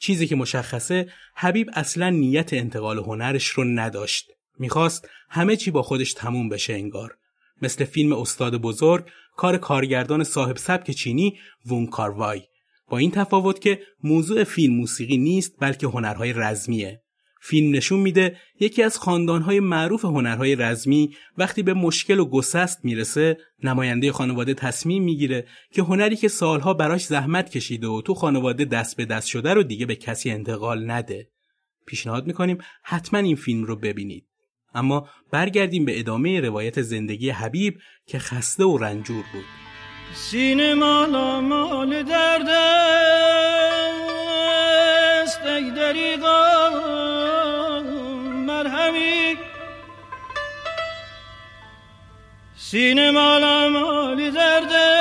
چیزی 0.00 0.26
که 0.26 0.36
مشخصه 0.36 1.08
حبیب 1.34 1.70
اصلا 1.74 2.10
نیت 2.10 2.52
انتقال 2.52 2.98
هنرش 2.98 3.46
رو 3.46 3.64
نداشت. 3.64 4.30
می‌خواست 4.58 5.08
همه 5.28 5.56
چی 5.56 5.70
با 5.70 5.82
خودش 5.82 6.12
تموم 6.12 6.48
بشه 6.48 6.72
انگار. 6.72 7.16
مثل 7.62 7.84
فیلم 7.84 8.12
استاد 8.12 8.56
بزرگ 8.56 9.10
کار 9.36 9.58
کارگردان 9.58 10.24
صاحب 10.24 10.56
سبک 10.56 10.90
چینی 10.90 11.38
وون 11.66 11.86
کاروای. 11.86 12.42
با 12.88 12.98
این 12.98 13.10
تفاوت 13.10 13.60
که 13.60 13.80
موضوع 14.04 14.44
فیلم 14.44 14.74
موسیقی 14.74 15.16
نیست 15.16 15.56
بلکه 15.60 15.86
هنرهای 15.86 16.32
رزمیه. 16.32 17.02
فیلم 17.42 17.76
نشون 17.76 18.00
میده 18.00 18.36
یکی 18.60 18.82
از 18.82 18.98
خاندانهای 18.98 19.60
معروف 19.60 20.04
هنرهای 20.04 20.56
رزمی 20.56 21.16
وقتی 21.38 21.62
به 21.62 21.74
مشکل 21.74 22.18
و 22.18 22.24
گسست 22.24 22.84
می‌رسه 22.84 23.38
نماینده 23.64 24.12
خانواده 24.12 24.54
تصمیم 24.54 25.02
می‌گیره 25.02 25.46
که 25.72 25.82
هنری 25.82 26.16
که 26.16 26.28
سالها 26.28 26.74
براش 26.74 27.04
زحمت 27.04 27.50
کشیده 27.50 27.86
و 27.86 28.02
تو 28.02 28.14
خانواده 28.14 28.64
دست 28.64 28.96
به 28.96 29.04
دست 29.04 29.28
شده 29.28 29.54
رو 29.54 29.62
دیگه 29.62 29.86
به 29.86 29.96
کسی 29.96 30.30
انتقال 30.30 30.90
نده. 30.90 31.28
پیشنهاد 31.86 32.26
می‌کنیم 32.26 32.58
حتما 32.82 33.20
این 33.20 33.36
فیلم 33.36 33.64
رو 33.64 33.76
ببینید. 33.76 34.26
اما 34.74 35.08
برگردیم 35.32 35.84
به 35.84 35.98
ادامه 35.98 36.40
روایت 36.40 36.82
زندگی 36.82 37.30
حبیب 37.30 37.78
که 38.06 38.18
خسته 38.18 38.64
و 38.64 38.78
رنجور 38.78 39.24
بود. 39.32 39.44
سینه 40.14 40.74
مال 40.74 41.40
مال 41.40 42.02
درد 42.02 42.48
است 45.22 45.42
دریغا 45.76 46.49
سینه 52.70 53.10
مالا 53.10 53.68
مالی 53.68 54.30
درد 54.30 54.99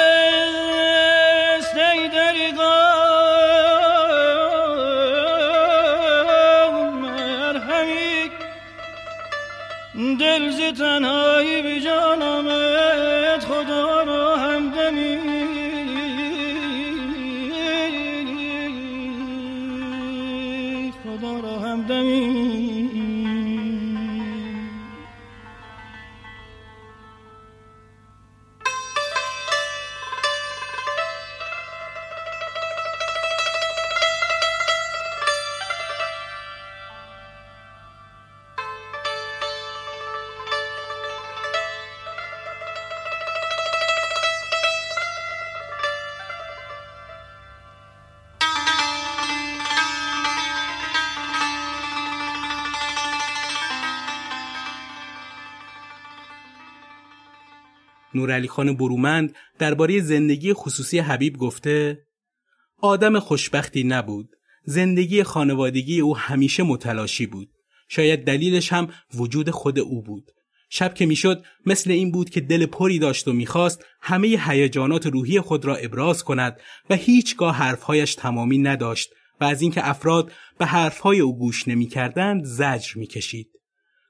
نورعلی 58.30 58.48
خان 58.48 58.76
برومند 58.76 59.36
درباره 59.60 60.02
زندگی 60.02 60.54
خصوصی 60.54 61.00
حبیب 61.00 61.38
گفته 61.38 62.00
آدم 62.82 63.20
خوشبختی 63.20 63.84
نبود. 63.84 64.30
زندگی 64.64 65.24
خانوادگی 65.24 66.00
او 66.00 66.18
همیشه 66.18 66.64
متلاشی 66.64 67.26
بود. 67.26 67.50
شاید 67.88 68.26
دلیلش 68.26 68.74
هم 68.74 68.88
وجود 69.14 69.50
خود 69.50 69.80
او 69.80 70.02
بود. 70.02 70.32
شب 70.70 70.94
که 70.94 71.06
می‌شد 71.06 71.44
مثل 71.66 71.92
این 71.92 72.12
بود 72.12 72.30
که 72.30 72.42
دل 72.42 72.66
پری 72.66 73.00
داشت 73.00 73.28
و 73.28 73.34
می‌خواست 73.34 73.86
همه 74.02 74.28
هیجانات 74.28 75.08
روحی 75.08 75.40
خود 75.40 75.66
را 75.66 75.76
ابراز 75.76 76.24
کند 76.24 76.60
و 76.90 76.96
هیچگاه 76.96 77.56
حرفهایش 77.56 78.16
تمامی 78.16 78.58
نداشت 78.58 79.10
و 79.42 79.44
از 79.44 79.62
اینکه 79.62 79.90
افراد 79.90 80.32
به 80.58 80.66
حرفهای 80.66 81.20
او 81.20 81.38
گوش 81.38 81.68
نمی‌کردند 81.68 82.44
زجر 82.44 82.94
می‌کشید. 82.96 83.50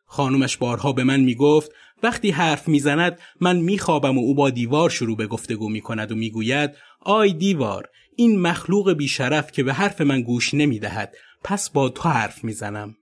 خانومش 0.06 0.58
بارها 0.58 0.94
به 0.94 1.04
من 1.04 1.20
می‌گفت 1.20 1.72
وقتی 2.04 2.32
حرف 2.32 2.68
می‌زند 2.68 3.20
من 3.42 3.58
میخوابم 3.58 4.18
و 4.18 4.22
او 4.22 4.36
با 4.36 4.50
دیوار 4.50 4.90
شروع 4.90 5.18
به 5.18 5.28
گفتگو 5.28 5.70
می‌کند 5.70 6.12
و 6.12 6.16
می‌گوید 6.16 6.72
آی 7.00 7.34
دیوار 7.34 7.90
این 8.16 8.42
مخلوق 8.42 8.94
بیشرف 8.94 9.52
که 9.52 9.64
به 9.64 9.74
حرف 9.74 10.02
من 10.02 10.22
گوش 10.22 10.54
نمی‌دهد 10.54 11.16
پس 11.44 11.70
با 11.70 11.90
تو 11.90 12.10
حرف 12.10 12.44
می‌زنم. 12.44 12.96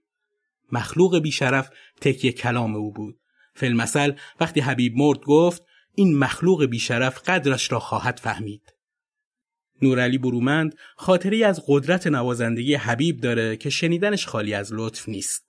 مخلوق 0.72 1.18
بیشرف 1.18 1.70
تکیه 2.00 2.32
کلام 2.32 2.76
او 2.76 2.92
بود. 2.92 3.18
فیلمسل 3.54 4.12
وقتی 4.40 4.60
حبیب 4.60 4.96
مرد 4.96 5.18
گفت 5.18 5.62
این 5.94 6.18
مخلوق 6.18 6.64
بیشرف 6.64 7.28
قدرش 7.28 7.72
را 7.72 7.80
خواهد 7.80 8.20
فهمید. 8.22 8.62
نورعلی 9.82 10.18
برومند 10.18 10.74
خاطری 10.96 11.44
از 11.44 11.62
قدرت 11.66 12.06
نوازندگی 12.06 12.74
حبیب 12.74 13.20
داره 13.20 13.56
که 13.56 13.70
شنیدنش 13.70 14.26
خالی 14.26 14.54
از 14.54 14.72
لطف 14.72 15.08
نیست. 15.08 15.47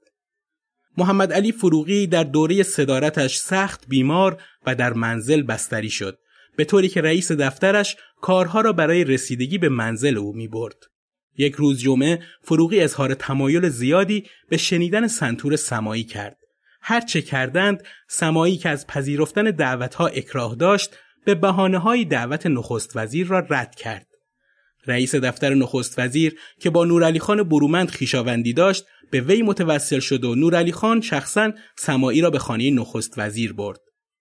محمد 0.97 1.33
علی 1.33 1.51
فروغی 1.51 2.07
در 2.07 2.23
دوره 2.23 2.63
صدارتش 2.63 3.37
سخت 3.37 3.87
بیمار 3.87 4.41
و 4.65 4.75
در 4.75 4.93
منزل 4.93 5.41
بستری 5.41 5.89
شد 5.89 6.17
به 6.57 6.65
طوری 6.65 6.89
که 6.89 7.01
رئیس 7.01 7.31
دفترش 7.31 7.97
کارها 8.21 8.61
را 8.61 8.73
برای 8.73 9.03
رسیدگی 9.03 9.57
به 9.57 9.69
منزل 9.69 10.17
او 10.17 10.33
می 10.33 10.47
برد. 10.47 10.75
یک 11.37 11.55
روز 11.55 11.79
جمعه 11.79 12.19
فروغی 12.41 12.81
اظهار 12.81 13.13
تمایل 13.13 13.69
زیادی 13.69 14.25
به 14.49 14.57
شنیدن 14.57 15.07
سنتور 15.07 15.55
سمایی 15.55 16.03
کرد. 16.03 16.37
هر 16.81 17.01
چه 17.01 17.21
کردند 17.21 17.83
سمایی 18.09 18.57
که 18.57 18.69
از 18.69 18.87
پذیرفتن 18.87 19.43
دعوتها 19.43 20.07
اکراه 20.07 20.55
داشت 20.55 20.97
به 21.25 21.35
بحانه 21.35 21.77
های 21.77 22.05
دعوت 22.05 22.45
نخست 22.45 22.91
وزیر 22.95 23.27
را 23.27 23.39
رد 23.49 23.75
کرد. 23.75 24.08
رئیس 24.87 25.15
دفتر 25.15 25.53
نخست 25.53 25.99
وزیر 25.99 26.35
که 26.59 26.69
با 26.69 26.85
نورعلی 26.85 27.19
خان 27.19 27.43
برومند 27.43 27.89
خیشاوندی 27.89 28.53
داشت 28.53 28.85
به 29.11 29.21
وی 29.21 29.41
متوسل 29.41 29.99
شد 29.99 30.23
و 30.23 30.35
نورعلی 30.35 30.71
خان 30.71 31.01
شخصا 31.01 31.51
سمایی 31.77 32.21
را 32.21 32.29
به 32.29 32.39
خانه 32.39 32.71
نخست 32.71 33.13
وزیر 33.17 33.53
برد. 33.53 33.79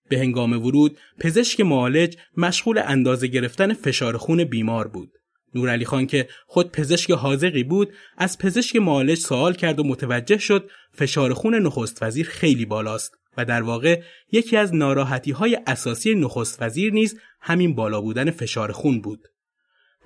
به 0.08 0.18
هنگام 0.18 0.52
ورود 0.66 0.98
پزشک 1.20 1.60
معالج 1.60 2.16
مشغول 2.36 2.78
اندازه 2.78 3.26
گرفتن 3.26 3.72
فشار 3.72 4.16
خون 4.16 4.44
بیمار 4.44 4.88
بود. 4.88 5.10
نورعلی 5.54 5.84
خان 5.84 6.06
که 6.06 6.28
خود 6.46 6.72
پزشک 6.72 7.10
حاضقی 7.10 7.64
بود 7.64 7.92
از 8.18 8.38
پزشک 8.38 8.76
معالج 8.76 9.18
سوال 9.18 9.54
کرد 9.54 9.80
و 9.80 9.84
متوجه 9.84 10.38
شد 10.38 10.70
فشار 10.92 11.34
خون 11.34 11.54
نخست 11.54 12.02
وزیر 12.02 12.28
خیلی 12.28 12.64
بالاست 12.64 13.12
و 13.36 13.44
در 13.44 13.62
واقع 13.62 14.02
یکی 14.32 14.56
از 14.56 14.74
ناراحتی 14.74 15.30
های 15.30 15.58
اساسی 15.66 16.14
نخست 16.14 16.62
وزیر 16.62 16.92
نیز 16.92 17.20
همین 17.40 17.74
بالا 17.74 18.00
بودن 18.00 18.30
فشار 18.30 18.72
خون 18.72 19.00
بود. 19.00 19.28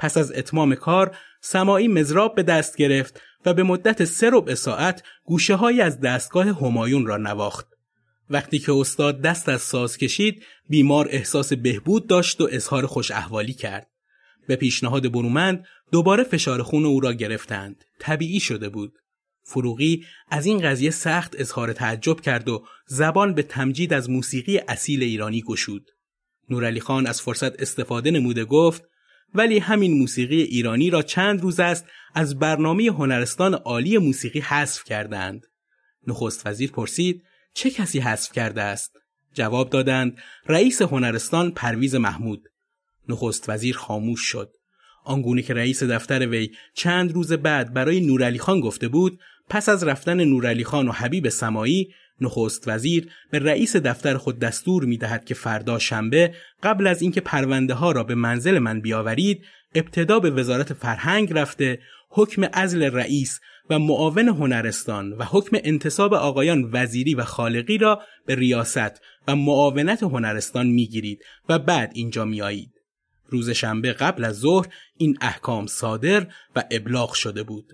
پس 0.03 0.17
از 0.17 0.33
اتمام 0.33 0.75
کار 0.75 1.17
سماعی 1.41 1.89
مزراب 1.89 2.35
به 2.35 2.43
دست 2.43 2.77
گرفت 2.77 3.21
و 3.47 3.55
به 3.55 3.63
مدت 3.63 4.05
سه 4.05 4.31
ربع 4.33 4.55
ساعت 4.55 5.03
گوشه 5.25 5.55
های 5.55 5.81
از 5.81 6.01
دستگاه 6.01 6.47
همایون 6.47 7.07
را 7.07 7.17
نواخت. 7.17 7.67
وقتی 8.31 8.59
که 8.59 8.73
استاد 8.73 9.21
دست 9.21 9.49
از 9.49 9.63
ساز 9.63 9.97
کشید 9.97 10.45
بیمار 10.69 11.09
احساس 11.11 11.53
بهبود 11.53 12.07
داشت 12.07 12.41
و 12.41 12.49
اظهار 12.51 12.87
خوش 12.87 13.11
احوالی 13.11 13.53
کرد. 13.53 13.87
به 14.47 14.57
پیشنهاد 14.57 15.13
برومند 15.13 15.65
دوباره 15.93 16.25
فشار 16.25 16.63
خون 16.63 16.85
او 16.85 17.01
را 17.01 17.13
گرفتند. 17.13 17.85
طبیعی 17.99 18.41
شده 18.41 18.69
بود. 18.69 18.99
فروغی 19.43 20.05
از 20.29 20.47
این 20.47 20.59
قضیه 20.59 20.91
سخت 20.91 21.35
اظهار 21.39 21.73
تعجب 21.73 22.21
کرد 22.21 22.49
و 22.49 22.65
زبان 22.87 23.35
به 23.35 23.43
تمجید 23.43 23.93
از 23.93 24.11
موسیقی 24.11 24.59
اصیل 24.59 25.03
ایرانی 25.03 25.43
گشود. 25.43 25.91
نورعلی 26.51 26.81
خان 26.81 27.07
از 27.07 27.23
فرصت 27.23 27.63
استفاده 27.63 28.11
نموده 28.11 28.45
گفت 28.45 28.91
ولی 29.35 29.59
همین 29.59 29.99
موسیقی 29.99 30.43
ایرانی 30.43 30.91
را 30.91 31.03
چند 31.03 31.41
روز 31.41 31.61
است 31.61 31.87
از 32.14 32.39
برنامه 32.39 32.87
هنرستان 32.87 33.55
عالی 33.55 33.99
موسیقی 33.99 34.41
حذف 34.41 34.85
کردند. 34.85 35.47
نخست 36.07 36.47
وزیر 36.47 36.70
پرسید 36.70 37.22
چه 37.55 37.70
کسی 37.70 37.99
حذف 37.99 38.33
کرده 38.33 38.62
است؟ 38.62 38.93
جواب 39.35 39.70
دادند 39.70 40.18
رئیس 40.47 40.83
هنرستان 40.83 41.51
پرویز 41.51 41.95
محمود. 41.95 42.49
نخست 43.09 43.49
وزیر 43.49 43.76
خاموش 43.76 44.20
شد. 44.20 44.53
آنگونه 45.05 45.43
که 45.43 45.55
رئیس 45.55 45.83
دفتر 45.83 46.26
وی 46.26 46.51
چند 46.74 47.12
روز 47.12 47.33
بعد 47.33 47.74
برای 47.74 48.01
نورعلی 48.01 48.39
خان 48.39 48.61
گفته 48.61 48.89
بود 48.89 49.20
پس 49.49 49.68
از 49.68 49.85
رفتن 49.85 50.24
نورعلی 50.24 50.64
خان 50.64 50.89
و 50.89 50.93
حبیب 50.93 51.28
سمایی 51.28 51.95
نخست 52.21 52.69
وزیر 52.69 53.09
به 53.31 53.39
رئیس 53.39 53.77
دفتر 53.77 54.17
خود 54.17 54.39
دستور 54.39 54.85
می 54.85 54.99
دهد 54.99 55.25
که 55.25 55.35
فردا 55.35 55.79
شنبه 55.79 56.35
قبل 56.63 56.87
از 56.87 57.03
اینکه 57.03 57.21
پرونده 57.21 57.75
ها 57.75 57.93
را 57.93 58.05
به 58.05 58.15
منزل 58.15 58.59
من 58.59 58.81
بیاورید 58.81 59.45
ابتدا 59.75 60.21
به 60.21 60.31
وزارت 60.31 60.73
فرهنگ 60.73 61.33
رفته 61.33 61.79
حکم 62.11 62.49
ازل 62.53 62.83
رئیس 62.83 63.41
و 63.71 63.79
معاون 63.79 64.29
هنرستان 64.29 65.13
و 65.13 65.25
حکم 65.25 65.57
انتصاب 65.65 66.15
آقایان 66.15 66.71
وزیری 66.73 67.15
و 67.15 67.25
خالقی 67.25 67.79
را 67.79 68.03
به 68.27 68.35
ریاست 68.35 69.01
و 69.29 69.37
معاونت 69.37 70.03
هنرستان 70.03 70.67
می‌گیرید 70.67 71.25
و 71.49 71.59
بعد 71.59 71.93
اینجا 71.95 72.25
میایید. 72.25 72.73
روز 73.27 73.51
شنبه 73.51 73.93
قبل 73.93 74.25
از 74.25 74.39
ظهر 74.39 74.67
این 74.97 75.19
احکام 75.21 75.67
صادر 75.67 76.27
و 76.57 76.65
ابلاغ 76.71 77.13
شده 77.13 77.43
بود. 77.43 77.73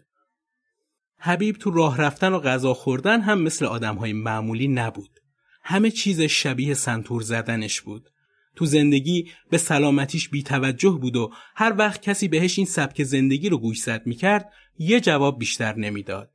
حبیب 1.21 1.57
تو 1.57 1.71
راه 1.71 1.99
رفتن 1.99 2.33
و 2.33 2.39
غذا 2.39 2.75
خوردن 2.75 3.21
هم 3.21 3.43
مثل 3.43 3.67
های 3.67 4.13
معمولی 4.13 4.69
نبود. 4.69 5.21
همه 5.63 5.91
چیز 5.91 6.21
شبیه 6.21 6.75
سنتور 6.75 7.23
زدنش 7.23 7.81
بود. 7.81 8.09
تو 8.57 8.67
زندگی 8.67 9.31
به 9.51 9.59
سلامتیش 9.59 10.29
بی 10.29 10.43
توجه 10.43 10.99
بود 11.01 11.17
و 11.17 11.33
هر 11.57 11.75
وقت 11.79 12.03
کسی 12.03 12.29
بهش 12.29 12.59
این 12.59 12.67
سبک 12.67 13.03
زندگی 13.03 13.49
رو 13.49 13.59
گوشزد 13.59 14.03
می‌کرد 14.07 14.53
یه 14.79 15.01
جواب 15.01 15.39
بیشتر 15.39 15.75
نمی‌داد. 15.75 16.31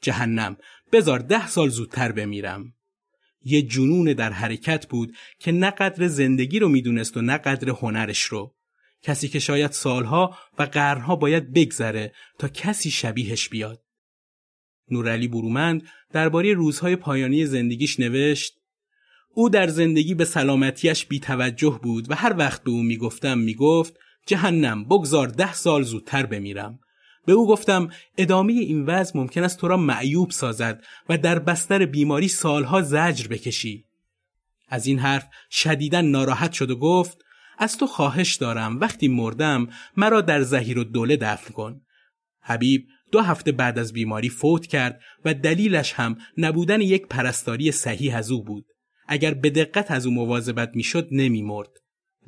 جهنم 0.00 0.56
بزار 0.92 1.18
ده 1.18 1.46
سال 1.46 1.68
زودتر 1.68 2.12
بمیرم. 2.12 2.74
یه 3.44 3.62
جنون 3.62 4.12
در 4.12 4.32
حرکت 4.32 4.86
بود 4.88 5.16
که 5.38 5.52
نه 5.52 5.70
قدر 5.70 6.06
زندگی 6.06 6.58
رو 6.58 6.68
می‌دونست 6.68 7.16
و 7.16 7.22
نه 7.22 7.38
قدر 7.38 7.70
هنرش 7.70 8.22
رو. 8.22 8.54
کسی 9.02 9.28
که 9.28 9.38
شاید 9.38 9.72
سالها 9.72 10.38
و 10.58 10.62
قرنها 10.62 11.16
باید 11.16 11.52
بگذره 11.52 12.12
تا 12.38 12.48
کسی 12.48 12.90
شبیهش 12.90 13.48
بیاد. 13.48 13.82
نورعلی 14.90 15.28
برومند 15.28 15.82
درباره 16.12 16.54
روزهای 16.54 16.96
پایانی 16.96 17.46
زندگیش 17.46 18.00
نوشت 18.00 18.54
او 19.34 19.48
در 19.48 19.68
زندگی 19.68 20.14
به 20.14 20.24
سلامتیش 20.24 21.06
بی 21.06 21.20
توجه 21.20 21.80
بود 21.82 22.10
و 22.10 22.14
هر 22.14 22.34
وقت 22.38 22.62
به 22.64 22.70
او 22.70 22.82
می‌گفتم 22.82 23.38
می‌گفت 23.38 23.98
جهنم 24.26 24.84
بگذار 24.84 25.28
ده 25.28 25.54
سال 25.54 25.82
زودتر 25.82 26.26
بمیرم 26.26 26.78
به 27.26 27.32
او 27.32 27.48
گفتم 27.48 27.88
ادامه 28.18 28.52
این 28.52 28.86
وضع 28.86 29.18
ممکن 29.18 29.44
است 29.44 29.58
تو 29.58 29.68
را 29.68 29.76
معیوب 29.76 30.30
سازد 30.30 30.84
و 31.08 31.18
در 31.18 31.38
بستر 31.38 31.86
بیماری 31.86 32.28
سالها 32.28 32.82
زجر 32.82 33.26
بکشی. 33.28 33.84
از 34.68 34.86
این 34.86 34.98
حرف 34.98 35.26
شدیدا 35.50 36.00
ناراحت 36.00 36.52
شد 36.52 36.70
و 36.70 36.76
گفت 36.76 37.18
از 37.58 37.78
تو 37.78 37.86
خواهش 37.86 38.34
دارم 38.34 38.80
وقتی 38.80 39.08
مردم 39.08 39.68
مرا 39.96 40.20
در 40.20 40.42
زهیر 40.42 40.78
و 40.78 40.84
دفن 41.06 41.52
کن. 41.52 41.80
حبیب 42.40 42.86
دو 43.12 43.20
هفته 43.20 43.52
بعد 43.52 43.78
از 43.78 43.92
بیماری 43.92 44.28
فوت 44.28 44.66
کرد 44.66 45.00
و 45.24 45.34
دلیلش 45.34 45.92
هم 45.92 46.16
نبودن 46.38 46.80
یک 46.80 47.06
پرستاری 47.06 47.72
صحیح 47.72 48.16
از 48.16 48.30
او 48.30 48.44
بود. 48.44 48.66
اگر 49.08 49.34
به 49.34 49.50
دقت 49.50 49.90
از 49.90 50.06
او 50.06 50.14
مواظبت 50.14 50.70
می‌شد 50.74 51.08
نمیمرد. 51.12 51.70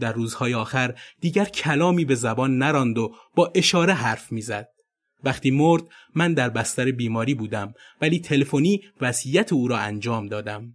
در 0.00 0.12
روزهای 0.12 0.54
آخر 0.54 0.94
دیگر 1.20 1.44
کلامی 1.44 2.04
به 2.04 2.14
زبان 2.14 2.58
نراند 2.58 2.98
و 2.98 3.14
با 3.34 3.52
اشاره 3.54 3.92
حرف 3.92 4.32
می‌زد. 4.32 4.68
وقتی 5.24 5.50
مرد 5.50 5.82
من 6.14 6.34
در 6.34 6.50
بستر 6.50 6.90
بیماری 6.90 7.34
بودم 7.34 7.74
ولی 8.00 8.18
تلفنی 8.18 8.80
وصیت 9.00 9.52
او 9.52 9.68
را 9.68 9.78
انجام 9.78 10.26
دادم. 10.26 10.74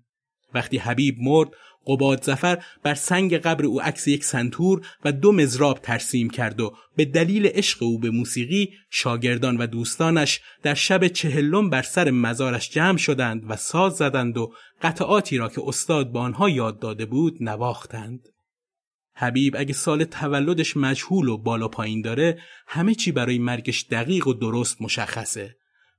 وقتی 0.54 0.78
حبیب 0.78 1.16
مرد 1.20 1.50
قباد 1.88 2.24
زفر 2.24 2.64
بر 2.84 2.94
سنگ 2.94 3.38
قبر 3.38 3.66
او 3.66 3.82
عکس 3.82 4.08
یک 4.08 4.24
سنتور 4.24 4.88
و 5.06 5.12
دو 5.12 5.32
مزراب 5.32 5.80
ترسیم 5.80 6.30
کرد 6.30 6.60
و 6.60 6.76
به 6.96 7.06
دلیل 7.06 7.48
عشق 7.48 7.84
او 7.84 8.00
به 8.00 8.10
موسیقی 8.10 8.74
شاگردان 8.90 9.58
و 9.58 9.68
دوستانش 9.68 10.42
در 10.64 10.74
شب 10.74 11.08
چهلم 11.08 11.70
بر 11.70 11.82
سر 11.82 12.12
مزارش 12.12 12.70
جمع 12.70 12.98
شدند 12.98 13.44
و 13.50 13.56
ساز 13.56 13.94
زدند 13.94 14.38
و 14.38 14.54
قطعاتی 14.82 15.38
را 15.38 15.50
که 15.50 15.62
استاد 15.66 16.12
به 16.12 16.20
آنها 16.20 16.50
یاد 16.50 16.80
داده 16.80 17.06
بود 17.06 17.38
نواختند. 17.42 18.30
حبیب 19.16 19.56
اگه 19.58 19.74
سال 19.74 20.04
تولدش 20.04 20.78
مجهول 20.78 21.28
و 21.28 21.38
بالا 21.38 21.68
پایین 21.68 22.02
داره 22.02 22.40
همه 22.68 22.96
چی 22.96 23.12
برای 23.12 23.38
مرگش 23.38 23.86
دقیق 23.92 24.28
و 24.28 24.34
درست 24.34 24.82
مشخصه. 24.82 25.56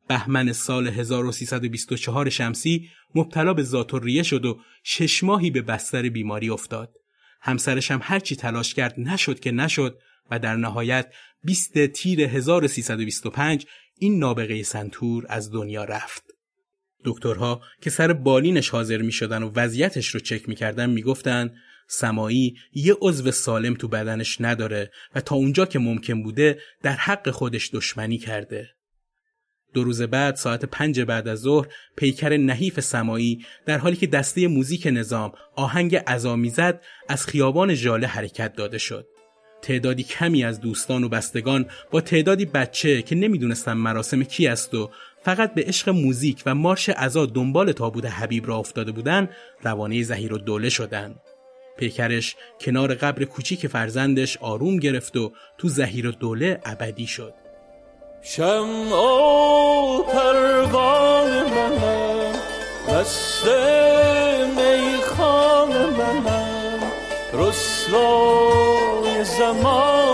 بهمن 0.09 0.53
سال 0.53 0.89
1324 0.89 2.31
شمسی 2.31 2.91
مبتلا 3.15 3.55
به 3.55 3.63
ذاتوریه 3.63 4.23
شد 4.23 4.45
و 4.45 4.59
شش 4.83 5.25
ماهی 5.25 5.51
به 5.51 5.63
بستر 5.63 6.09
بیماری 6.09 6.51
افتاد. 6.51 6.95
همسرش 7.41 7.91
هم 7.91 8.01
هرچی 8.03 8.37
تلاش 8.37 8.75
کرد 8.75 8.95
نشد 8.99 9.41
که 9.41 9.51
نشد 9.51 9.99
و 10.31 10.39
در 10.39 10.57
نهایت 10.57 11.13
20 11.45 11.87
تیر 11.87 12.21
1325 12.21 13.67
این 13.99 14.19
نابغه 14.19 14.63
سنتور 14.63 15.27
از 15.29 15.53
دنیا 15.53 15.85
رفت. 15.85 16.25
دکترها 17.05 17.63
که 17.81 17.91
سر 17.91 18.13
بالینش 18.13 18.69
حاضر 18.69 19.03
می 19.03 19.13
شدن 19.13 19.43
و 19.43 19.51
وضعیتش 19.55 20.09
رو 20.09 20.21
چک 20.21 20.49
می 20.49 20.55
کردن 20.55 20.91
می 20.91 21.03
گفتن 21.03 21.55
سمایی 21.89 22.57
یه 22.73 22.97
عضو 23.01 23.31
سالم 23.31 23.75
تو 23.75 23.89
بدنش 23.89 24.41
نداره 24.41 24.91
و 25.15 25.21
تا 25.21 25.35
اونجا 25.35 25.67
که 25.67 25.79
ممکن 25.79 26.23
بوده 26.23 26.61
در 26.83 26.93
حق 26.93 27.31
خودش 27.31 27.71
دشمنی 27.73 28.19
کرده. 28.19 28.76
دو 29.77 29.85
روز 29.85 30.03
بعد 30.03 30.37
ساعت 30.37 30.65
پنج 30.65 31.01
بعد 31.01 31.29
از 31.29 31.39
ظهر 31.39 31.67
پیکر 31.97 32.37
نحیف 32.37 32.81
سمایی 32.81 33.45
در 33.67 33.79
حالی 33.79 33.97
که 33.97 34.07
دسته 34.07 34.49
موزیک 34.49 34.89
نظام 34.93 35.33
آهنگ 35.57 36.03
ازامی 36.07 36.51
زد 36.51 36.81
از 37.09 37.27
خیابان 37.27 37.75
ژاله 37.75 38.07
حرکت 38.07 38.57
داده 38.57 38.79
شد. 38.79 39.07
تعدادی 39.63 40.03
کمی 40.03 40.45
از 40.45 40.61
دوستان 40.61 41.05
و 41.05 41.09
بستگان 41.09 41.67
با 41.91 42.01
تعدادی 42.01 42.45
بچه 42.45 43.03
که 43.03 43.15
نمی‌دونستن 43.15 43.73
مراسم 43.73 44.23
کی 44.23 44.47
است 44.47 44.75
و 44.75 44.91
فقط 45.23 45.55
به 45.55 45.63
عشق 45.63 45.89
موزیک 45.89 46.43
و 46.47 46.55
مارش 46.55 46.89
عزا 46.89 47.27
دنبال 47.27 47.73
تابوت 47.73 48.07
حبیب 48.07 48.49
را 48.49 48.57
افتاده 48.57 48.93
بودن 48.93 49.29
روانه 49.63 50.03
زهیر 50.03 50.33
و 50.33 50.39
دوله 50.39 50.69
شدن. 50.69 51.15
پیکرش 51.79 52.37
کنار 52.61 52.95
قبر 52.95 53.25
کوچیک 53.25 53.67
فرزندش 53.67 54.37
آروم 54.37 54.77
گرفت 54.77 55.17
و 55.17 55.33
تو 55.59 55.69
زهیر 55.69 56.07
و 56.07 56.11
دوله 56.11 56.61
ابدی 56.65 57.07
شد. 57.07 57.46
شم 58.29 58.93
او 58.93 60.03
پروان 60.03 61.31
منم 61.31 62.33
دست 62.89 63.45
میخان 64.57 65.69
منم 65.69 66.81
رسوای 67.33 69.25
زمان 69.25 70.06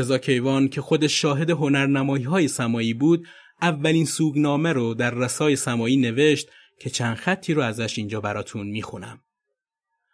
مرتزا 0.00 0.18
کیوان 0.18 0.68
که 0.68 0.80
خودش 0.80 1.22
شاهد 1.22 1.50
هنرنمایی 1.50 2.24
های 2.24 2.48
سمایی 2.48 2.94
بود 2.94 3.26
اولین 3.62 4.04
سوگنامه 4.04 4.72
رو 4.72 4.94
در 4.94 5.10
رسای 5.10 5.56
سمایی 5.56 5.96
نوشت 5.96 6.48
که 6.80 6.90
چند 6.90 7.16
خطی 7.16 7.54
رو 7.54 7.62
ازش 7.62 7.98
اینجا 7.98 8.20
براتون 8.20 8.66
می‌خونم. 8.66 9.20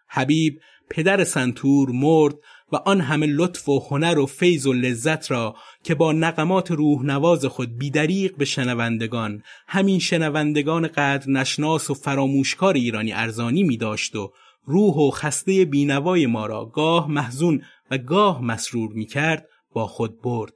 حبیب 0.09 0.61
پدر 0.91 1.25
سنتور 1.25 1.91
مرد 1.91 2.35
و 2.73 2.77
آن 2.77 3.01
همه 3.01 3.27
لطف 3.27 3.69
و 3.69 3.81
هنر 3.91 4.19
و 4.19 4.27
فیض 4.27 4.67
و 4.67 4.73
لذت 4.73 5.31
را 5.31 5.57
که 5.85 5.95
با 5.95 6.13
نقمات 6.13 6.71
روح 6.71 7.03
نواز 7.03 7.45
خود 7.45 7.79
بیدریق 7.79 8.37
به 8.37 8.45
شنوندگان 8.45 9.43
همین 9.69 9.99
شنوندگان 9.99 10.89
قدر 10.89 11.31
نشناس 11.31 11.91
و 11.91 11.95
فراموشکار 11.95 12.75
ایرانی 12.75 13.13
ارزانی 13.13 13.63
می 13.63 13.77
داشت 13.77 14.17
و 14.17 14.33
روح 14.65 14.95
و 14.95 15.11
خسته 15.11 15.65
بینوای 15.65 16.27
ما 16.27 16.47
را 16.47 16.65
گاه 16.65 17.11
محزون 17.11 17.63
و 17.91 17.99
گاه 17.99 18.43
مسرور 18.43 18.93
می 18.93 19.07
کرد 19.07 19.49
با 19.77 19.87
خود 19.87 20.23
برد. 20.23 20.53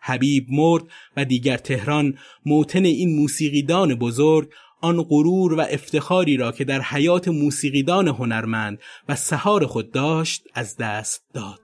حبیب 0.00 0.46
مرد 0.50 0.82
و 1.16 1.24
دیگر 1.24 1.56
تهران 1.56 2.18
موتن 2.46 2.84
این 2.84 3.16
موسیقیدان 3.16 3.94
بزرگ 3.94 4.52
آن 4.82 5.02
غرور 5.02 5.54
و 5.54 5.60
افتخاری 5.60 6.36
را 6.36 6.52
که 6.52 6.64
در 6.64 6.80
حیات 6.80 7.28
موسیقیدان 7.28 8.08
هنرمند 8.08 8.78
و 9.08 9.16
سهار 9.16 9.66
خود 9.66 9.92
داشت 9.92 10.44
از 10.54 10.76
دست 10.76 11.24
داد. 11.34 11.60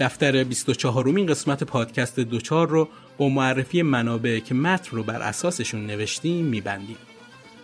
دفتر 0.00 0.44
24 0.44 1.06
مین 1.06 1.26
قسمت 1.26 1.64
پادکست 1.64 2.20
دوچار 2.20 2.68
رو 2.68 2.88
با 3.18 3.28
معرفی 3.28 3.82
منابع 3.82 4.38
که 4.38 4.54
متن 4.54 4.96
رو 4.96 5.02
بر 5.02 5.22
اساسشون 5.22 5.86
نوشتیم 5.86 6.44
میبندیم. 6.44 6.96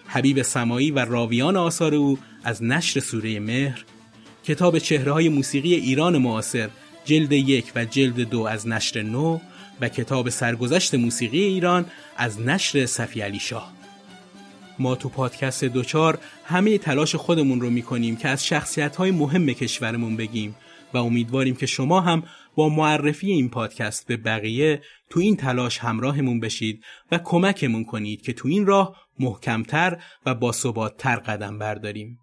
حبیب 0.07 0.43
سمایی 0.43 0.91
و 0.91 0.99
راویان 0.99 1.57
آثار 1.57 1.95
او 1.95 2.19
از 2.45 2.63
نشر 2.63 3.01
سوره 3.01 3.41
مهر 3.41 3.85
کتاب 4.45 4.79
چهره 4.79 5.13
های 5.13 5.29
موسیقی 5.29 5.75
ایران 5.75 6.19
معاصر 6.19 6.69
جلد 7.05 7.33
یک 7.33 7.73
و 7.75 7.85
جلد 7.85 8.21
دو 8.21 8.43
از 8.43 8.69
نشر 8.69 9.03
نو 9.03 9.39
و 9.81 9.89
کتاب 9.89 10.29
سرگذشت 10.29 10.95
موسیقی 10.95 11.41
ایران 11.41 11.87
از 12.17 12.41
نشر 12.41 12.87
صفی 12.87 13.21
علی 13.21 13.39
شاه 13.39 13.73
ما 14.79 14.95
تو 14.95 15.09
پادکست 15.09 15.65
دوچار 15.65 16.19
همه 16.45 16.79
تلاش 16.79 17.15
خودمون 17.15 17.61
رو 17.61 17.71
می‌کنیم 17.71 18.17
که 18.17 18.29
از 18.29 18.47
شخصیت 18.47 18.97
های 18.97 19.11
مهم 19.11 19.47
کشورمون 19.47 20.17
بگیم 20.17 20.55
و 20.97 21.05
امیدواریم 21.05 21.55
که 21.55 21.67
شما 21.67 22.01
هم 22.01 22.23
با 22.55 22.69
معرفی 22.69 23.31
این 23.31 23.49
پادکست 23.49 24.07
به 24.07 24.17
بقیه 24.17 24.83
تو 25.11 25.21
این 25.21 25.37
تلاش 25.37 25.79
همراهمون 25.79 26.41
بشید 26.41 26.85
و 27.13 27.19
کمکمون 27.19 27.85
کنید 27.85 28.23
که 28.23 28.33
تو 28.33 28.49
این 28.49 28.67
راه 28.67 28.97
محکمتر 29.19 30.03
و 30.27 30.35
باثباتتر 30.35 31.17
قدم 31.17 31.59
برداریم. 31.59 32.19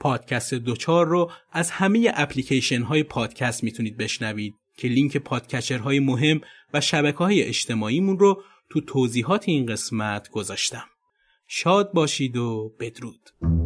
پادکست 0.00 0.54
دوچار 0.54 1.06
رو 1.06 1.30
از 1.52 1.70
همه 1.70 2.12
اپلیکیشن 2.14 2.82
های 2.82 3.02
پادکست 3.02 3.64
می‌تونید 3.64 3.96
بشنوید 3.96 4.54
که 4.76 4.88
لینک 4.88 5.16
podcatcher 5.16 5.86
های 5.86 6.00
مهم 6.00 6.40
و 6.74 6.80
شبکه 6.80 7.18
های 7.18 7.42
اجتماعیمون 7.42 8.18
رو 8.18 8.42
تو 8.70 8.80
توضیحات 8.80 9.48
این 9.48 9.66
قسمت 9.66 10.30
گذاشتم. 10.30 10.84
شاد 11.48 11.92
باشید 11.92 12.36
و 12.36 12.72
بدرود. 12.80 13.65